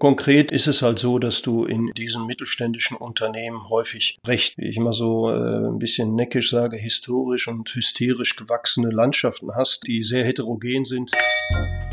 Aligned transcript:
Konkret 0.00 0.50
ist 0.50 0.66
es 0.66 0.80
halt 0.80 0.98
so, 0.98 1.18
dass 1.18 1.42
du 1.42 1.66
in 1.66 1.88
diesen 1.94 2.24
mittelständischen 2.24 2.96
Unternehmen 2.96 3.68
häufig 3.68 4.18
recht, 4.26 4.56
wie 4.56 4.66
ich 4.66 4.78
immer 4.78 4.94
so 4.94 5.28
äh, 5.28 5.68
ein 5.68 5.78
bisschen 5.78 6.14
neckisch 6.14 6.48
sage, 6.48 6.78
historisch 6.78 7.48
und 7.48 7.68
hysterisch 7.74 8.34
gewachsene 8.34 8.88
Landschaften 8.88 9.54
hast, 9.54 9.86
die 9.86 10.02
sehr 10.02 10.24
heterogen 10.24 10.86
sind. 10.86 11.10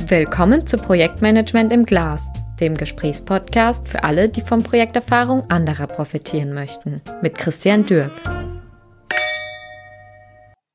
Willkommen 0.08 0.66
zu 0.66 0.78
Projektmanagement 0.78 1.74
im 1.74 1.84
Glas, 1.84 2.26
dem 2.62 2.76
Gesprächspodcast 2.76 3.90
für 3.90 4.06
alle, 4.06 4.30
die 4.30 4.40
von 4.40 4.64
Projekterfahrung 4.64 5.42
anderer 5.50 5.88
profitieren 5.88 6.54
möchten, 6.54 7.02
mit 7.22 7.38
Christian 7.38 7.84
Dürk. 7.84 8.14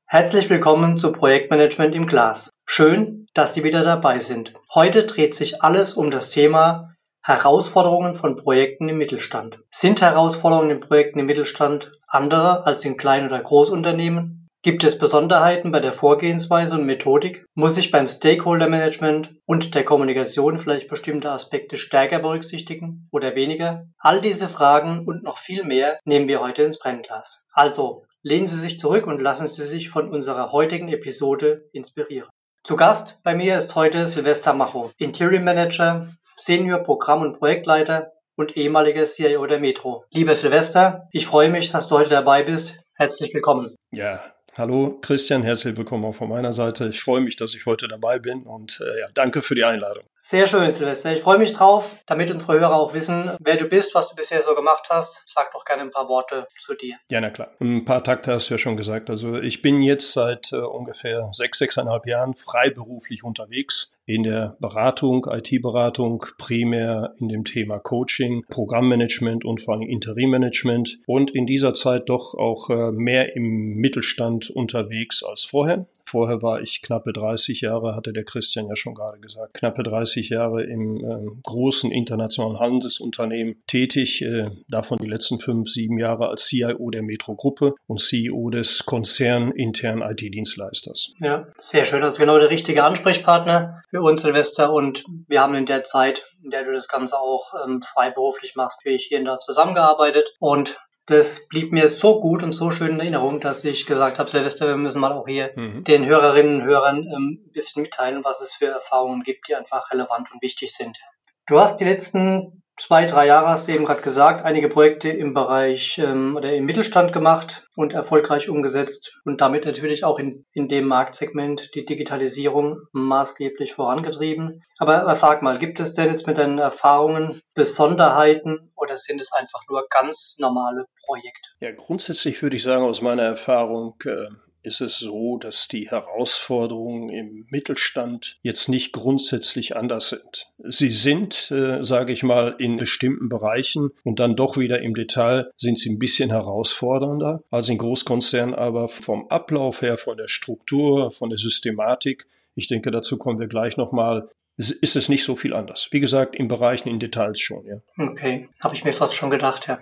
Herzlich 0.05 0.51
willkommen 0.51 0.97
zu 0.97 1.11
Projektmanagement 1.11 1.95
im 1.95 2.05
Glas. 2.05 2.51
Schön, 2.67 3.25
dass 3.33 3.55
Sie 3.55 3.63
wieder 3.63 3.83
dabei 3.83 4.19
sind. 4.19 4.53
Heute 4.71 5.05
dreht 5.05 5.33
sich 5.33 5.63
alles 5.63 5.93
um 5.93 6.11
das 6.11 6.29
Thema 6.29 6.92
Herausforderungen 7.25 8.15
von 8.15 8.35
Projekten 8.35 8.89
im 8.89 8.97
Mittelstand. 8.97 9.59
Sind 9.71 10.01
Herausforderungen 10.01 10.71
in 10.71 10.79
Projekten 10.81 11.19
im 11.19 11.25
Mittelstand 11.25 11.93
andere 12.05 12.65
als 12.65 12.83
in 12.83 12.97
Klein- 12.97 13.25
oder 13.25 13.39
Großunternehmen? 13.39 14.49
Gibt 14.61 14.83
es 14.83 14.97
Besonderheiten 14.97 15.71
bei 15.71 15.79
der 15.79 15.93
Vorgehensweise 15.93 16.75
und 16.75 16.85
Methodik? 16.85 17.45
Muss 17.53 17.77
ich 17.77 17.91
beim 17.91 18.09
Stakeholder 18.09 18.67
Management 18.67 19.35
und 19.45 19.73
der 19.73 19.85
Kommunikation 19.85 20.59
vielleicht 20.59 20.89
bestimmte 20.89 21.31
Aspekte 21.31 21.77
stärker 21.77 22.19
berücksichtigen 22.19 23.07
oder 23.09 23.35
weniger? 23.35 23.85
All 23.99 24.19
diese 24.19 24.49
Fragen 24.49 25.05
und 25.07 25.23
noch 25.23 25.37
viel 25.37 25.63
mehr 25.63 25.99
nehmen 26.03 26.27
wir 26.27 26.41
heute 26.41 26.63
ins 26.63 26.77
Brennglas. 26.77 27.41
Also, 27.53 28.03
lehnen 28.21 28.47
Sie 28.47 28.59
sich 28.59 28.79
zurück 28.79 29.07
und 29.07 29.21
lassen 29.21 29.47
Sie 29.47 29.63
sich 29.63 29.89
von 29.89 30.09
unserer 30.09 30.51
heutigen 30.51 30.89
Episode 30.89 31.69
inspirieren. 31.71 32.27
Zu 32.65 32.75
Gast 32.77 33.19
bei 33.23 33.33
mir 33.35 33.57
ist 33.57 33.75
heute 33.75 34.07
Silvester 34.07 34.53
Macho, 34.53 34.91
Interim 34.97 35.43
Manager 35.43 36.07
Senior 36.37 36.79
Programm- 36.79 37.21
und 37.21 37.39
Projektleiter 37.39 38.11
und 38.35 38.57
ehemaliger 38.57 39.05
CIO 39.05 39.45
der 39.45 39.59
Metro. 39.59 40.05
Lieber 40.11 40.35
Silvester, 40.35 41.07
ich 41.11 41.25
freue 41.25 41.49
mich, 41.49 41.71
dass 41.71 41.87
du 41.87 41.95
heute 41.95 42.09
dabei 42.09 42.43
bist. 42.43 42.79
Herzlich 42.95 43.33
willkommen. 43.33 43.75
Ja, 43.91 44.19
hallo 44.55 44.99
Christian, 45.01 45.43
herzlich 45.43 45.77
willkommen 45.77 46.05
auch 46.05 46.15
von 46.15 46.29
meiner 46.29 46.53
Seite. 46.53 46.87
Ich 46.87 47.01
freue 47.01 47.21
mich, 47.21 47.35
dass 47.35 47.53
ich 47.53 47.65
heute 47.65 47.87
dabei 47.87 48.19
bin 48.19 48.43
und 48.43 48.81
äh, 48.81 48.99
ja, 49.01 49.07
danke 49.13 49.41
für 49.41 49.55
die 49.55 49.63
Einladung. 49.63 50.03
Sehr 50.25 50.47
schön, 50.47 50.71
Silvester. 50.71 51.13
Ich 51.13 51.19
freue 51.19 51.37
mich 51.37 51.51
drauf, 51.51 51.97
damit 52.05 52.31
unsere 52.31 52.53
Hörer 52.57 52.75
auch 52.75 52.93
wissen, 52.93 53.31
wer 53.41 53.57
du 53.57 53.65
bist, 53.65 53.93
was 53.93 54.07
du 54.07 54.15
bisher 54.15 54.41
so 54.41 54.55
gemacht 54.55 54.87
hast. 54.89 55.21
Sag 55.27 55.51
doch 55.51 55.65
gerne 55.65 55.81
ein 55.81 55.91
paar 55.91 56.07
Worte 56.07 56.47
zu 56.61 56.75
dir. 56.75 56.95
Ja, 57.11 57.19
na 57.19 57.29
klar. 57.29 57.51
Ein 57.59 57.83
paar 57.83 58.05
Takte 58.05 58.31
hast 58.31 58.49
du 58.49 58.53
ja 58.53 58.57
schon 58.57 58.77
gesagt. 58.77 59.09
Also 59.09 59.41
ich 59.41 59.61
bin 59.61 59.83
jetzt 59.83 60.13
seit 60.13 60.53
äh, 60.53 60.55
ungefähr 60.55 61.29
sechs, 61.33 61.57
sechseinhalb 61.57 62.07
Jahren 62.07 62.35
freiberuflich 62.35 63.25
unterwegs 63.25 63.93
in 64.05 64.23
der 64.23 64.57
Beratung, 64.59 65.25
IT-Beratung, 65.29 66.25
primär 66.37 67.15
in 67.19 67.29
dem 67.29 67.45
Thema 67.45 67.79
Coaching, 67.79 68.43
Programmmanagement 68.49 69.45
und 69.45 69.61
vor 69.61 69.75
allem 69.75 69.87
Interimmanagement 69.87 70.99
und 71.05 71.31
in 71.31 71.45
dieser 71.45 71.73
Zeit 71.73 72.09
doch 72.09 72.33
auch 72.33 72.69
äh, 72.69 72.91
mehr 72.91 73.35
im 73.35 73.75
Mittelstand 73.75 74.49
unterwegs 74.49 75.23
als 75.23 75.43
vorher. 75.43 75.85
Vorher 76.03 76.41
war 76.41 76.61
ich 76.61 76.81
knappe 76.81 77.13
30 77.13 77.61
Jahre, 77.61 77.95
hatte 77.95 78.11
der 78.13 78.25
Christian 78.25 78.67
ja 78.67 78.75
schon 78.75 78.93
gerade 78.93 79.19
gesagt, 79.19 79.53
knappe 79.53 79.83
30 79.83 80.12
Jahre 80.29 80.63
im 80.63 81.03
äh, 81.03 81.41
großen 81.43 81.91
internationalen 81.91 82.59
Handelsunternehmen 82.59 83.61
tätig, 83.67 84.21
äh, 84.21 84.49
davon 84.67 84.97
die 85.01 85.09
letzten 85.09 85.39
fünf, 85.39 85.69
sieben 85.69 85.97
Jahre 85.97 86.29
als 86.29 86.45
CIO 86.47 86.89
der 86.89 87.03
Metro-Gruppe 87.03 87.75
und 87.87 87.99
CEO 87.99 88.49
des 88.49 88.85
konzerninternen 88.85 90.07
IT-Dienstleisters. 90.07 91.13
Ja, 91.19 91.47
sehr 91.57 91.85
schön. 91.85 92.01
Das 92.01 92.13
ist 92.13 92.19
genau 92.19 92.39
der 92.39 92.49
richtige 92.49 92.83
Ansprechpartner 92.83 93.81
für 93.89 94.01
uns, 94.01 94.21
Silvester. 94.21 94.71
Und 94.71 95.03
wir 95.27 95.41
haben 95.41 95.55
in 95.55 95.65
der 95.65 95.83
Zeit, 95.83 96.23
in 96.43 96.49
der 96.49 96.63
du 96.63 96.73
das 96.73 96.87
Ganze 96.87 97.19
auch 97.19 97.51
ähm, 97.65 97.81
freiberuflich 97.81 98.55
machst, 98.55 98.79
wie 98.83 98.91
ich 98.91 99.05
hier 99.05 99.19
in 99.19 99.25
der 99.25 99.39
zusammengearbeitet. 99.39 100.33
Und 100.39 100.77
das 101.05 101.47
blieb 101.47 101.71
mir 101.73 101.89
so 101.89 102.21
gut 102.21 102.43
und 102.43 102.53
so 102.53 102.71
schön 102.71 102.91
in 102.91 102.99
Erinnerung, 102.99 103.41
dass 103.41 103.63
ich 103.65 103.85
gesagt 103.85 104.19
habe, 104.19 104.29
Silvester, 104.29 104.67
wir 104.67 104.77
müssen 104.77 105.01
mal 105.01 105.11
auch 105.11 105.27
hier 105.27 105.51
mhm. 105.55 105.83
den 105.83 106.05
Hörerinnen 106.05 106.61
und 106.61 106.67
Hörern 106.67 106.99
ähm, 106.99 107.43
ein 107.45 107.51
bisschen 107.51 107.83
mitteilen, 107.83 108.23
was 108.23 108.41
es 108.41 108.53
für 108.53 108.67
Erfahrungen 108.67 109.23
gibt, 109.23 109.47
die 109.47 109.55
einfach 109.55 109.91
relevant 109.91 110.31
und 110.31 110.41
wichtig 110.41 110.73
sind. 110.73 110.97
Du 111.45 111.59
hast 111.59 111.77
die 111.77 111.85
letzten 111.85 112.62
zwei, 112.77 113.05
drei 113.05 113.27
Jahre, 113.27 113.47
hast 113.47 113.67
du 113.67 113.71
eben 113.71 113.85
gerade 113.85 114.01
gesagt, 114.01 114.43
einige 114.43 114.69
Projekte 114.69 115.09
im 115.09 115.33
Bereich 115.33 115.99
ähm, 115.99 116.35
oder 116.35 116.53
im 116.53 116.65
Mittelstand 116.65 117.13
gemacht 117.13 117.67
und 117.75 117.93
erfolgreich 117.93 118.49
umgesetzt 118.49 119.13
und 119.25 119.41
damit 119.41 119.65
natürlich 119.65 120.03
auch 120.03 120.19
in, 120.19 120.45
in 120.53 120.67
dem 120.67 120.87
Marktsegment 120.87 121.69
die 121.75 121.85
Digitalisierung 121.85 122.81
maßgeblich 122.91 123.73
vorangetrieben. 123.73 124.63
Aber 124.77 125.05
was 125.05 125.19
sag 125.19 125.41
mal, 125.41 125.59
gibt 125.59 125.79
es 125.79 125.93
denn 125.93 126.11
jetzt 126.11 126.27
mit 126.27 126.37
deinen 126.37 126.59
Erfahrungen 126.59 127.41
Besonderheiten 127.55 128.71
oder 128.75 128.97
sind 128.97 129.21
es 129.21 129.31
einfach 129.33 129.61
nur 129.69 129.85
ganz 129.89 130.35
normale 130.39 130.85
Projekte? 131.05 131.49
Ja, 131.59 131.71
grundsätzlich 131.71 132.41
würde 132.41 132.55
ich 132.55 132.63
sagen, 132.63 132.83
aus 132.83 133.01
meiner 133.01 133.23
Erfahrung, 133.23 133.95
äh 134.05 134.27
ist 134.63 134.81
es 134.81 134.97
so, 134.97 135.37
dass 135.37 135.67
die 135.67 135.89
Herausforderungen 135.89 137.09
im 137.09 137.45
Mittelstand 137.49 138.37
jetzt 138.41 138.69
nicht 138.69 138.93
grundsätzlich 138.93 139.75
anders 139.75 140.09
sind. 140.09 140.47
Sie 140.57 140.89
sind, 140.89 141.51
äh, 141.51 141.83
sage 141.83 142.13
ich 142.13 142.23
mal, 142.23 142.55
in 142.57 142.77
bestimmten 142.77 143.29
Bereichen 143.29 143.91
und 144.03 144.19
dann 144.19 144.35
doch 144.35 144.57
wieder 144.57 144.81
im 144.81 144.95
Detail 144.95 145.51
sind 145.57 145.77
sie 145.77 145.89
ein 145.91 145.99
bisschen 145.99 146.31
herausfordernder 146.31 147.43
als 147.51 147.69
in 147.69 147.77
Großkonzernen, 147.77 148.55
aber 148.55 148.87
vom 148.87 149.27
Ablauf 149.27 149.81
her, 149.81 149.97
von 149.97 150.17
der 150.17 150.27
Struktur, 150.27 151.11
von 151.11 151.29
der 151.29 151.37
Systematik 151.37 152.27
ich 152.55 152.67
denke, 152.67 152.91
dazu 152.91 153.17
kommen 153.17 153.39
wir 153.39 153.47
gleich 153.47 153.77
nochmal 153.77 154.29
ist 154.57 154.95
es 154.95 155.09
nicht 155.09 155.23
so 155.23 155.35
viel 155.35 155.53
anders. 155.53 155.87
Wie 155.91 155.99
gesagt, 155.99 156.35
in 156.35 156.47
Bereichen, 156.47 156.87
in 156.89 156.99
Details 156.99 157.39
schon, 157.39 157.65
ja. 157.65 157.77
Okay, 157.97 158.49
habe 158.59 158.75
ich 158.75 158.83
mir 158.83 158.93
fast 158.93 159.15
schon 159.15 159.31
gedacht, 159.31 159.67
ja. 159.67 159.79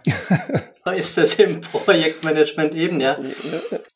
ist 0.93 1.17
es 1.17 1.35
im 1.35 1.61
Projektmanagement 1.61 2.73
eben, 2.73 3.01
ja. 3.01 3.19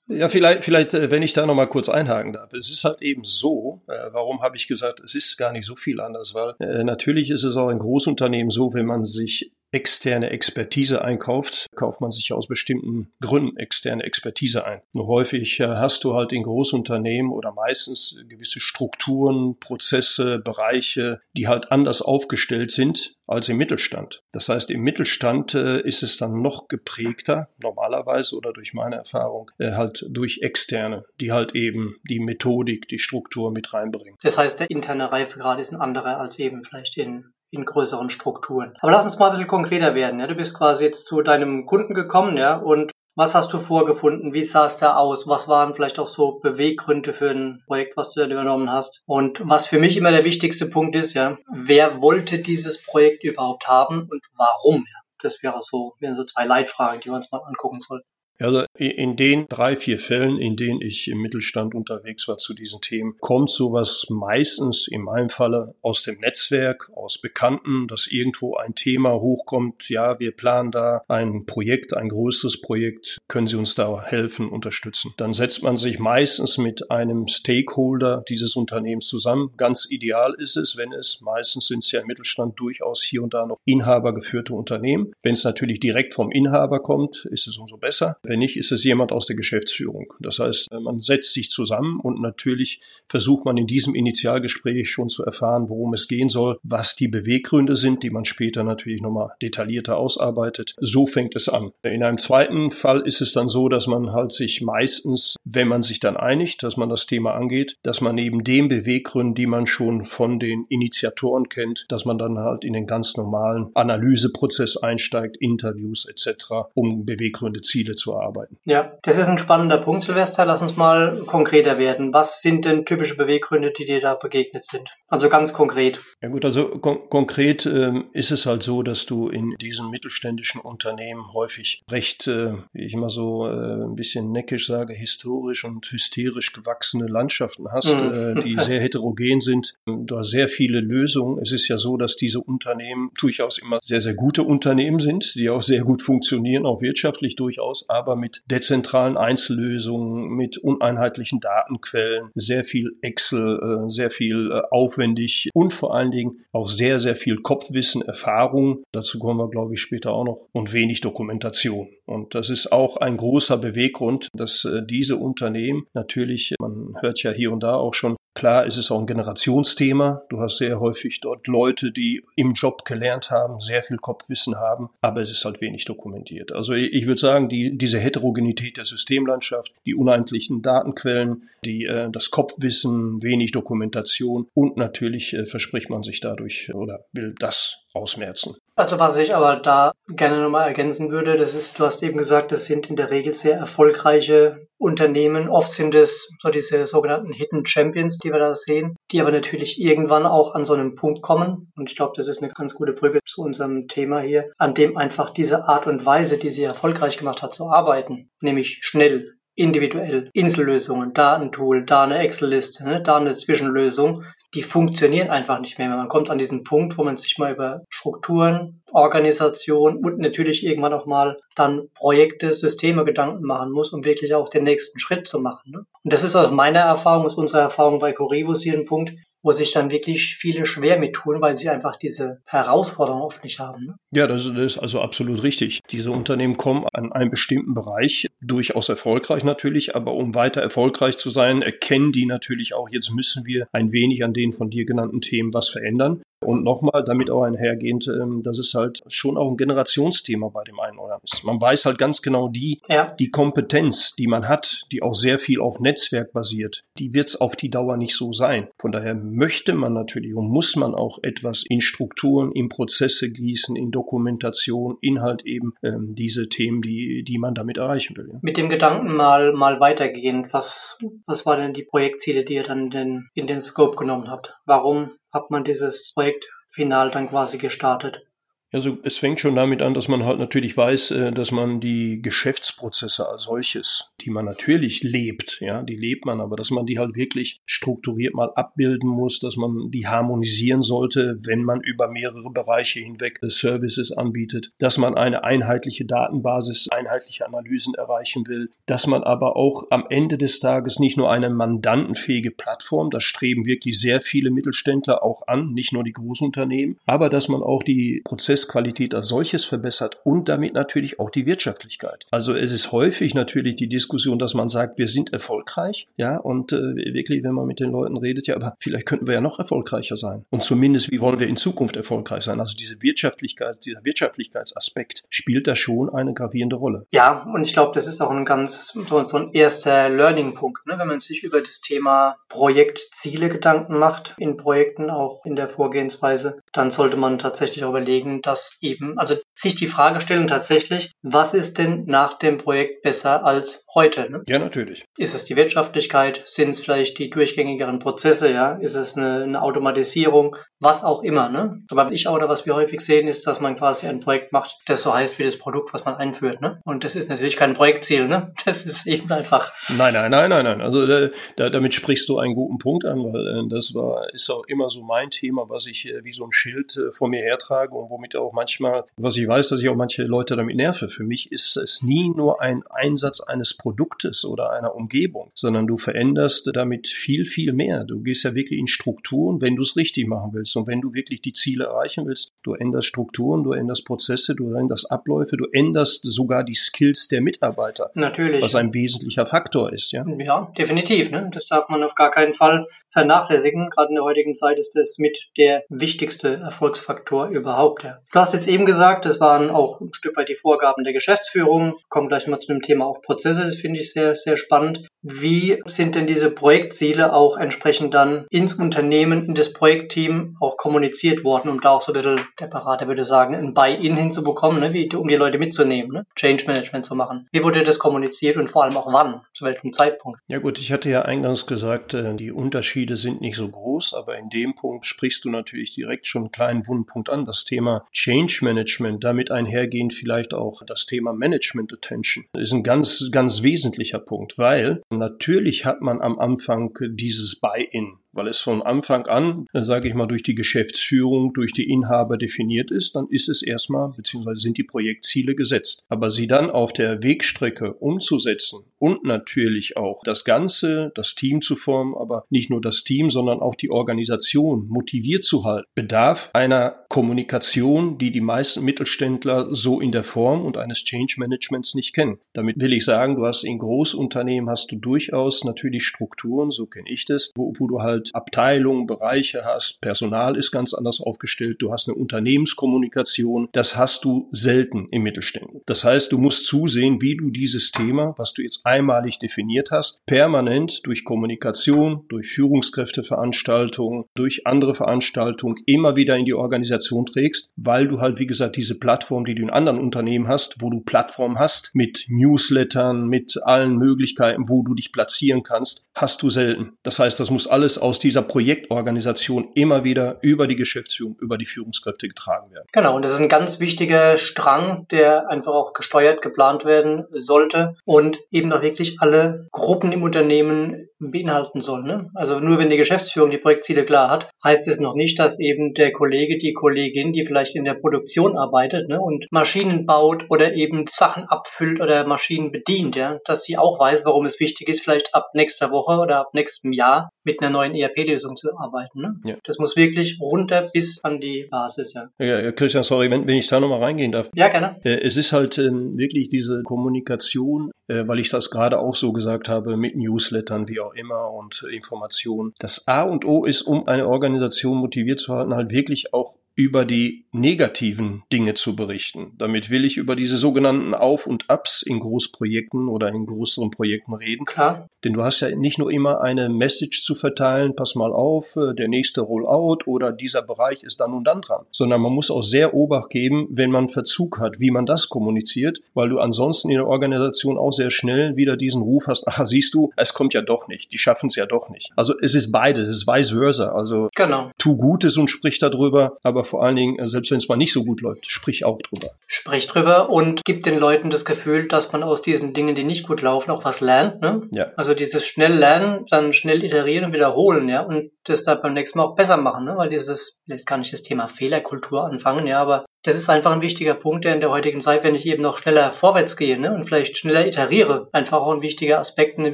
Ja, 0.08 0.30
vielleicht, 0.30 0.64
vielleicht, 0.64 0.94
äh, 0.94 1.10
wenn 1.10 1.24
ich 1.24 1.34
da 1.34 1.46
nochmal 1.46 1.68
kurz 1.68 1.90
einhaken 1.90 2.34
darf. 2.34 2.54
Es 2.54 2.70
ist 2.70 2.84
halt 2.84 3.02
eben 3.02 3.24
so, 3.24 3.82
äh, 3.88 4.12
warum 4.12 4.42
habe 4.42 4.58
ich 4.58 4.68
gesagt, 4.68 5.00
es 5.00 5.16
ist 5.16 5.38
gar 5.38 5.52
nicht 5.52 5.66
so 5.66 5.76
viel 5.76 6.00
anders, 6.00 6.34
weil 6.34 6.54
äh, 6.60 6.84
natürlich 6.84 7.32
ist 7.32 7.44
es 7.44 7.56
auch 7.56 7.70
in 7.70 7.80
Großunternehmen 7.80 8.52
so, 8.52 8.74
wenn 8.74 8.86
man 8.86 9.04
sich 9.04 9.52
externe 9.76 10.30
Expertise 10.30 11.04
einkauft, 11.04 11.68
kauft 11.76 12.00
man 12.00 12.10
sich 12.10 12.32
aus 12.32 12.48
bestimmten 12.48 13.12
Gründen 13.20 13.58
externe 13.58 14.04
Expertise 14.04 14.66
ein. 14.66 14.82
Nur 14.96 15.08
häufig 15.08 15.60
äh, 15.60 15.68
hast 15.68 16.06
du 16.06 16.14
halt 16.14 16.32
in 16.32 16.44
Großunternehmen 16.44 17.32
oder 17.32 17.52
meistens 17.52 18.18
gewisse 18.30 18.62
Strukturen, 18.62 19.60
Prozesse, 19.60 20.40
Bereiche, 20.40 21.20
die 21.36 21.50
halt 21.50 21.74
anders 21.74 22.02
aufgestellt 22.02 22.72
sind 22.72 23.18
als 23.28 23.50
im 23.50 23.58
Mittelstand. 23.58 24.24
Das 24.32 24.50
heißt, 24.50 24.72
im 24.72 24.82
Mittelstand 24.82 25.56
äh, 25.56 25.82
ist 25.82 26.04
es 26.04 26.18
dann 26.18 26.42
noch 26.42 26.68
geprägter, 26.68 27.50
normalerweise 27.62 28.36
oder 28.38 28.54
durch 28.54 28.74
meine 28.74 28.96
Erfahrung, 28.96 29.52
äh, 29.58 29.72
halt 29.72 30.06
durch 30.10 30.40
Externe, 30.42 31.04
die 31.20 31.32
halt 31.32 31.54
eben 31.54 31.98
die 32.08 32.20
Methodik, 32.20 32.88
die 32.88 33.00
Struktur 33.00 33.52
mit 33.52 33.74
reinbringen. 33.74 34.16
Das 34.22 34.38
heißt, 34.38 34.60
der 34.60 34.70
interne 34.70 35.12
Reifegrad 35.12 35.60
ist 35.60 35.74
ein 35.74 35.82
anderer 35.82 36.20
als 36.20 36.40
eben 36.40 36.64
vielleicht 36.64 36.98
in 36.98 37.34
in 37.56 37.66
größeren 37.66 38.10
Strukturen. 38.10 38.74
Aber 38.82 38.92
lass 38.92 39.06
uns 39.06 39.18
mal 39.18 39.28
ein 39.28 39.32
bisschen 39.32 39.48
konkreter 39.48 39.96
werden. 39.96 40.20
Ja? 40.20 40.28
Du 40.28 40.36
bist 40.36 40.54
quasi 40.54 40.84
jetzt 40.84 41.08
zu 41.08 41.22
deinem 41.22 41.66
Kunden 41.66 41.94
gekommen, 41.94 42.38
ja, 42.38 42.58
und 42.58 42.92
was 43.18 43.34
hast 43.34 43.54
du 43.54 43.58
vorgefunden? 43.58 44.34
Wie 44.34 44.44
sah 44.44 44.66
es 44.66 44.76
da 44.76 44.98
aus? 44.98 45.26
Was 45.26 45.48
waren 45.48 45.74
vielleicht 45.74 46.00
auch 46.00 46.10
so 46.10 46.40
Beweggründe 46.40 47.14
für 47.14 47.30
ein 47.30 47.64
Projekt, 47.66 47.96
was 47.96 48.12
du 48.12 48.20
dann 48.20 48.32
übernommen 48.32 48.70
hast? 48.70 49.02
Und 49.06 49.42
was 49.48 49.68
für 49.68 49.80
mich 49.80 49.96
immer 49.96 50.12
der 50.12 50.26
wichtigste 50.26 50.66
Punkt 50.66 50.98
ist, 50.98 51.14
ja, 51.14 51.38
wer 51.54 52.02
wollte 52.02 52.40
dieses 52.40 52.84
Projekt 52.84 53.24
überhaupt 53.24 53.70
haben 53.70 54.10
und 54.12 54.22
warum? 54.36 54.86
Ja? 54.86 55.00
Das 55.22 55.42
wäre 55.42 55.62
so, 55.62 55.94
wären 56.00 56.16
so 56.16 56.26
zwei 56.26 56.46
Leitfragen, 56.46 57.00
die 57.00 57.10
wir 57.10 57.16
uns 57.16 57.32
mal 57.32 57.42
angucken 57.48 57.80
sollten. 57.80 58.06
Also 58.40 58.64
in 58.78 59.16
den 59.16 59.48
drei, 59.48 59.76
vier 59.76 59.98
Fällen, 59.98 60.40
in 60.40 60.56
denen 60.56 60.82
ich 60.82 61.08
im 61.08 61.22
Mittelstand 61.22 61.74
unterwegs 61.74 62.28
war 62.28 62.38
zu 62.38 62.54
diesen 62.54 62.82
Themen, 62.82 63.16
kommt 63.20 63.50
sowas 63.50 64.08
meistens 64.10 64.88
in 64.90 65.02
meinem 65.02 65.30
Falle 65.30 65.76
aus 65.82 66.04
dem 66.04 66.20
Netzwerk, 66.20 66.92
aus 66.96 67.18
Bekannten, 67.18 67.88
dass 67.88 68.08
irgendwo 68.08 68.56
ein 68.56 68.76
Thema 68.76 69.14
hochkommt. 69.14 69.90
Ja, 69.90 70.20
wir 70.20 70.32
planen 70.32 70.72
da 70.72 71.04
ein 71.08 71.46
Projekt, 71.46 71.96
ein 71.96 72.10
größeres 72.10 72.62
Projekt. 72.62 73.20
Können 73.28 73.48
Sie 73.48 73.56
uns 73.56 73.76
da 73.76 74.04
helfen, 74.04 74.50
unterstützen? 74.50 75.14
Dann 75.18 75.34
setzt 75.34 75.64
man 75.64 75.78
sich 75.78 76.00
meistens 76.00 76.58
mit 76.58 76.92
einem 76.92 77.28
Stakeholder 77.28 78.24
dieses 78.28 78.56
Unternehmens 78.56 79.08
zusammen. 79.08 79.52
Ganz 79.56 79.88
ideal 79.90 80.36
ist 80.38 80.58
es, 80.58 80.76
wenn 80.76 80.92
es, 80.92 81.20
meistens 81.22 81.68
sind 81.68 81.84
es 81.84 81.92
ja 81.92 82.02
im 82.02 82.08
Mittelstand 82.08 82.60
durchaus 82.60 83.02
hier 83.02 83.24
und 83.24 83.34
da 83.34 83.46
noch 83.46 83.60
inhabergeführte 83.66 84.54
Unternehmen. 84.54 85.14
Wenn 85.22 85.34
es 85.34 85.44
natürlich 85.44 85.80
direkt 85.80 86.14
vom 86.14 86.32
Inhaber 86.32 86.82
kommt, 86.82 87.26
ist 87.32 87.48
es 87.48 87.58
umso 87.58 87.78
besser. 87.78 88.18
Wenn 88.28 88.40
nicht, 88.40 88.58
ist 88.58 88.72
es 88.72 88.84
jemand 88.84 89.12
aus 89.12 89.26
der 89.26 89.36
Geschäftsführung. 89.36 90.14
Das 90.20 90.40
heißt, 90.40 90.72
man 90.72 91.00
setzt 91.00 91.34
sich 91.34 91.50
zusammen 91.50 92.00
und 92.00 92.22
natürlich 92.22 92.82
versucht 93.08 93.46
man 93.46 93.58
in 93.58 93.68
diesem 93.68 93.96
Initialgespräch 93.96 94.90
schon 94.90 95.10
zu 95.10 95.24
erfahren, 95.24 95.70
worum 95.70 95.94
es 95.94 96.08
gehen 96.08 96.30
soll, 96.30 96.58
was 96.64 96.96
die 96.96 97.08
Beweggründe 97.08 97.76
sind, 97.76 98.04
die 98.04 98.10
man 98.10 98.26
später 98.26 98.64
natürlich 98.64 99.02
nochmal 99.02 99.30
detaillierter 99.42 99.98
ausarbeitet. 99.98 100.76
So 100.80 101.06
fängt 101.06 101.36
es 101.36 101.50
an. 101.50 101.72
In 101.84 102.04
einem 102.04 102.18
zweiten 102.18 102.72
Fall 102.72 103.02
ist 103.02 103.22
es 103.22 103.34
dann 103.34 103.48
so, 103.48 103.70
dass 103.70 103.88
man 103.88 104.14
halt 104.14 104.32
sich 104.32 104.62
meistens, 104.62 105.36
wenn 105.44 105.68
man 105.68 105.84
sich 105.84 106.00
dann 106.00 106.18
einigt, 106.18 106.64
dass 106.64 106.78
man 106.78 106.90
das 106.90 107.06
Thema 107.06 107.36
angeht, 107.36 107.78
dass 107.84 108.02
man 108.02 108.16
neben 108.16 108.44
den 108.44 108.68
Beweggründen, 108.68 109.36
die 109.36 109.48
man 109.48 109.68
schon 109.68 110.06
von 110.06 110.40
den 110.40 110.66
Initiatoren 110.70 111.50
kennt, 111.50 111.86
dass 111.90 112.06
man 112.06 112.18
dann 112.18 112.38
halt 112.40 112.64
in 112.64 112.74
den 112.74 112.88
ganz 112.88 113.18
normalen 113.18 113.70
Analyseprozess 113.74 114.78
einsteigt, 114.78 115.38
Interviews 115.40 116.06
etc., 116.06 116.46
um 116.74 117.06
Beweggründe, 117.06 117.62
Ziele 117.62 117.96
zu 117.96 118.15
erarbeiten. 118.16 118.58
Ja, 118.66 118.94
das 119.04 119.18
ist 119.18 119.28
ein 119.28 119.38
spannender 119.38 119.78
Punkt, 119.78 120.04
Silvester. 120.04 120.46
Lass 120.46 120.62
uns 120.62 120.76
mal 120.76 121.22
konkreter 121.26 121.78
werden. 121.78 122.14
Was 122.14 122.42
sind 122.42 122.66
denn 122.66 122.86
typische 122.86 123.16
Beweggründe, 123.16 123.72
die 123.72 123.86
dir 123.86 124.02
da 124.02 124.16
begegnet 124.16 124.66
sind? 124.66 124.90
Also 125.08 125.30
ganz 125.30 125.54
konkret. 125.54 126.00
Ja 126.22 126.30
gut, 126.30 126.44
also 126.46 126.68
kon 126.80 127.10
konkret 127.10 127.66
ähm, 127.66 128.06
ist 128.14 128.32
es 128.32 128.46
halt 128.46 128.64
so, 128.64 128.84
dass 128.84 129.06
du 129.06 129.30
in 129.30 129.56
diesen 129.62 129.90
mittelständischen 129.90 130.60
Unternehmen 130.62 131.34
häufig 131.34 131.84
recht, 131.90 132.28
äh, 132.28 132.54
wie 132.74 132.86
ich 132.86 132.94
immer 132.94 133.10
so 133.10 133.48
äh, 133.48 133.84
ein 133.84 133.96
bisschen 133.96 134.32
neckisch 134.32 134.68
sage, 134.68 134.94
historisch 134.94 135.64
und 135.64 135.86
hysterisch 135.92 136.54
gewachsene 136.54 137.08
Landschaften 137.08 137.72
hast, 137.72 137.96
mhm. 137.96 138.38
äh, 138.38 138.42
die 138.42 138.58
sehr 138.60 138.82
heterogen 138.82 139.42
sind. 139.42 139.76
Du 139.86 140.18
hast 140.18 140.30
sehr 140.30 140.48
viele 140.48 140.80
Lösungen. 140.80 141.40
Es 141.40 141.52
ist 141.52 141.68
ja 141.68 141.78
so, 141.78 141.98
dass 141.98 142.16
diese 142.16 142.42
Unternehmen 142.42 143.12
durchaus 143.20 143.58
immer 143.58 143.80
sehr, 143.82 144.02
sehr 144.02 144.16
gute 144.16 144.44
Unternehmen 144.44 145.00
sind, 145.00 145.36
die 145.36 145.50
auch 145.50 145.64
sehr 145.64 145.84
gut 145.84 146.02
funktionieren, 146.02 146.66
auch 146.66 146.82
wirtschaftlich 146.82 147.36
durchaus, 147.36 147.86
aber 147.90 148.05
mit 148.16 148.44
dezentralen 148.46 149.18
Einzellösungen, 149.18 150.30
mit 150.36 150.58
uneinheitlichen 150.58 151.40
Datenquellen, 151.40 152.30
sehr 152.36 152.64
viel 152.64 152.98
Excel, 153.02 153.60
äh, 153.60 153.90
sehr 153.90 154.12
viel 154.12 154.52
äh, 154.52 154.62
aufwendig 154.70 155.50
und 155.54 155.74
vor 155.74 155.96
allen 155.96 156.12
Dingen 156.12 156.46
auch 156.52 156.70
sehr, 156.70 157.00
sehr 157.00 157.16
viel 157.16 157.38
Kopfwissen, 157.38 158.02
Erfahrung. 158.02 158.84
Dazu 158.92 159.18
kommen 159.18 159.40
wir, 159.40 159.50
glaube 159.50 159.74
ich, 159.74 159.82
später 159.82 160.12
auch 160.12 160.26
noch 160.26 160.48
und 160.52 160.74
wenig 160.74 161.02
Dokumentation. 161.02 161.88
Und 162.06 162.36
das 162.36 162.50
ist 162.50 162.72
auch 162.72 162.98
ein 162.98 163.18
großer 163.18 163.58
Beweggrund, 163.58 164.30
dass 164.34 164.66
äh, 164.66 164.82
diese 164.86 165.18
Unternehmen 165.18 165.88
natürlich, 165.94 166.56
man 166.60 166.96
hört 167.02 167.24
ja 167.24 167.32
hier 167.32 167.52
und 167.52 167.62
da 167.62 167.76
auch 167.76 167.94
schon, 167.94 168.16
Klar 168.36 168.66
ist 168.66 168.76
es 168.76 168.92
auch 168.92 169.00
ein 169.00 169.06
Generationsthema. 169.06 170.24
Du 170.28 170.42
hast 170.42 170.58
sehr 170.58 170.82
häufig 170.82 171.22
dort 171.22 171.48
Leute, 171.48 171.94
die 171.94 172.22
im 172.36 172.52
Job 172.52 172.84
gelernt 172.84 173.32
haben, 173.32 173.62
sehr 173.62 173.82
viel 173.82 173.96
Kopfwissen 173.96 174.58
haben, 174.58 174.90
aber 175.00 175.22
es 175.22 175.32
ist 175.32 175.46
halt 175.46 175.62
wenig 175.62 175.86
dokumentiert. 175.86 176.52
Also 176.52 176.74
ich 176.74 177.08
würde 177.08 177.22
sagen, 177.22 177.48
die, 177.48 177.78
diese 177.78 177.98
Heterogenität 177.98 178.76
der 178.76 178.84
Systemlandschaft, 178.84 179.74
die 179.86 179.96
uneinheitlichen 179.96 180.62
Datenquellen, 180.62 181.50
die, 181.64 181.86
äh, 181.86 182.12
das 182.12 182.30
Kopfwissen, 182.30 183.24
wenig 183.24 183.54
Dokumentation 183.54 184.50
und 184.54 184.76
natürlich 184.76 185.34
äh, 185.34 185.46
verspricht 185.46 185.90
man 185.90 186.04
sich 186.04 186.20
dadurch 186.20 186.74
oder 186.74 187.06
will 187.14 187.36
das 187.40 187.86
ausmerzen. 187.94 188.58
Also 188.78 189.00
was 189.00 189.16
ich 189.16 189.34
aber 189.34 189.56
da 189.56 189.94
gerne 190.10 190.42
nochmal 190.42 190.68
ergänzen 190.68 191.10
würde, 191.10 191.38
das 191.38 191.56
ist, 191.56 191.80
du 191.80 191.86
hast 191.86 192.04
eben 192.04 192.18
gesagt, 192.18 192.52
das 192.52 192.66
sind 192.66 192.90
in 192.90 192.98
der 192.98 193.10
Regel 193.10 193.34
sehr 193.34 193.56
erfolgreiche 193.56 194.68
Unternehmen. 194.78 195.48
Oft 195.48 195.72
sind 195.72 195.96
es 195.96 196.30
so 196.42 196.50
diese 196.50 196.86
sogenannten 196.86 197.32
Hidden 197.32 197.66
Champions, 197.66 198.18
die 198.18 198.32
wir 198.32 198.40
da 198.40 198.54
sehen, 198.54 198.98
die 199.12 199.22
aber 199.22 199.32
natürlich 199.32 199.80
irgendwann 199.80 200.26
auch 200.26 200.56
an 200.56 200.66
so 200.66 200.74
einem 200.74 200.96
Punkt 200.96 201.22
kommen. 201.22 201.72
Und 201.78 201.90
ich 201.90 201.96
glaube, 201.96 202.14
das 202.18 202.28
ist 202.28 202.44
eine 202.44 202.52
ganz 202.52 202.76
gute 202.76 202.92
Brücke 202.92 203.20
zu 203.26 203.44
unserem 203.44 203.88
Thema 203.88 204.20
hier, 204.20 204.52
an 204.58 204.74
dem 204.74 204.98
einfach 204.98 205.30
diese 205.30 205.64
Art 205.70 205.88
und 205.88 206.06
Weise, 206.06 206.38
die 206.38 206.50
sie 206.50 206.64
erfolgreich 206.64 207.18
gemacht 207.18 207.42
hat, 207.42 207.54
zu 207.54 207.70
arbeiten, 207.70 208.30
nämlich 208.42 208.80
schnell, 208.82 209.36
individuell, 209.56 210.30
Insellösungen, 210.34 211.14
Datentool, 211.14 211.86
da 211.86 212.04
eine 212.04 212.20
Excel-Liste, 212.20 212.84
ne, 212.84 213.02
da 213.02 213.16
eine 213.16 213.36
Zwischenlösung, 213.36 214.26
die 214.56 214.64
funktionieren 214.64 215.30
einfach 215.30 215.60
nicht 215.60 215.78
mehr. 215.78 215.90
Man 215.90 216.08
kommt 216.08 216.30
an 216.30 216.38
diesen 216.38 216.64
Punkt, 216.64 216.98
wo 216.98 217.04
man 217.04 217.18
sich 217.18 217.38
mal 217.38 217.54
über 217.54 217.84
Strukturen, 217.90 218.82
Organisation 218.92 219.98
und 219.98 220.18
natürlich 220.20 220.66
irgendwann 220.66 220.94
auch 220.94 221.06
mal 221.06 221.38
dann 221.56 221.90
Projekte, 221.94 222.54
Systeme 222.54 223.04
Gedanken 223.04 223.46
machen 223.46 223.72
muss, 223.72 223.92
um 223.92 224.06
wirklich 224.06 224.34
auch 224.34 224.50
den 224.50 224.64
nächsten 224.64 225.00
Schritt 225.00 225.28
zu 225.28 225.40
machen. 225.40 225.72
Ne? 225.72 225.86
Und 226.04 226.14
das 226.14 226.24
ist 226.24 226.36
aus 226.36 226.52
meiner 226.52 226.80
Erfahrung, 226.80 227.26
aus 227.26 227.36
unserer 227.36 227.62
Erfahrung 227.62 228.00
bei 228.00 228.14
Corivus 228.14 228.64
hier 228.64 228.74
ein 228.74 228.86
Punkt, 228.86 229.14
wo 229.46 229.52
sich 229.52 229.72
dann 229.72 229.92
wirklich 229.92 230.36
viele 230.38 230.66
schwer 230.66 230.98
mit 230.98 231.14
tun, 231.14 231.40
weil 231.40 231.56
sie 231.56 231.70
einfach 231.70 231.98
diese 231.98 232.42
Herausforderung 232.46 233.22
oft 233.22 233.44
nicht 233.44 233.60
haben. 233.60 233.86
Ne? 233.86 233.96
Ja, 234.12 234.26
das 234.26 234.48
ist 234.48 234.80
also 234.80 235.02
absolut 235.02 235.44
richtig. 235.44 235.82
Diese 235.92 236.10
Unternehmen 236.10 236.58
kommen 236.58 236.86
an 236.94 237.12
einem 237.12 237.30
bestimmten 237.30 237.76
Bereich 237.76 238.28
durchaus 238.42 238.90
erfolgreich 238.90 239.44
natürlich, 239.44 239.96
aber 239.96 240.14
um 240.14 240.34
weiter 240.34 240.62
erfolgreich 240.62 241.18
zu 241.18 241.30
sein, 241.30 241.62
erkennen 241.62 242.12
die 242.12 242.26
natürlich 242.26 242.74
auch, 242.74 242.90
jetzt 242.90 243.12
müssen 243.12 243.46
wir 243.46 243.68
ein 243.72 243.92
wenig 243.92 244.24
an 244.24 244.34
den 244.34 244.52
von 244.52 244.72
dir 244.72 244.84
genannten 244.84 245.22
Themen 245.22 245.54
was 245.54 245.70
verändern. 245.70 246.24
Und 246.46 246.64
nochmal, 246.64 247.04
damit 247.06 247.30
auch 247.30 247.44
einhergehend, 247.44 248.08
ähm, 248.08 248.42
das 248.44 248.60
ist 248.60 248.74
halt 248.74 249.02
schon 249.08 249.38
auch 249.38 249.50
ein 249.50 249.58
Generationsthema 249.58 250.50
bei 250.50 250.64
dem 250.64 250.80
einen 250.80 250.98
oder 250.98 251.16
anderen. 251.16 251.26
Man 251.44 251.62
weiß 251.62 251.86
halt 251.86 251.98
ganz 251.98 252.22
genau 252.22 252.48
die, 252.48 252.82
ja. 252.88 253.14
die 253.20 253.32
Kompetenz, 253.32 254.16
die 254.16 254.28
man 254.28 254.48
hat, 254.48 254.86
die 254.92 255.02
auch 255.02 255.14
sehr 255.14 255.40
viel 255.40 255.60
auf 255.60 255.80
Netzwerk 255.80 256.34
basiert, 256.34 256.84
die 256.98 257.14
wird 257.14 257.28
es 257.28 257.42
auf 257.42 257.56
die 257.56 257.70
Dauer 257.70 257.98
nicht 257.98 258.16
so 258.16 258.32
sein. 258.32 258.70
Von 258.80 258.92
daher 258.92 259.16
möchte 259.16 259.74
man 259.74 259.94
natürlich 259.94 260.36
und 260.36 260.50
muss 260.50 260.76
man 260.76 260.96
auch 260.96 261.20
etwas 261.24 261.64
in 261.68 261.82
Strukturen, 261.82 262.52
in 262.52 262.70
Prozesse 262.70 263.32
gießen, 263.32 263.76
in 263.76 263.92
Dokumentation, 263.92 264.98
in 265.02 265.22
halt 265.22 265.46
eben 265.46 265.74
ähm, 265.84 266.14
diese 266.16 266.50
Themen, 266.50 266.82
die, 266.82 267.24
die 267.24 267.38
man 267.38 267.54
damit 267.54 267.78
erreichen 267.78 268.16
will. 268.18 268.30
Ja. 268.32 268.40
Mit 268.42 268.58
dem 268.58 268.70
Gedanken 268.70 269.16
mal, 269.16 269.54
mal 269.54 269.80
weitergehen, 269.80 270.48
was, 270.52 270.98
was 271.26 271.46
waren 271.46 271.62
denn 271.62 271.74
die 271.74 271.84
Projektziele, 271.84 272.46
die 272.46 272.56
ihr 272.56 272.64
dann 272.64 272.90
den, 272.90 273.30
in 273.34 273.48
den 273.48 273.62
Scope 273.62 273.98
genommen 273.98 274.30
habt? 274.30 274.54
Warum 274.66 275.12
hat 275.36 275.52
man 275.52 275.64
dieses 275.64 276.14
Projekt 276.14 276.48
final 276.68 277.12
dann 277.12 277.30
quasi 277.30 277.60
gestartet. 277.60 278.26
Also 278.76 278.98
es 279.04 279.18
fängt 279.18 279.40
schon 279.40 279.56
damit 279.56 279.82
an, 279.82 279.94
dass 279.94 280.10
man 280.10 280.26
halt 280.26 280.38
natürlich 280.38 280.76
weiß, 280.76 281.12
äh, 281.12 281.32
dass 281.32 281.54
man 281.54 281.80
die 281.80 282.22
Geschäftsprozesse 282.22 283.26
als 283.26 283.44
solches, 283.44 284.12
die 284.20 284.30
man 284.30 284.44
natürlich 284.44 285.02
lebt, 285.02 285.62
ja, 285.62 285.82
die 285.82 285.96
lebt 285.96 286.26
man, 286.26 286.42
aber 286.42 286.58
dass 286.58 286.72
man 286.72 286.86
die 286.86 287.00
halt 287.00 287.16
wirklich 287.16 287.62
strukturiert 287.66 288.34
mal 288.34 288.52
abbilden 288.54 289.08
muss, 289.08 289.40
dass 289.40 289.56
man 289.56 289.92
die 289.92 290.08
harmonisieren 290.08 290.82
sollte, 290.82 291.38
wenn 291.44 291.64
man 291.64 291.80
über 291.80 292.10
mehrere 292.10 292.52
Bereiche 292.52 293.00
hinweg 293.00 293.40
Services 293.44 294.12
anbietet, 294.12 294.74
dass 294.80 294.98
man 294.98 295.16
eine 295.16 295.46
einheitliche 295.46 296.04
Datenbasis, 296.04 296.90
einheitliche 296.92 297.46
Analysen 297.46 297.94
erreichen 297.94 298.46
will, 298.46 298.72
dass 298.88 299.08
man 299.08 299.24
aber 299.24 299.56
auch 299.56 299.86
am 299.90 300.06
Ende 300.10 300.38
des 300.38 300.60
Tages 300.60 301.00
nicht 301.00 301.16
nur 301.16 301.32
eine 301.32 301.50
mandantenfähige 301.50 302.52
Plattform, 302.52 303.10
das 303.10 303.24
streben 303.24 303.66
wirklich 303.66 303.98
sehr 304.02 304.20
viele 304.20 304.52
Mittelständler 304.52 305.24
auch 305.24 305.48
an, 305.48 305.72
nicht 305.72 305.94
nur 305.94 306.04
die 306.04 306.12
Großunternehmen, 306.12 306.98
aber 307.06 307.30
dass 307.30 307.48
man 307.48 307.64
auch 307.64 307.82
die 307.82 308.22
Prozesse 308.26 308.65
Prozessqualität 308.66 309.14
als 309.14 309.28
solches 309.28 309.66
verbessert 309.66 310.20
und 310.24 310.50
damit 310.50 310.74
natürlich 310.74 311.20
auch 311.20 311.30
die 311.30 311.46
Wirtschaftlichkeit. 311.46 312.26
Also 312.32 312.54
es 312.54 312.72
ist 312.72 312.92
häufig 312.92 313.34
natürlich 313.34 313.76
die 313.76 313.88
Diskussion, 313.88 314.40
dass 314.40 314.54
man 314.54 314.70
sagt, 314.70 314.98
wir 314.98 315.08
sind 315.08 315.34
erfolgreich, 315.34 316.08
ja, 316.18 316.38
und 316.38 316.72
äh, 316.74 316.96
wirklich, 317.14 317.44
wenn 317.44 317.54
man 317.54 317.68
mit 317.68 317.80
den 317.80 317.92
Leuten 317.92 318.18
redet, 318.18 318.48
ja, 318.48 318.56
aber 318.56 318.76
vielleicht 318.80 319.06
könnten 319.06 319.28
wir 319.28 319.36
ja 319.36 319.42
noch 319.42 319.60
erfolgreicher 319.60 320.18
sein. 320.18 320.46
Und 320.50 320.64
zumindest, 320.64 321.12
wie 321.12 321.22
wollen 321.22 321.40
wir 321.40 321.48
in 321.48 321.58
Zukunft 321.58 321.96
erfolgreich 321.96 322.44
sein? 322.44 322.60
Also 322.60 322.76
diese 322.76 323.02
Wirtschaftlichkeit, 323.02 323.86
dieser 323.86 324.04
Wirtschaftlichkeitsaspekt 324.04 325.24
spielt 325.30 325.68
da 325.68 325.76
schon 325.76 326.10
eine 326.10 326.34
gravierende 326.34 326.76
Rolle. 326.76 327.06
Ja, 327.12 327.44
und 327.54 327.66
ich 327.66 327.74
glaube, 327.74 327.94
das 327.96 328.08
ist 328.08 328.22
auch 328.22 328.32
ein 328.32 328.46
ganz 328.46 328.88
so, 328.88 329.24
so 329.24 329.38
ein 329.38 329.52
erster 329.52 330.10
Learning-Punkt, 330.10 330.86
ne? 330.88 330.96
wenn 330.98 331.08
man 331.08 331.20
sich 331.20 331.44
über 331.44 331.62
das 331.62 331.82
Thema 331.82 332.38
Projektziele 332.50 333.50
Gedanken 333.50 333.98
macht, 333.98 334.36
in 334.38 334.58
Projekten 334.58 335.10
auch 335.10 335.46
in 335.46 335.56
der 335.56 335.70
Vorgehensweise, 335.70 336.60
dann 336.72 336.92
sollte 336.92 337.18
man 337.18 337.38
tatsächlich 337.38 337.84
auch 337.84 337.90
überlegen, 337.90 338.42
dass 338.46 338.78
eben, 338.82 339.18
also 339.18 339.36
sich 339.56 339.76
die 339.76 339.88
Frage 339.88 340.22
stellen 340.22 340.48
tatsächlich, 340.48 341.12
was 341.22 341.54
ist 341.54 341.78
denn 341.78 342.06
nach 342.06 342.38
dem 342.38 342.58
Projekt 342.58 343.02
besser 343.04 343.44
als 343.46 343.86
heute? 343.94 344.30
Ne? 344.30 344.44
Ja, 344.48 344.60
natürlich. 344.60 345.06
Ist 345.18 345.36
es 345.36 345.46
die 345.46 345.56
Wirtschaftlichkeit? 345.56 346.44
Sind 346.46 346.70
es 346.70 346.80
vielleicht 346.80 347.18
die 347.20 347.30
durchgängigeren 347.30 348.00
Prozesse? 348.00 348.52
Ja, 348.52 348.74
ist 348.74 348.96
es 348.96 349.16
eine, 349.16 349.44
eine 349.44 349.62
Automatisierung? 349.62 350.56
Was 350.80 351.04
auch 351.04 351.24
immer. 351.24 351.50
Ne? 351.50 351.82
Aber 351.90 352.06
was 352.06 352.14
ich 352.14 352.28
oder 352.28 352.50
was 352.50 352.66
wir 352.66 352.76
häufig 352.76 353.02
sehen, 353.02 353.28
ist, 353.28 353.48
dass 353.48 353.60
man 353.60 353.78
quasi 353.78 354.08
ein 354.08 354.20
Projekt 354.20 354.52
macht, 354.52 354.78
das 354.86 355.04
so 355.04 355.14
heißt 355.14 355.40
wie 355.40 355.44
das 355.44 355.58
Produkt, 355.58 355.94
was 355.94 356.06
man 356.06 356.16
einführt. 356.16 356.62
Ne? 356.62 356.82
Und 356.84 357.04
das 357.04 357.16
ist 357.16 357.30
natürlich 357.30 357.58
kein 357.58 357.74
Projektziel. 357.74 358.28
Ne? 358.28 358.54
Das 358.66 358.84
ist 358.84 359.06
eben 359.06 359.32
einfach. 359.32 359.72
Nein, 359.96 360.14
nein, 360.14 360.32
nein, 360.32 360.50
nein, 360.50 360.64
nein. 360.64 360.82
Also 360.82 361.06
da, 361.06 361.30
da, 361.56 361.70
damit 361.70 361.94
sprichst 361.94 362.28
du 362.28 362.40
einen 362.40 362.56
guten 362.56 362.80
Punkt 362.80 363.06
an, 363.06 363.20
weil 363.20 363.48
äh, 363.48 363.70
das 363.70 363.94
war 363.94 364.34
ist 364.34 364.50
auch 364.50 364.64
immer 364.68 364.90
so 364.90 365.04
mein 365.04 365.30
Thema, 365.30 365.70
was 365.70 365.86
ich 365.86 366.08
äh, 366.08 366.24
wie 366.24 366.32
so 366.32 366.46
ein 366.46 366.52
Schild 366.52 366.98
äh, 366.98 367.12
vor 367.12 367.30
mir 367.30 367.42
hertrage 367.42 367.96
und 367.96 368.10
womit 368.10 368.36
auch 368.36 368.54
manchmal, 368.54 369.06
was 369.18 369.38
ich 369.38 369.48
weiß, 369.48 369.70
dass 369.70 369.82
ich 369.82 369.90
auch 369.90 369.96
manche 369.96 370.24
Leute 370.24 370.56
damit 370.56 370.76
nerve. 370.76 371.10
Für 371.10 371.24
mich 371.24 371.52
ist 371.52 371.78
es 371.78 372.02
nie 372.02 372.30
nur 372.30 372.62
ein 372.62 372.84
Einsatz 372.90 373.40
eines 373.40 373.78
Produktes 373.78 374.46
oder 374.46 374.72
einer 374.72 374.96
Umgebung, 374.96 375.52
sondern 375.54 375.86
du 375.86 375.98
veränderst 375.98 376.72
damit 376.74 377.08
viel, 377.08 377.46
viel 377.46 377.72
mehr. 377.72 378.04
Du 378.04 378.22
gehst 378.22 378.44
ja 378.44 378.56
wirklich 378.56 378.80
in 378.80 378.88
Strukturen, 378.88 379.62
wenn 379.62 379.76
du 379.76 379.84
es 379.84 379.96
richtig 379.96 380.28
machen 380.28 380.52
willst 380.54 380.75
willst 380.76 380.78
und 380.78 380.88
wenn 380.88 381.02
du 381.02 381.14
wirklich 381.14 381.42
die 381.42 381.54
Ziele 381.54 381.86
erreichen 381.86 382.26
willst, 382.28 382.52
du 382.64 382.74
änderst 382.74 383.08
Strukturen, 383.08 383.64
du 383.64 383.72
änderst 383.72 384.06
Prozesse, 384.06 384.56
du 384.56 384.74
änderst 384.74 385.12
Abläufe, 385.12 385.58
du 385.58 385.66
änderst 385.72 386.24
sogar 386.24 386.64
die 386.64 386.76
Skills 386.76 387.28
der 387.28 387.42
Mitarbeiter. 387.42 388.12
Natürlich. 388.14 388.62
Was 388.62 388.76
ein 388.76 388.94
wesentlicher 388.94 389.46
Faktor 389.46 389.92
ist, 389.92 390.12
ja. 390.12 390.26
Ja, 390.40 390.72
definitiv. 390.78 391.32
Ne? 391.32 391.50
Das 391.54 391.66
darf 391.66 391.90
man 391.90 392.04
auf 392.04 392.16
gar 392.16 392.32
keinen 392.32 392.54
Fall 392.54 392.86
vernachlässigen. 393.10 393.90
Gerade 393.90 394.10
in 394.10 394.16
der 394.16 394.24
heutigen 394.24 394.54
Zeit 394.54 394.78
ist 394.78 394.96
das 394.96 395.18
mit 395.18 395.48
der 395.58 395.84
wichtigste 395.90 396.56
Erfolgsfaktor 396.56 397.48
überhaupt. 397.48 398.04
Ja. 398.04 398.20
Du 398.32 398.40
hast 398.40 398.54
jetzt 398.54 398.68
eben 398.68 398.86
gesagt, 398.86 399.26
das 399.26 399.40
waren 399.40 399.70
auch 399.70 400.02
ein 400.02 400.14
Stück 400.14 400.36
weit 400.38 400.50
die 400.50 400.56
Vorgaben 400.56 401.04
der 401.04 401.14
Geschäftsführung. 401.14 401.96
Kommen 402.10 402.28
gleich 402.28 402.48
mal 402.48 402.60
zu 402.60 402.68
dem 402.68 402.82
Thema 402.82 403.06
auch 403.06 403.22
Prozesse. 403.22 403.66
Das 403.66 403.76
finde 403.76 404.00
ich 404.00 404.12
sehr, 404.12 404.36
sehr 404.36 404.58
spannend. 404.58 405.08
Wie 405.28 405.82
sind 405.88 406.14
denn 406.14 406.28
diese 406.28 406.52
Projektziele 406.52 407.34
auch 407.34 407.58
entsprechend 407.58 408.14
dann 408.14 408.46
ins 408.52 408.76
Unternehmen, 408.76 409.44
in 409.46 409.56
das 409.56 409.74
Projektteam 409.74 410.56
auch 410.60 410.78
kommuniziert 410.78 411.44
worden, 411.44 411.70
um 411.70 411.82
da 411.82 411.90
auch 411.90 412.04
so 412.04 412.12
ein 412.12 412.14
bisschen, 412.14 412.42
der 412.60 412.68
Berater 412.68 413.08
würde 413.08 413.26
sagen, 413.26 413.56
ein 413.56 413.74
Buy-in 413.74 414.16
hinzubekommen, 414.16 414.80
ne? 414.80 414.94
Wie, 414.94 415.10
um 415.16 415.28
die 415.28 415.36
Leute 415.36 415.58
mitzunehmen, 415.58 416.12
ne? 416.12 416.26
Change 416.36 416.66
Management 416.68 417.06
zu 417.06 417.16
machen. 417.16 417.48
Wie 417.52 417.64
wurde 417.64 417.84
das 417.84 417.98
kommuniziert 417.98 418.58
und 418.58 418.70
vor 418.70 418.84
allem 418.84 418.96
auch 418.98 419.12
wann? 419.12 419.42
Zu 419.56 419.66
welchem 419.66 419.92
Zeitpunkt? 419.94 420.40
Ja 420.48 420.60
gut, 420.60 420.78
ich 420.78 420.92
hatte 420.92 421.10
ja 421.10 421.24
eingangs 421.24 421.66
gesagt, 421.66 422.14
äh, 422.14 422.36
die 422.36 422.52
Unterschiede 422.52 423.18
sind 423.18 423.42
nicht 423.42 423.56
so 423.56 423.68
groß, 423.68 424.14
aber 424.14 424.38
in 424.38 424.50
dem 424.50 424.76
Punkt 424.76 425.08
sprichst 425.08 425.44
du 425.44 425.50
natürlich 425.50 425.96
direkt 425.96 426.28
schon 426.28 426.44
einen 426.44 426.52
kleinen 426.52 426.88
Wundpunkt 426.88 427.32
an. 427.32 427.48
Das 427.48 427.66
Thema 427.66 428.06
Change 428.12 428.60
Management, 428.62 429.24
damit 429.24 429.50
einhergehend 429.50 430.14
vielleicht 430.14 430.54
auch 430.54 430.84
das 430.86 431.08
Thema 431.08 431.34
Management 431.34 431.92
Attention, 431.92 432.46
ist 432.56 432.74
ein 432.74 432.84
ganz, 432.84 433.30
ganz 433.32 433.64
wesentlicher 433.64 434.20
Punkt, 434.20 434.60
weil 434.60 435.02
natürlich 435.18 435.86
hat 435.86 436.02
man 436.02 436.22
am 436.22 436.40
Anfang 436.40 436.94
dieses 437.12 437.60
Buy-in 437.60 438.20
weil 438.36 438.48
es 438.48 438.60
von 438.60 438.82
Anfang 438.82 439.26
an, 439.28 439.66
äh, 439.74 439.84
sage 439.84 440.08
ich 440.08 440.14
mal, 440.14 440.28
durch 440.28 440.44
die 440.44 440.56
Geschäftsführung, 440.56 441.54
durch 441.54 441.72
die 441.72 441.90
Inhaber 441.90 442.38
definiert 442.38 442.92
ist, 442.92 443.16
dann 443.16 443.28
ist 443.30 443.50
es 443.50 443.64
erstmal, 443.64 444.10
beziehungsweise 444.10 444.60
sind 444.60 444.78
die 444.78 444.84
Projektziele 444.84 445.56
gesetzt. 445.56 446.06
Aber 446.10 446.30
sie 446.30 446.48
dann 446.48 446.70
auf 446.70 446.94
der 446.94 447.24
Wegstrecke 447.24 447.94
umzusetzen 447.94 448.82
und 449.00 449.24
natürlich 449.24 449.98
auch 449.98 450.22
das 450.24 450.44
Ganze, 450.46 451.12
das 451.16 451.36
Team 451.36 451.62
zu 451.62 451.76
formen, 451.76 452.16
aber 452.16 452.44
nicht 452.50 452.70
nur 452.70 452.82
das 452.82 453.04
Team, 453.04 453.30
sondern 453.30 453.60
auch 453.60 453.76
die 453.76 453.90
Organisation 453.90 454.88
motiviert 454.88 455.44
zu 455.44 455.64
halten, 455.64 455.88
bedarf 455.96 456.50
einer 456.54 457.06
Kommunikation, 457.10 458.18
die 458.18 458.32
die 458.32 458.42
meisten 458.42 458.84
Mittelständler 458.84 459.74
so 459.74 460.02
in 460.02 460.12
der 460.12 460.24
Form 460.24 460.66
und 460.66 460.78
eines 460.78 461.04
Change 461.04 461.36
Managements 461.38 461.96
nicht 461.96 462.14
kennen. 462.14 462.40
Damit 462.54 462.82
will 462.82 462.94
ich 462.94 463.06
sagen, 463.06 463.36
du 463.36 463.46
hast 463.46 463.64
in 463.64 463.78
Großunternehmen 463.78 464.70
hast 464.70 464.92
du 464.92 464.98
durchaus 464.98 465.64
natürlich 465.64 466.04
Strukturen, 466.04 466.72
so 466.72 466.86
kenne 466.86 467.10
ich 467.10 467.26
das, 467.26 467.52
wo, 467.56 467.74
wo 467.78 467.88
du 467.88 468.02
halt 468.02 468.25
Abteilungen, 468.34 469.06
Bereiche 469.06 469.64
hast, 469.66 470.02
Personal 470.02 470.56
ist 470.56 470.72
ganz 470.72 470.94
anders 470.94 471.20
aufgestellt, 471.22 471.82
du 471.82 471.92
hast 471.92 472.08
eine 472.08 472.18
Unternehmenskommunikation, 472.18 473.70
das 473.72 473.96
hast 473.96 474.26
du 474.26 474.48
selten 474.52 475.08
im 475.12 475.24
Mittelständler. 475.24 475.82
Das 475.86 476.04
heißt, 476.04 476.32
du 476.32 476.38
musst 476.38 476.66
zusehen, 476.66 477.22
wie 477.22 477.36
du 477.36 477.50
dieses 477.50 477.92
Thema, 477.92 478.34
was 478.38 478.54
du 478.54 478.62
jetzt 478.62 478.86
einmalig 478.86 479.40
definiert 479.40 479.92
hast, 479.92 480.26
permanent 480.26 481.06
durch 481.06 481.24
Kommunikation, 481.24 482.26
durch 482.30 482.48
Führungskräfteveranstaltungen, 482.50 484.26
durch 484.36 484.66
andere 484.66 484.96
Veranstaltungen 484.96 485.76
immer 485.86 486.16
wieder 486.16 486.38
in 486.38 486.46
die 486.46 486.54
Organisation 486.54 487.26
trägst, 487.26 487.72
weil 487.76 488.08
du 488.08 488.22
halt, 488.22 488.40
wie 488.40 488.48
gesagt, 488.48 488.76
diese 488.76 488.96
Plattform, 488.98 489.46
die 489.46 489.56
du 489.56 489.62
in 489.62 489.70
anderen 489.70 490.00
Unternehmen 490.00 490.48
hast, 490.48 490.82
wo 490.82 490.90
du 490.90 491.02
Plattform 491.02 491.60
hast 491.60 491.92
mit 491.94 492.26
Newslettern, 492.30 493.28
mit 493.28 493.60
allen 493.64 493.98
Möglichkeiten, 493.98 494.70
wo 494.70 494.84
du 494.84 494.94
dich 494.94 495.12
platzieren 495.12 495.64
kannst, 495.64 496.06
hast 496.14 496.42
du 496.42 496.50
selten. 496.50 496.94
Das 497.04 497.20
heißt, 497.20 497.40
das 497.40 497.52
muss 497.52 497.68
alles 497.68 497.98
aus 497.98 498.15
dieser 498.20 498.42
Projektorganisation 498.42 499.70
immer 499.76 500.04
wieder 500.04 500.38
über 500.42 500.68
die 500.68 500.76
Geschäftsführung, 500.76 501.38
über 501.40 501.58
die 501.58 501.66
Führungskräfte 501.66 502.28
getragen 502.28 502.72
werden. 502.72 502.88
Genau, 502.92 503.16
und 503.16 503.24
das 503.24 503.32
ist 503.32 503.40
ein 503.40 503.50
ganz 503.50 503.80
wichtiger 503.80 504.38
Strang, 504.38 505.08
der 505.12 505.50
einfach 505.50 505.74
auch 505.74 505.94
gesteuert, 505.94 506.42
geplant 506.42 506.86
werden 506.86 507.26
sollte 507.32 507.96
und 508.06 508.40
eben 508.52 508.72
auch 508.72 508.82
wirklich 508.82 509.18
alle 509.20 509.68
Gruppen 509.72 510.12
im 510.12 510.24
Unternehmen 510.24 511.08
beinhalten 511.20 511.82
soll. 511.82 512.04
Ne? 512.04 512.30
Also 512.34 512.60
nur 512.60 512.78
wenn 512.78 512.90
die 512.90 512.98
Geschäftsführung 512.98 513.50
die 513.50 513.58
Projektziele 513.58 514.06
klar 514.06 514.30
hat, 514.30 514.50
heißt 514.64 514.88
es 514.88 515.00
noch 515.00 515.16
nicht, 515.16 515.40
dass 515.40 515.60
eben 515.60 515.94
der 515.94 516.12
Kollege, 516.12 516.58
die 516.58 516.74
Kollegin, 516.74 517.32
die 517.32 517.46
vielleicht 517.46 517.76
in 517.76 517.86
der 517.86 517.96
Produktion 517.96 518.58
arbeitet 518.58 519.08
ne, 519.08 519.20
und 519.20 519.46
Maschinen 519.52 520.06
baut 520.06 520.46
oder 520.50 520.74
eben 520.74 521.06
Sachen 521.10 521.46
abfüllt 521.46 522.02
oder 522.02 522.26
Maschinen 522.28 522.72
bedient, 522.72 523.16
ja, 523.16 523.40
dass 523.46 523.64
sie 523.64 523.78
auch 523.78 524.00
weiß, 524.00 524.26
warum 524.26 524.46
es 524.46 524.60
wichtig 524.60 524.90
ist, 524.90 525.02
vielleicht 525.02 525.34
ab 525.34 525.48
nächster 525.54 525.92
Woche 525.92 526.20
oder 526.20 526.40
ab 526.40 526.48
nächstem 526.54 526.92
Jahr 526.92 527.30
mit 527.44 527.62
einer 527.62 527.70
neuen 527.70 527.96
ERP-Lösung 527.96 528.58
zu 528.58 528.70
arbeiten. 528.78 529.22
Ne? 529.22 529.36
Ja. 529.46 529.56
Das 529.64 529.78
muss 529.78 529.96
wirklich 529.96 530.38
runter 530.42 530.90
bis 530.92 531.24
an 531.24 531.40
die 531.40 531.68
Basis. 531.70 532.14
Ja, 532.14 532.30
ja 532.40 532.72
Christian, 532.72 533.04
sorry, 533.04 533.30
wenn, 533.32 533.48
wenn 533.48 533.56
ich 533.56 533.68
da 533.68 533.80
nochmal 533.80 534.02
reingehen 534.02 534.32
darf. 534.32 534.50
Ja, 534.56 534.68
gerne. 534.68 534.98
Äh, 535.04 535.22
es 535.22 535.38
ist 535.38 535.54
halt 535.54 535.78
äh, 535.78 535.92
wirklich 535.92 536.50
diese 536.50 536.82
Kommunikation, 536.84 537.92
äh, 538.08 538.24
weil 538.28 538.40
ich 538.40 538.50
das 538.50 538.70
gerade 538.70 539.00
auch 539.00 539.16
so 539.16 539.32
gesagt 539.32 539.70
habe, 539.70 539.96
mit 539.96 540.16
Newslettern, 540.16 540.88
wie 540.88 541.00
auch 541.06 541.14
immer 541.14 541.52
und 541.52 541.86
Informationen. 541.92 542.74
Das 542.80 543.08
A 543.08 543.24
und 543.24 543.46
O 543.46 543.66
ist, 543.66 543.82
um 543.84 544.08
eine 544.08 544.28
Organisation 544.28 544.98
motiviert 544.98 545.40
zu 545.40 545.54
halten, 545.54 545.76
halt 545.76 545.92
wirklich 545.92 546.34
auch 546.34 546.56
über 546.76 547.06
die 547.06 547.46
negativen 547.52 548.44
Dinge 548.52 548.74
zu 548.74 548.96
berichten. 548.96 549.54
Damit 549.58 549.90
will 549.90 550.04
ich 550.04 550.18
über 550.18 550.36
diese 550.36 550.58
sogenannten 550.58 551.14
Auf- 551.14 551.48
und 551.48 551.66
Ups 551.70 552.02
in 552.02 552.20
Großprojekten 552.20 553.08
oder 553.08 553.30
in 553.30 553.46
größeren 553.46 553.92
Projekten 553.92 554.34
reden. 554.34 554.66
Klar. 554.66 555.08
Denn 555.24 555.34
du 555.34 555.44
hast 555.44 555.62
ja 555.62 555.74
nicht 555.76 555.98
nur 555.98 556.12
immer 556.12 556.42
eine 556.42 556.70
Message 556.70 557.24
zu 557.24 557.34
verteilen, 557.34 557.96
pass 557.96 558.16
mal 558.16 558.32
auf, 558.32 558.76
äh, 558.76 558.94
der 558.94 559.08
nächste 559.08 559.42
Rollout 559.42 560.00
oder 560.06 560.32
dieser 560.32 560.62
Bereich 560.62 561.04
ist 561.04 561.20
dann 561.20 561.34
und 561.34 561.46
dann 561.46 561.62
dran, 561.62 561.86
sondern 561.92 562.22
man 562.22 562.34
muss 562.34 562.52
auch 562.52 562.62
sehr 562.62 562.94
Obacht 562.94 563.30
geben, 563.30 563.68
wenn 563.72 563.90
man 563.90 564.10
Verzug 564.10 564.60
hat, 564.60 564.80
wie 564.80 564.92
man 564.92 565.06
das 565.06 565.30
kommuniziert, 565.30 566.02
weil 566.14 566.30
du 566.30 566.40
ansonsten 566.40 566.90
in 566.90 566.98
der 566.98 567.08
Organisation 567.08 567.78
auch 567.78 567.92
sehr 567.92 568.12
schnell 568.12 568.56
wieder 568.56 568.76
diesen 568.76 569.02
Ruf 569.02 569.28
hast, 569.28 569.48
ah, 569.48 569.66
siehst 569.66 569.94
du, 569.94 570.12
es 570.18 570.34
kommt 570.34 570.54
ja 570.54 570.62
doch 570.62 570.88
nicht, 570.88 571.12
die 571.12 571.18
schaffen 571.18 571.48
es 571.48 571.56
ja 571.56 571.66
doch 571.66 571.90
nicht. 571.90 572.12
Also 572.16 572.34
es 572.42 572.54
ist 572.54 572.72
beides, 572.72 573.08
es 573.08 573.18
ist 573.18 573.28
vice 573.28 573.52
versa. 573.52 573.94
Also 573.94 574.30
genau. 574.36 574.72
tu 574.78 574.98
Gutes 574.98 575.38
und 575.38 575.48
sprich 575.48 575.80
darüber, 575.80 576.38
aber 576.44 576.65
vor 576.66 576.84
allen 576.84 576.96
Dingen, 576.96 577.20
äh, 577.20 577.26
selbst 577.26 577.52
wenn 577.52 577.58
es 577.58 577.70
mal 577.70 577.76
nicht 577.76 577.94
so 577.94 578.04
gut 578.04 578.22
läuft, 578.22 578.50
sprich 578.50 578.84
auch 578.84 578.98
drüber. 579.02 579.28
Sprich 579.48 579.88
drüber 579.88 580.30
und 580.30 580.62
gib 580.66 580.84
den 580.84 580.98
Leuten 581.00 581.30
das 581.30 581.46
Gefühl, 581.46 581.88
dass 581.88 582.12
man 582.12 582.24
aus 582.24 582.42
diesen 582.42 582.74
Dingen, 582.74 582.96
die 582.96 583.04
nicht 583.04 583.28
gut 583.28 583.42
laufen, 583.42 583.72
auch 583.72 583.86
was 583.86 584.02
lernt. 584.02 584.42
Ne? 584.42 584.64
Ja. 584.72 584.92
Also 584.98 585.14
dieses 585.14 585.46
schnell 585.46 585.74
lernen, 585.74 586.26
dann 586.30 586.54
schnell 586.54 586.84
iterieren 586.84 587.26
und 587.26 587.34
wiederholen, 587.34 587.88
ja, 587.88 588.02
und 588.02 588.32
das 588.44 588.64
dann 588.64 588.82
beim 588.82 588.94
nächsten 588.94 589.20
Mal 589.20 589.26
auch 589.26 589.36
besser 589.36 589.58
machen, 589.58 589.86
ne? 589.86 589.96
Weil 589.98 590.10
dieses, 590.10 590.62
jetzt 590.66 590.86
kann 590.86 591.02
ich 591.02 591.12
das 591.12 591.24
Thema 591.24 591.48
Fehlerkultur 591.48 592.26
anfangen, 592.26 592.68
ja, 592.68 592.82
aber 592.82 593.06
das 593.26 593.36
ist 593.36 593.50
einfach 593.50 593.72
ein 593.72 593.82
wichtiger 593.82 594.14
Punkt, 594.14 594.46
der 594.46 594.54
in 594.54 594.60
der 594.60 594.70
heutigen 594.70 595.02
Zeit, 595.02 595.24
wenn 595.24 595.34
ich 595.34 595.48
eben 595.48 595.64
noch 595.64 595.80
schneller 595.80 596.12
vorwärts 596.12 596.56
gehe 596.58 596.80
ne, 596.80 596.94
und 596.94 597.06
vielleicht 597.06 597.38
schneller 597.38 597.66
iteriere, 597.66 598.30
einfach 598.32 598.62
auch 598.62 598.72
ein 598.72 598.84
wichtiger 598.84 599.20
Aspekt, 599.20 599.58
ein 599.58 599.74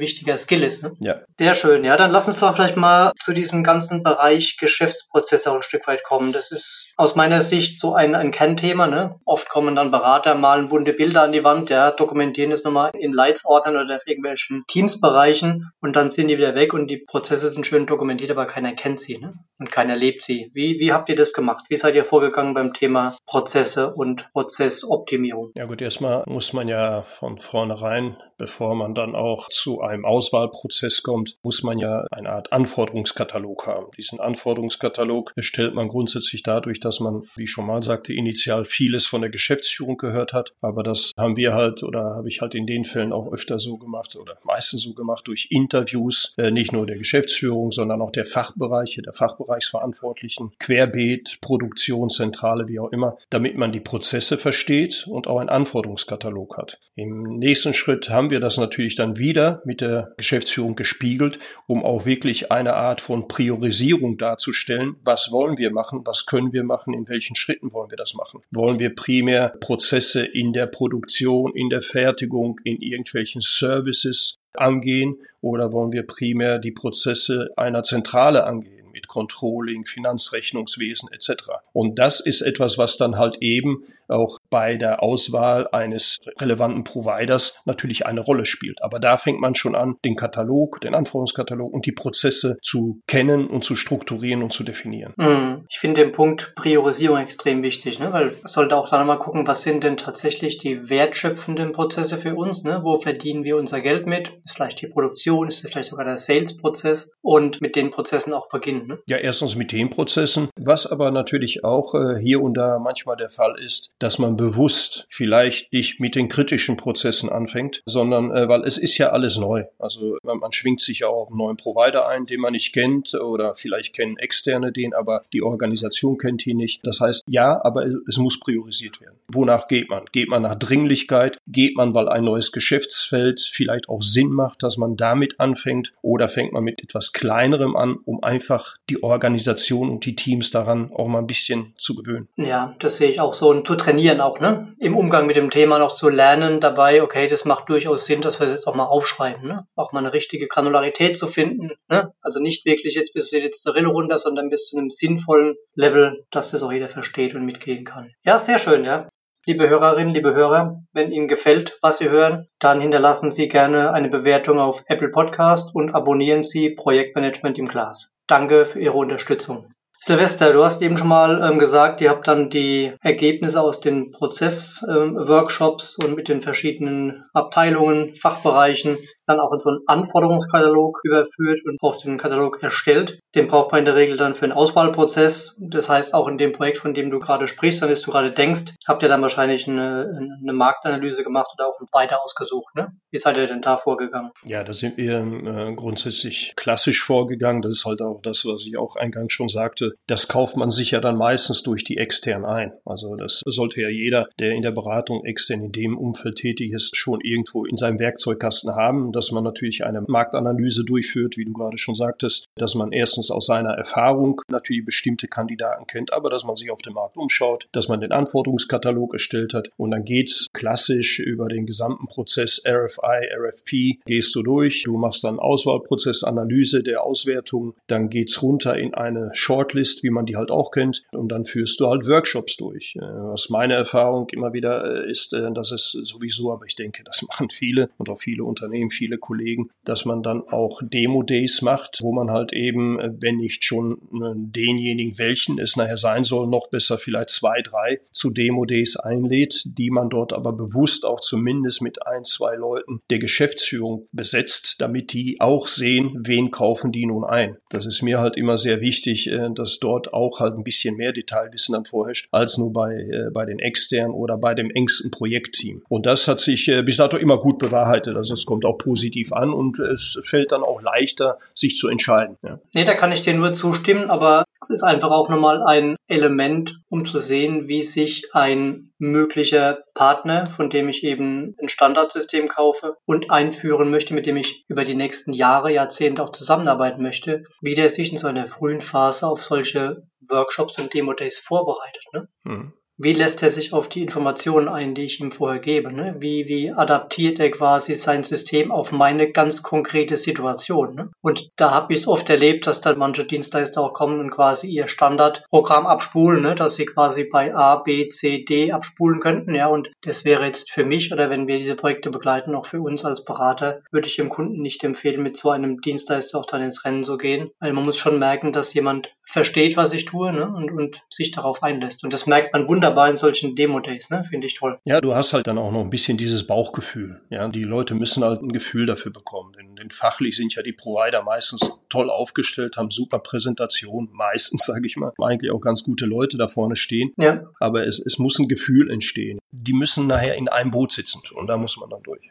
wichtiger 0.00 0.38
Skill 0.38 0.62
ist. 0.62 0.82
Ne? 0.82 0.92
Ja. 1.00 1.20
Sehr 1.38 1.54
schön. 1.54 1.84
Ja, 1.84 1.98
dann 1.98 2.10
lass 2.10 2.26
uns 2.26 2.40
doch 2.40 2.54
vielleicht 2.54 2.78
mal 2.78 3.12
zu 3.20 3.34
diesem 3.34 3.62
ganzen 3.62 4.02
Bereich 4.02 4.56
Geschäftsprozesse 4.58 5.52
ein 5.52 5.62
Stück 5.62 5.86
weit 5.86 6.02
kommen. 6.02 6.32
Das 6.32 6.50
ist 6.50 6.94
aus 6.96 7.14
meiner 7.14 7.42
Sicht 7.42 7.78
so 7.78 7.94
ein, 7.94 8.14
ein 8.14 8.30
Kernthema. 8.30 8.86
Ne? 8.86 9.16
Oft 9.26 9.50
kommen 9.50 9.76
dann 9.76 9.90
Berater, 9.90 10.34
malen 10.34 10.68
bunte 10.68 10.94
Bilder 10.94 11.22
an 11.22 11.32
die 11.32 11.44
Wand, 11.44 11.68
ja, 11.68 11.90
dokumentieren 11.90 12.50
das 12.50 12.64
nochmal 12.64 12.92
in 12.98 13.12
Leitsordnern 13.12 13.76
oder 13.84 13.96
auf 13.96 14.06
irgendwelchen 14.06 14.62
Teamsbereichen 14.66 15.70
und 15.82 15.94
dann 15.94 16.08
sind 16.08 16.28
die 16.28 16.38
wieder 16.38 16.54
weg 16.54 16.72
und 16.72 16.88
die 16.88 17.04
Prozesse 17.06 17.48
sind 17.48 17.66
schön 17.66 17.84
dokumentiert, 17.84 18.30
aber 18.30 18.46
keiner 18.46 18.72
kennt 18.72 19.00
sie 19.00 19.18
ne? 19.18 19.34
und 19.58 19.70
keiner 19.70 19.96
lebt 19.96 20.22
sie. 20.22 20.50
Wie, 20.54 20.78
wie 20.78 20.92
habt 20.94 21.10
ihr 21.10 21.16
das 21.16 21.34
gemacht? 21.34 21.66
Wie 21.68 21.76
seid 21.76 21.94
ihr 21.94 22.06
vorgegangen 22.06 22.54
beim 22.54 22.72
Thema 22.72 23.14
Prozesse? 23.26 23.41
Prozesse 23.42 23.92
und 23.92 24.30
Prozessoptimierung. 24.32 25.50
Ja 25.56 25.64
gut, 25.64 25.82
erstmal 25.82 26.22
muss 26.28 26.52
man 26.52 26.68
ja 26.68 27.02
von 27.02 27.38
vornherein, 27.38 28.16
bevor 28.42 28.74
man 28.74 28.92
dann 28.92 29.14
auch 29.14 29.48
zu 29.50 29.82
einem 29.82 30.04
Auswahlprozess 30.04 31.04
kommt, 31.04 31.36
muss 31.44 31.62
man 31.62 31.78
ja 31.78 32.08
eine 32.10 32.30
Art 32.30 32.52
Anforderungskatalog 32.52 33.68
haben. 33.68 33.86
Diesen 33.96 34.18
Anforderungskatalog 34.18 35.32
erstellt 35.36 35.76
man 35.76 35.86
grundsätzlich 35.86 36.42
dadurch, 36.42 36.80
dass 36.80 36.98
man, 36.98 37.22
wie 37.36 37.44
ich 37.44 37.52
schon 37.52 37.68
mal 37.68 37.84
sagte, 37.84 38.12
initial 38.12 38.64
vieles 38.64 39.06
von 39.06 39.20
der 39.20 39.30
Geschäftsführung 39.30 39.96
gehört 39.96 40.32
hat. 40.32 40.54
Aber 40.60 40.82
das 40.82 41.12
haben 41.16 41.36
wir 41.36 41.54
halt 41.54 41.84
oder 41.84 42.16
habe 42.16 42.28
ich 42.28 42.40
halt 42.40 42.56
in 42.56 42.66
den 42.66 42.84
Fällen 42.84 43.12
auch 43.12 43.32
öfter 43.32 43.60
so 43.60 43.78
gemacht 43.78 44.16
oder 44.16 44.36
meistens 44.42 44.82
so 44.82 44.92
gemacht 44.92 45.28
durch 45.28 45.46
Interviews, 45.50 46.34
äh, 46.36 46.50
nicht 46.50 46.72
nur 46.72 46.84
der 46.84 46.98
Geschäftsführung, 46.98 47.70
sondern 47.70 48.02
auch 48.02 48.10
der 48.10 48.24
Fachbereiche, 48.24 49.02
der 49.02 49.12
Fachbereichsverantwortlichen, 49.12 50.50
Querbeet, 50.58 51.38
Produktionszentrale, 51.40 52.66
wie 52.66 52.80
auch 52.80 52.90
immer, 52.90 53.18
damit 53.30 53.56
man 53.56 53.70
die 53.70 53.78
Prozesse 53.78 54.36
versteht 54.36 55.06
und 55.06 55.28
auch 55.28 55.38
einen 55.38 55.48
Anforderungskatalog 55.48 56.58
hat. 56.58 56.80
Im 56.96 57.38
nächsten 57.38 57.72
Schritt 57.72 58.10
haben 58.10 58.31
wir 58.32 58.40
das 58.40 58.56
natürlich 58.56 58.96
dann 58.96 59.16
wieder 59.18 59.62
mit 59.64 59.80
der 59.80 60.12
Geschäftsführung 60.16 60.74
gespiegelt, 60.74 61.38
um 61.68 61.84
auch 61.84 62.04
wirklich 62.04 62.50
eine 62.50 62.74
Art 62.74 63.00
von 63.00 63.28
Priorisierung 63.28 64.18
darzustellen. 64.18 64.96
Was 65.04 65.30
wollen 65.30 65.58
wir 65.58 65.70
machen? 65.70 66.02
Was 66.04 66.26
können 66.26 66.52
wir 66.52 66.64
machen? 66.64 66.94
In 66.94 67.08
welchen 67.08 67.36
Schritten 67.36 67.72
wollen 67.72 67.90
wir 67.90 67.96
das 67.96 68.14
machen? 68.14 68.40
Wollen 68.50 68.80
wir 68.80 68.94
primär 68.94 69.50
Prozesse 69.60 70.24
in 70.24 70.52
der 70.52 70.66
Produktion, 70.66 71.54
in 71.54 71.68
der 71.68 71.82
Fertigung, 71.82 72.60
in 72.64 72.80
irgendwelchen 72.80 73.40
Services 73.40 74.34
angehen 74.54 75.18
oder 75.40 75.72
wollen 75.72 75.92
wir 75.92 76.04
primär 76.04 76.58
die 76.58 76.72
Prozesse 76.72 77.50
einer 77.56 77.84
Zentrale 77.84 78.44
angehen? 78.44 78.82
mit 78.92 79.08
Controlling, 79.08 79.86
Finanzrechnungswesen 79.86 81.08
etc. 81.12 81.44
Und 81.72 81.98
das 81.98 82.20
ist 82.20 82.42
etwas, 82.42 82.78
was 82.78 82.98
dann 82.98 83.16
halt 83.16 83.38
eben 83.40 83.84
auch 84.08 84.38
bei 84.52 84.76
der 84.76 85.02
Auswahl 85.02 85.66
eines 85.72 86.18
relevanten 86.38 86.84
Providers 86.84 87.60
natürlich 87.64 88.04
eine 88.04 88.20
Rolle 88.20 88.44
spielt. 88.44 88.82
Aber 88.82 89.00
da 89.00 89.16
fängt 89.16 89.40
man 89.40 89.54
schon 89.54 89.74
an, 89.74 89.96
den 90.04 90.14
Katalog, 90.14 90.78
den 90.82 90.94
Anforderungskatalog 90.94 91.72
und 91.72 91.86
die 91.86 91.92
Prozesse 91.92 92.58
zu 92.62 93.00
kennen 93.06 93.46
und 93.46 93.64
zu 93.64 93.76
strukturieren 93.76 94.42
und 94.42 94.52
zu 94.52 94.62
definieren. 94.62 95.14
Hm. 95.18 95.64
Ich 95.70 95.78
finde 95.78 96.02
den 96.02 96.12
Punkt 96.12 96.52
Priorisierung 96.54 97.16
extrem 97.16 97.62
wichtig, 97.62 97.98
ne? 97.98 98.12
weil 98.12 98.26
man 98.26 98.36
sollte 98.44 98.76
auch 98.76 98.90
dann 98.90 99.06
mal 99.06 99.16
gucken, 99.16 99.46
was 99.46 99.62
sind 99.62 99.84
denn 99.84 99.96
tatsächlich 99.96 100.58
die 100.58 100.90
wertschöpfenden 100.90 101.72
Prozesse 101.72 102.18
für 102.18 102.34
uns, 102.34 102.62
ne? 102.62 102.80
wo 102.82 103.00
verdienen 103.00 103.44
wir 103.44 103.56
unser 103.56 103.80
Geld 103.80 104.06
mit, 104.06 104.32
ist 104.44 104.54
vielleicht 104.54 104.82
die 104.82 104.86
Produktion, 104.86 105.48
ist 105.48 105.66
vielleicht 105.66 105.88
sogar 105.88 106.04
der 106.04 106.18
Sales-Prozess 106.18 107.12
und 107.22 107.62
mit 107.62 107.74
den 107.74 107.90
Prozessen 107.90 108.34
auch 108.34 108.50
beginnen. 108.50 108.86
Ne? 108.86 108.98
Ja, 109.08 109.16
erstens 109.16 109.56
mit 109.56 109.72
den 109.72 109.88
Prozessen, 109.88 110.50
was 110.56 110.86
aber 110.86 111.10
natürlich 111.10 111.64
auch 111.64 111.94
äh, 111.94 112.20
hier 112.20 112.42
und 112.42 112.52
da 112.54 112.78
manchmal 112.78 113.16
der 113.16 113.30
Fall 113.30 113.56
ist, 113.58 113.94
dass 113.98 114.18
man 114.18 114.36
bewusst 114.42 115.06
vielleicht 115.08 115.72
nicht 115.72 116.00
mit 116.00 116.16
den 116.16 116.28
kritischen 116.28 116.76
Prozessen 116.76 117.28
anfängt, 117.28 117.80
sondern 117.86 118.32
äh, 118.32 118.48
weil 118.48 118.62
es 118.62 118.76
ist 118.76 118.98
ja 118.98 119.10
alles 119.10 119.38
neu. 119.38 119.64
Also 119.78 120.16
man, 120.24 120.38
man 120.38 120.52
schwingt 120.52 120.80
sich 120.80 121.00
ja 121.00 121.06
auch 121.06 121.22
auf 121.22 121.28
einen 121.28 121.38
neuen 121.38 121.56
Provider 121.56 122.08
ein, 122.08 122.26
den 122.26 122.40
man 122.40 122.52
nicht 122.52 122.72
kennt 122.72 123.14
oder 123.14 123.54
vielleicht 123.54 123.94
kennen 123.94 124.16
Externe 124.16 124.72
den, 124.72 124.94
aber 124.94 125.22
die 125.32 125.42
Organisation 125.42 126.18
kennt 126.18 126.44
ihn 126.46 126.56
nicht. 126.56 126.84
Das 126.84 127.00
heißt, 127.00 127.22
ja, 127.28 127.64
aber 127.64 127.86
es 128.08 128.16
muss 128.16 128.40
priorisiert 128.40 129.00
werden. 129.00 129.16
Wonach 129.28 129.68
geht 129.68 129.88
man? 129.88 130.06
Geht 130.10 130.28
man 130.28 130.42
nach 130.42 130.56
Dringlichkeit? 130.56 131.38
Geht 131.46 131.76
man, 131.76 131.94
weil 131.94 132.08
ein 132.08 132.24
neues 132.24 132.50
Geschäftsfeld 132.50 133.40
vielleicht 133.40 133.88
auch 133.88 134.02
Sinn 134.02 134.30
macht, 134.30 134.64
dass 134.64 134.76
man 134.76 134.96
damit 134.96 135.38
anfängt? 135.38 135.92
Oder 136.02 136.28
fängt 136.28 136.52
man 136.52 136.64
mit 136.64 136.82
etwas 136.82 137.12
kleinerem 137.12 137.76
an, 137.76 137.98
um 138.04 138.24
einfach 138.24 138.76
die 138.90 139.04
Organisation 139.04 139.88
und 139.88 140.04
die 140.04 140.16
Teams 140.16 140.50
daran 140.50 140.90
auch 140.92 141.06
mal 141.06 141.20
ein 141.20 141.26
bisschen 141.28 141.74
zu 141.76 141.94
gewöhnen? 141.94 142.28
Ja, 142.36 142.74
das 142.80 142.96
sehe 142.96 143.08
ich 143.08 143.20
auch 143.20 143.34
so. 143.34 143.50
Und 143.50 143.68
zu 143.68 143.76
trainieren 143.76 144.20
auch, 144.20 144.31
ne? 144.40 144.74
Im 144.78 144.96
Umgang 144.96 145.26
mit 145.26 145.36
dem 145.36 145.50
Thema 145.50 145.78
noch 145.78 145.94
zu 145.94 146.08
lernen 146.08 146.60
dabei, 146.60 147.02
okay, 147.02 147.26
das 147.26 147.44
macht 147.44 147.68
durchaus 147.68 148.06
Sinn, 148.06 148.22
dass 148.22 148.40
wir 148.40 148.46
das 148.46 148.60
jetzt 148.60 148.66
auch 148.66 148.74
mal 148.74 148.84
aufschreiben, 148.84 149.46
ne? 149.46 149.66
Auch 149.74 149.92
mal 149.92 150.00
eine 150.00 150.12
richtige 150.12 150.48
Granularität 150.48 151.16
zu 151.16 151.26
finden, 151.26 151.72
ne? 151.88 152.12
Also 152.20 152.40
nicht 152.40 152.64
wirklich 152.64 152.94
jetzt 152.94 153.12
bis 153.14 153.30
jetzt 153.30 153.66
eine 153.66 153.76
Rille 153.76 153.88
runter, 153.88 154.18
sondern 154.18 154.50
bis 154.50 154.66
zu 154.66 154.76
einem 154.76 154.90
sinnvollen 154.90 155.54
Level, 155.74 156.24
dass 156.30 156.50
das 156.50 156.62
auch 156.62 156.72
jeder 156.72 156.88
versteht 156.88 157.34
und 157.34 157.44
mitgehen 157.44 157.84
kann. 157.84 158.10
Ja, 158.24 158.38
sehr 158.38 158.58
schön, 158.58 158.84
ja. 158.84 159.08
Liebe 159.44 159.68
Hörerinnen, 159.68 160.14
liebe 160.14 160.34
Hörer, 160.34 160.84
wenn 160.92 161.10
Ihnen 161.10 161.26
gefällt, 161.26 161.76
was 161.82 161.98
Sie 161.98 162.10
hören, 162.10 162.46
dann 162.60 162.80
hinterlassen 162.80 163.28
Sie 163.28 163.48
gerne 163.48 163.92
eine 163.92 164.08
Bewertung 164.08 164.60
auf 164.60 164.84
Apple 164.86 165.08
Podcast 165.08 165.74
und 165.74 165.94
abonnieren 165.96 166.44
Sie 166.44 166.70
Projektmanagement 166.70 167.58
im 167.58 167.66
Glas. 167.66 168.12
Danke 168.28 168.66
für 168.66 168.78
Ihre 168.78 168.96
Unterstützung. 168.96 169.72
Silvester, 170.04 170.52
du 170.52 170.64
hast 170.64 170.82
eben 170.82 170.98
schon 170.98 171.06
mal 171.06 171.48
ähm, 171.48 171.60
gesagt, 171.60 172.00
ihr 172.00 172.10
habt 172.10 172.26
dann 172.26 172.50
die 172.50 172.92
Ergebnisse 173.02 173.60
aus 173.60 173.78
den 173.78 174.10
Prozessworkshops 174.10 175.96
ähm, 176.00 176.08
und 176.08 176.16
mit 176.16 176.26
den 176.26 176.42
verschiedenen 176.42 177.22
Abteilungen, 177.32 178.16
Fachbereichen 178.16 178.98
dann 179.26 179.40
auch 179.40 179.52
in 179.52 179.58
so 179.58 179.70
einen 179.70 179.80
Anforderungskatalog 179.86 181.00
überführt 181.04 181.60
und 181.64 181.78
auch 181.80 182.00
den 182.00 182.18
Katalog 182.18 182.62
erstellt. 182.62 183.18
Den 183.34 183.48
braucht 183.48 183.72
man 183.72 183.80
in 183.80 183.84
der 183.84 183.96
Regel 183.96 184.16
dann 184.16 184.34
für 184.34 184.44
einen 184.44 184.52
Auswahlprozess. 184.52 185.56
Das 185.58 185.88
heißt, 185.88 186.14
auch 186.14 186.28
in 186.28 186.38
dem 186.38 186.52
Projekt, 186.52 186.78
von 186.78 186.94
dem 186.94 187.10
du 187.10 187.18
gerade 187.18 187.48
sprichst, 187.48 187.82
an 187.82 187.88
das 187.88 188.02
du 188.02 188.10
gerade 188.10 188.32
denkst, 188.32 188.74
habt 188.86 189.02
ihr 189.02 189.08
dann 189.08 189.22
wahrscheinlich 189.22 189.68
eine, 189.68 190.38
eine 190.40 190.52
Marktanalyse 190.52 191.22
gemacht 191.22 191.48
oder 191.54 191.68
auch 191.68 191.80
weiter 191.92 192.22
ausgesucht. 192.22 192.74
Ne? 192.74 192.88
Wie 193.10 193.18
seid 193.18 193.36
ihr 193.36 193.46
denn 193.46 193.62
da 193.62 193.76
vorgegangen? 193.76 194.30
Ja, 194.44 194.64
da 194.64 194.72
sind 194.72 194.96
wir 194.96 195.20
äh, 195.20 195.74
grundsätzlich 195.74 196.54
klassisch 196.56 197.02
vorgegangen. 197.02 197.62
Das 197.62 197.72
ist 197.72 197.84
halt 197.84 198.02
auch 198.02 198.20
das, 198.22 198.44
was 198.44 198.66
ich 198.66 198.76
auch 198.76 198.96
eingangs 198.96 199.32
schon 199.32 199.48
sagte. 199.48 199.92
Das 200.06 200.28
kauft 200.28 200.56
man 200.56 200.70
sich 200.70 200.90
ja 200.90 201.00
dann 201.00 201.16
meistens 201.16 201.62
durch 201.62 201.84
die 201.84 201.98
extern 201.98 202.44
ein. 202.44 202.72
Also 202.84 203.14
das 203.16 203.42
sollte 203.46 203.80
ja 203.80 203.88
jeder, 203.88 204.26
der 204.38 204.52
in 204.52 204.62
der 204.62 204.72
Beratung 204.72 205.24
extern 205.24 205.62
in 205.62 205.72
dem 205.72 205.96
Umfeld 205.96 206.36
tätig 206.36 206.72
ist, 206.72 206.96
schon 206.96 207.20
irgendwo 207.20 207.64
in 207.64 207.76
seinem 207.76 207.98
Werkzeugkasten 207.98 208.74
haben 208.74 209.11
dass 209.12 209.32
man 209.32 209.44
natürlich 209.44 209.84
eine 209.84 210.02
Marktanalyse 210.02 210.84
durchführt, 210.84 211.36
wie 211.36 211.44
du 211.44 211.52
gerade 211.52 211.78
schon 211.78 211.94
sagtest, 211.94 212.46
dass 212.56 212.74
man 212.74 212.92
erstens 212.92 213.30
aus 213.30 213.46
seiner 213.46 213.70
Erfahrung 213.70 214.40
natürlich 214.48 214.84
bestimmte 214.84 215.28
Kandidaten 215.28 215.86
kennt, 215.86 216.12
aber 216.12 216.30
dass 216.30 216.44
man 216.44 216.56
sich 216.56 216.70
auf 216.70 216.82
dem 216.82 216.94
Markt 216.94 217.16
umschaut, 217.16 217.68
dass 217.72 217.88
man 217.88 218.00
den 218.00 218.12
Anforderungskatalog 218.12 219.14
erstellt 219.14 219.54
hat 219.54 219.70
und 219.76 219.90
dann 219.90 220.04
geht's 220.04 220.46
klassisch 220.52 221.18
über 221.18 221.48
den 221.48 221.66
gesamten 221.66 222.06
Prozess 222.06 222.62
RFI, 222.66 223.28
RFP, 223.36 224.00
gehst 224.04 224.34
du 224.34 224.42
durch, 224.42 224.82
du 224.84 224.96
machst 224.96 225.24
dann 225.24 225.38
Auswahlprozess, 225.38 226.24
Analyse 226.24 226.82
der 226.82 227.04
Auswertung, 227.04 227.74
dann 227.86 228.08
geht's 228.08 228.42
runter 228.42 228.76
in 228.76 228.94
eine 228.94 229.30
Shortlist, 229.32 230.02
wie 230.02 230.10
man 230.10 230.26
die 230.26 230.36
halt 230.36 230.50
auch 230.50 230.70
kennt 230.70 231.02
und 231.12 231.28
dann 231.28 231.44
führst 231.44 231.80
du 231.80 231.88
halt 231.88 232.06
Workshops 232.06 232.56
durch. 232.56 232.96
Äh, 232.96 233.00
was 233.02 233.50
meine 233.50 233.74
Erfahrung 233.74 234.28
immer 234.30 234.52
wieder 234.52 235.04
äh, 235.04 235.10
ist, 235.10 235.32
äh, 235.34 235.52
das 235.52 235.72
ist 235.72 235.90
sowieso, 235.90 236.52
aber 236.52 236.66
ich 236.66 236.76
denke, 236.76 237.02
das 237.04 237.22
machen 237.28 237.50
viele 237.50 237.90
und 237.98 238.08
auch 238.08 238.20
viele 238.20 238.44
Unternehmen, 238.44 238.90
viele 238.90 239.01
viele 239.02 239.18
Kollegen, 239.18 239.68
dass 239.84 240.04
man 240.04 240.22
dann 240.22 240.42
auch 240.48 240.80
Demo-Days 240.80 241.62
macht, 241.62 241.98
wo 242.02 242.12
man 242.12 242.30
halt 242.30 242.52
eben, 242.52 243.00
äh, 243.00 243.10
wenn 243.18 243.38
nicht 243.38 243.64
schon 243.64 243.94
äh, 244.12 244.34
denjenigen, 244.36 245.18
welchen 245.18 245.58
es 245.58 245.76
nachher 245.76 245.96
sein 245.96 246.22
soll, 246.22 246.46
noch 246.46 246.70
besser 246.70 246.98
vielleicht 246.98 247.30
zwei, 247.30 247.62
drei 247.62 248.00
zu 248.12 248.30
Demo-Days 248.30 248.96
einlädt, 248.96 249.62
die 249.64 249.90
man 249.90 250.08
dort 250.08 250.32
aber 250.32 250.52
bewusst 250.52 251.04
auch 251.04 251.18
zumindest 251.18 251.82
mit 251.82 252.06
ein, 252.06 252.22
zwei 252.22 252.54
Leuten 252.54 253.00
der 253.10 253.18
Geschäftsführung 253.18 254.06
besetzt, 254.12 254.76
damit 254.78 255.12
die 255.12 255.40
auch 255.40 255.66
sehen, 255.66 256.20
wen 256.24 256.52
kaufen 256.52 256.92
die 256.92 257.06
nun 257.06 257.24
ein. 257.24 257.56
Das 257.70 257.84
ist 257.84 258.02
mir 258.02 258.20
halt 258.20 258.36
immer 258.36 258.56
sehr 258.56 258.80
wichtig, 258.80 259.28
äh, 259.32 259.48
dass 259.52 259.80
dort 259.80 260.14
auch 260.14 260.38
halt 260.38 260.54
ein 260.54 260.62
bisschen 260.62 260.96
mehr 260.96 261.12
Detailwissen 261.12 261.72
dann 261.72 261.86
vorherrscht, 261.86 262.28
als 262.30 262.56
nur 262.56 262.72
bei, 262.72 263.28
bei 263.32 263.46
den 263.46 263.58
externen 263.58 264.14
oder 264.14 264.38
bei 264.38 264.54
dem 264.54 264.70
engsten 264.70 265.10
Projektteam. 265.10 265.82
Und 265.88 266.06
das 266.06 266.28
hat 266.28 266.38
sich 266.38 266.70
bis 266.84 266.98
dato 266.98 267.16
immer 267.16 267.38
gut 267.38 267.58
bewahrheitet. 267.58 268.16
Also 268.16 268.34
es 268.34 268.46
kommt 268.46 268.64
auch 268.64 268.78
positiv 268.92 269.32
an 269.32 269.54
und 269.54 269.78
es 269.78 270.20
fällt 270.22 270.52
dann 270.52 270.62
auch 270.62 270.82
leichter, 270.82 271.38
sich 271.54 271.76
zu 271.76 271.88
entscheiden. 271.88 272.36
Ja. 272.42 272.58
Nee, 272.74 272.84
da 272.84 272.92
kann 272.92 273.10
ich 273.10 273.22
dir 273.22 273.32
nur 273.32 273.54
zustimmen, 273.54 274.10
aber 274.10 274.44
es 274.60 274.68
ist 274.68 274.82
einfach 274.82 275.10
auch 275.10 275.30
nochmal 275.30 275.62
ein 275.62 275.96
Element, 276.08 276.78
um 276.90 277.06
zu 277.06 277.18
sehen, 277.18 277.68
wie 277.68 277.82
sich 277.82 278.26
ein 278.34 278.92
möglicher 278.98 279.78
Partner, 279.94 280.46
von 280.46 280.68
dem 280.68 280.90
ich 280.90 281.04
eben 281.04 281.54
ein 281.60 281.70
Standardsystem 281.70 282.48
kaufe 282.48 282.96
und 283.06 283.30
einführen 283.30 283.90
möchte, 283.90 284.12
mit 284.12 284.26
dem 284.26 284.36
ich 284.36 284.64
über 284.68 284.84
die 284.84 284.94
nächsten 284.94 285.32
Jahre, 285.32 285.72
Jahrzehnte 285.72 286.22
auch 286.22 286.32
zusammenarbeiten 286.32 287.02
möchte, 287.02 287.44
wie 287.62 287.74
der 287.74 287.88
sich 287.88 288.12
in 288.12 288.18
so 288.18 288.28
einer 288.28 288.46
frühen 288.46 288.82
Phase 288.82 289.26
auf 289.26 289.42
solche 289.42 290.02
Workshops 290.28 290.78
und 290.78 290.92
Demo-Days 290.92 291.38
vorbereitet. 291.38 292.04
Ne? 292.12 292.28
Mhm 292.44 292.72
wie 292.98 293.12
lässt 293.14 293.42
er 293.42 293.50
sich 293.50 293.72
auf 293.72 293.88
die 293.88 294.02
Informationen 294.02 294.68
ein, 294.68 294.94
die 294.94 295.04
ich 295.04 295.20
ihm 295.20 295.32
vorher 295.32 295.60
gebe? 295.60 295.92
Ne? 295.92 296.16
Wie, 296.18 296.46
wie 296.46 296.70
adaptiert 296.70 297.40
er 297.40 297.50
quasi 297.50 297.94
sein 297.94 298.22
System 298.22 298.70
auf 298.70 298.92
meine 298.92 299.32
ganz 299.32 299.62
konkrete 299.62 300.16
Situation? 300.16 300.94
Ne? 300.94 301.10
Und 301.20 301.50
da 301.56 301.70
habe 301.70 301.92
ich 301.92 302.00
es 302.00 302.08
oft 302.08 302.28
erlebt, 302.28 302.66
dass 302.66 302.80
dann 302.80 302.98
manche 302.98 303.24
Dienstleister 303.24 303.80
auch 303.80 303.92
kommen 303.92 304.20
und 304.20 304.30
quasi 304.30 304.68
ihr 304.68 304.88
Standardprogramm 304.88 305.86
abspulen, 305.86 306.42
ne? 306.42 306.54
dass 306.54 306.76
sie 306.76 306.86
quasi 306.86 307.24
bei 307.24 307.54
A, 307.54 307.76
B, 307.76 308.08
C, 308.08 308.44
D 308.44 308.72
abspulen 308.72 309.20
könnten. 309.20 309.54
Ja, 309.54 309.68
und 309.68 309.90
das 310.02 310.24
wäre 310.24 310.44
jetzt 310.44 310.70
für 310.70 310.84
mich 310.84 311.12
oder 311.12 311.30
wenn 311.30 311.46
wir 311.46 311.58
diese 311.58 311.76
Projekte 311.76 312.10
begleiten, 312.10 312.54
auch 312.54 312.66
für 312.66 312.82
uns 312.82 313.04
als 313.04 313.24
Berater, 313.24 313.80
würde 313.90 314.06
ich 314.06 314.16
dem 314.16 314.28
Kunden 314.28 314.60
nicht 314.60 314.84
empfehlen, 314.84 315.22
mit 315.22 315.36
so 315.36 315.50
einem 315.50 315.80
Dienstleister 315.80 316.38
auch 316.38 316.46
dann 316.46 316.62
ins 316.62 316.84
Rennen 316.84 317.04
zu 317.04 317.16
gehen. 317.16 317.50
Weil 317.58 317.72
man 317.72 317.84
muss 317.84 317.96
schon 317.96 318.18
merken, 318.18 318.52
dass 318.52 318.74
jemand 318.74 319.12
versteht, 319.24 319.76
was 319.76 319.92
ich 319.92 320.04
tue 320.04 320.32
ne? 320.32 320.46
und, 320.46 320.70
und 320.70 321.02
sich 321.08 321.30
darauf 321.30 321.62
einlässt. 321.62 322.04
Und 322.04 322.12
das 322.12 322.26
merkt 322.26 322.52
man 322.52 322.68
wunderbar 322.68 323.08
in 323.08 323.16
solchen 323.16 323.54
Demo-Days, 323.54 324.10
ne? 324.10 324.22
finde 324.24 324.46
ich 324.46 324.54
toll. 324.54 324.78
Ja, 324.84 325.00
du 325.00 325.14
hast 325.14 325.32
halt 325.32 325.46
dann 325.46 325.58
auch 325.58 325.72
noch 325.72 325.80
ein 325.80 325.90
bisschen 325.90 326.18
dieses 326.18 326.46
Bauchgefühl. 326.46 327.20
Ja, 327.30 327.48
die 327.48 327.64
Leute 327.64 327.94
müssen 327.94 328.24
halt 328.24 328.42
ein 328.42 328.52
Gefühl 328.52 328.86
dafür 328.86 329.12
bekommen. 329.12 329.52
Denn, 329.54 329.76
denn 329.76 329.90
fachlich 329.90 330.36
sind 330.36 330.54
ja 330.54 330.62
die 330.62 330.72
Provider 330.72 331.22
meistens 331.22 331.78
toll 331.88 332.10
aufgestellt, 332.10 332.76
haben 332.76 332.90
super 332.90 333.20
Präsentation, 333.20 334.08
meistens, 334.12 334.64
sage 334.66 334.86
ich 334.86 334.96
mal, 334.96 335.12
eigentlich 335.20 335.52
auch 335.52 335.60
ganz 335.60 335.84
gute 335.84 336.06
Leute 336.06 336.36
da 336.36 336.48
vorne 336.48 336.76
stehen. 336.76 337.12
Ja. 337.16 337.44
Aber 337.60 337.86
es, 337.86 337.98
es 338.04 338.18
muss 338.18 338.38
ein 338.38 338.48
Gefühl 338.48 338.90
entstehen. 338.90 339.38
Die 339.50 339.72
müssen 339.72 340.06
nachher 340.06 340.34
in 340.36 340.48
einem 340.48 340.70
Boot 340.70 340.92
sitzen 340.92 341.22
und 341.34 341.46
da 341.46 341.56
muss 341.56 341.76
man 341.76 341.90
dann 341.90 342.02
durch. 342.02 342.28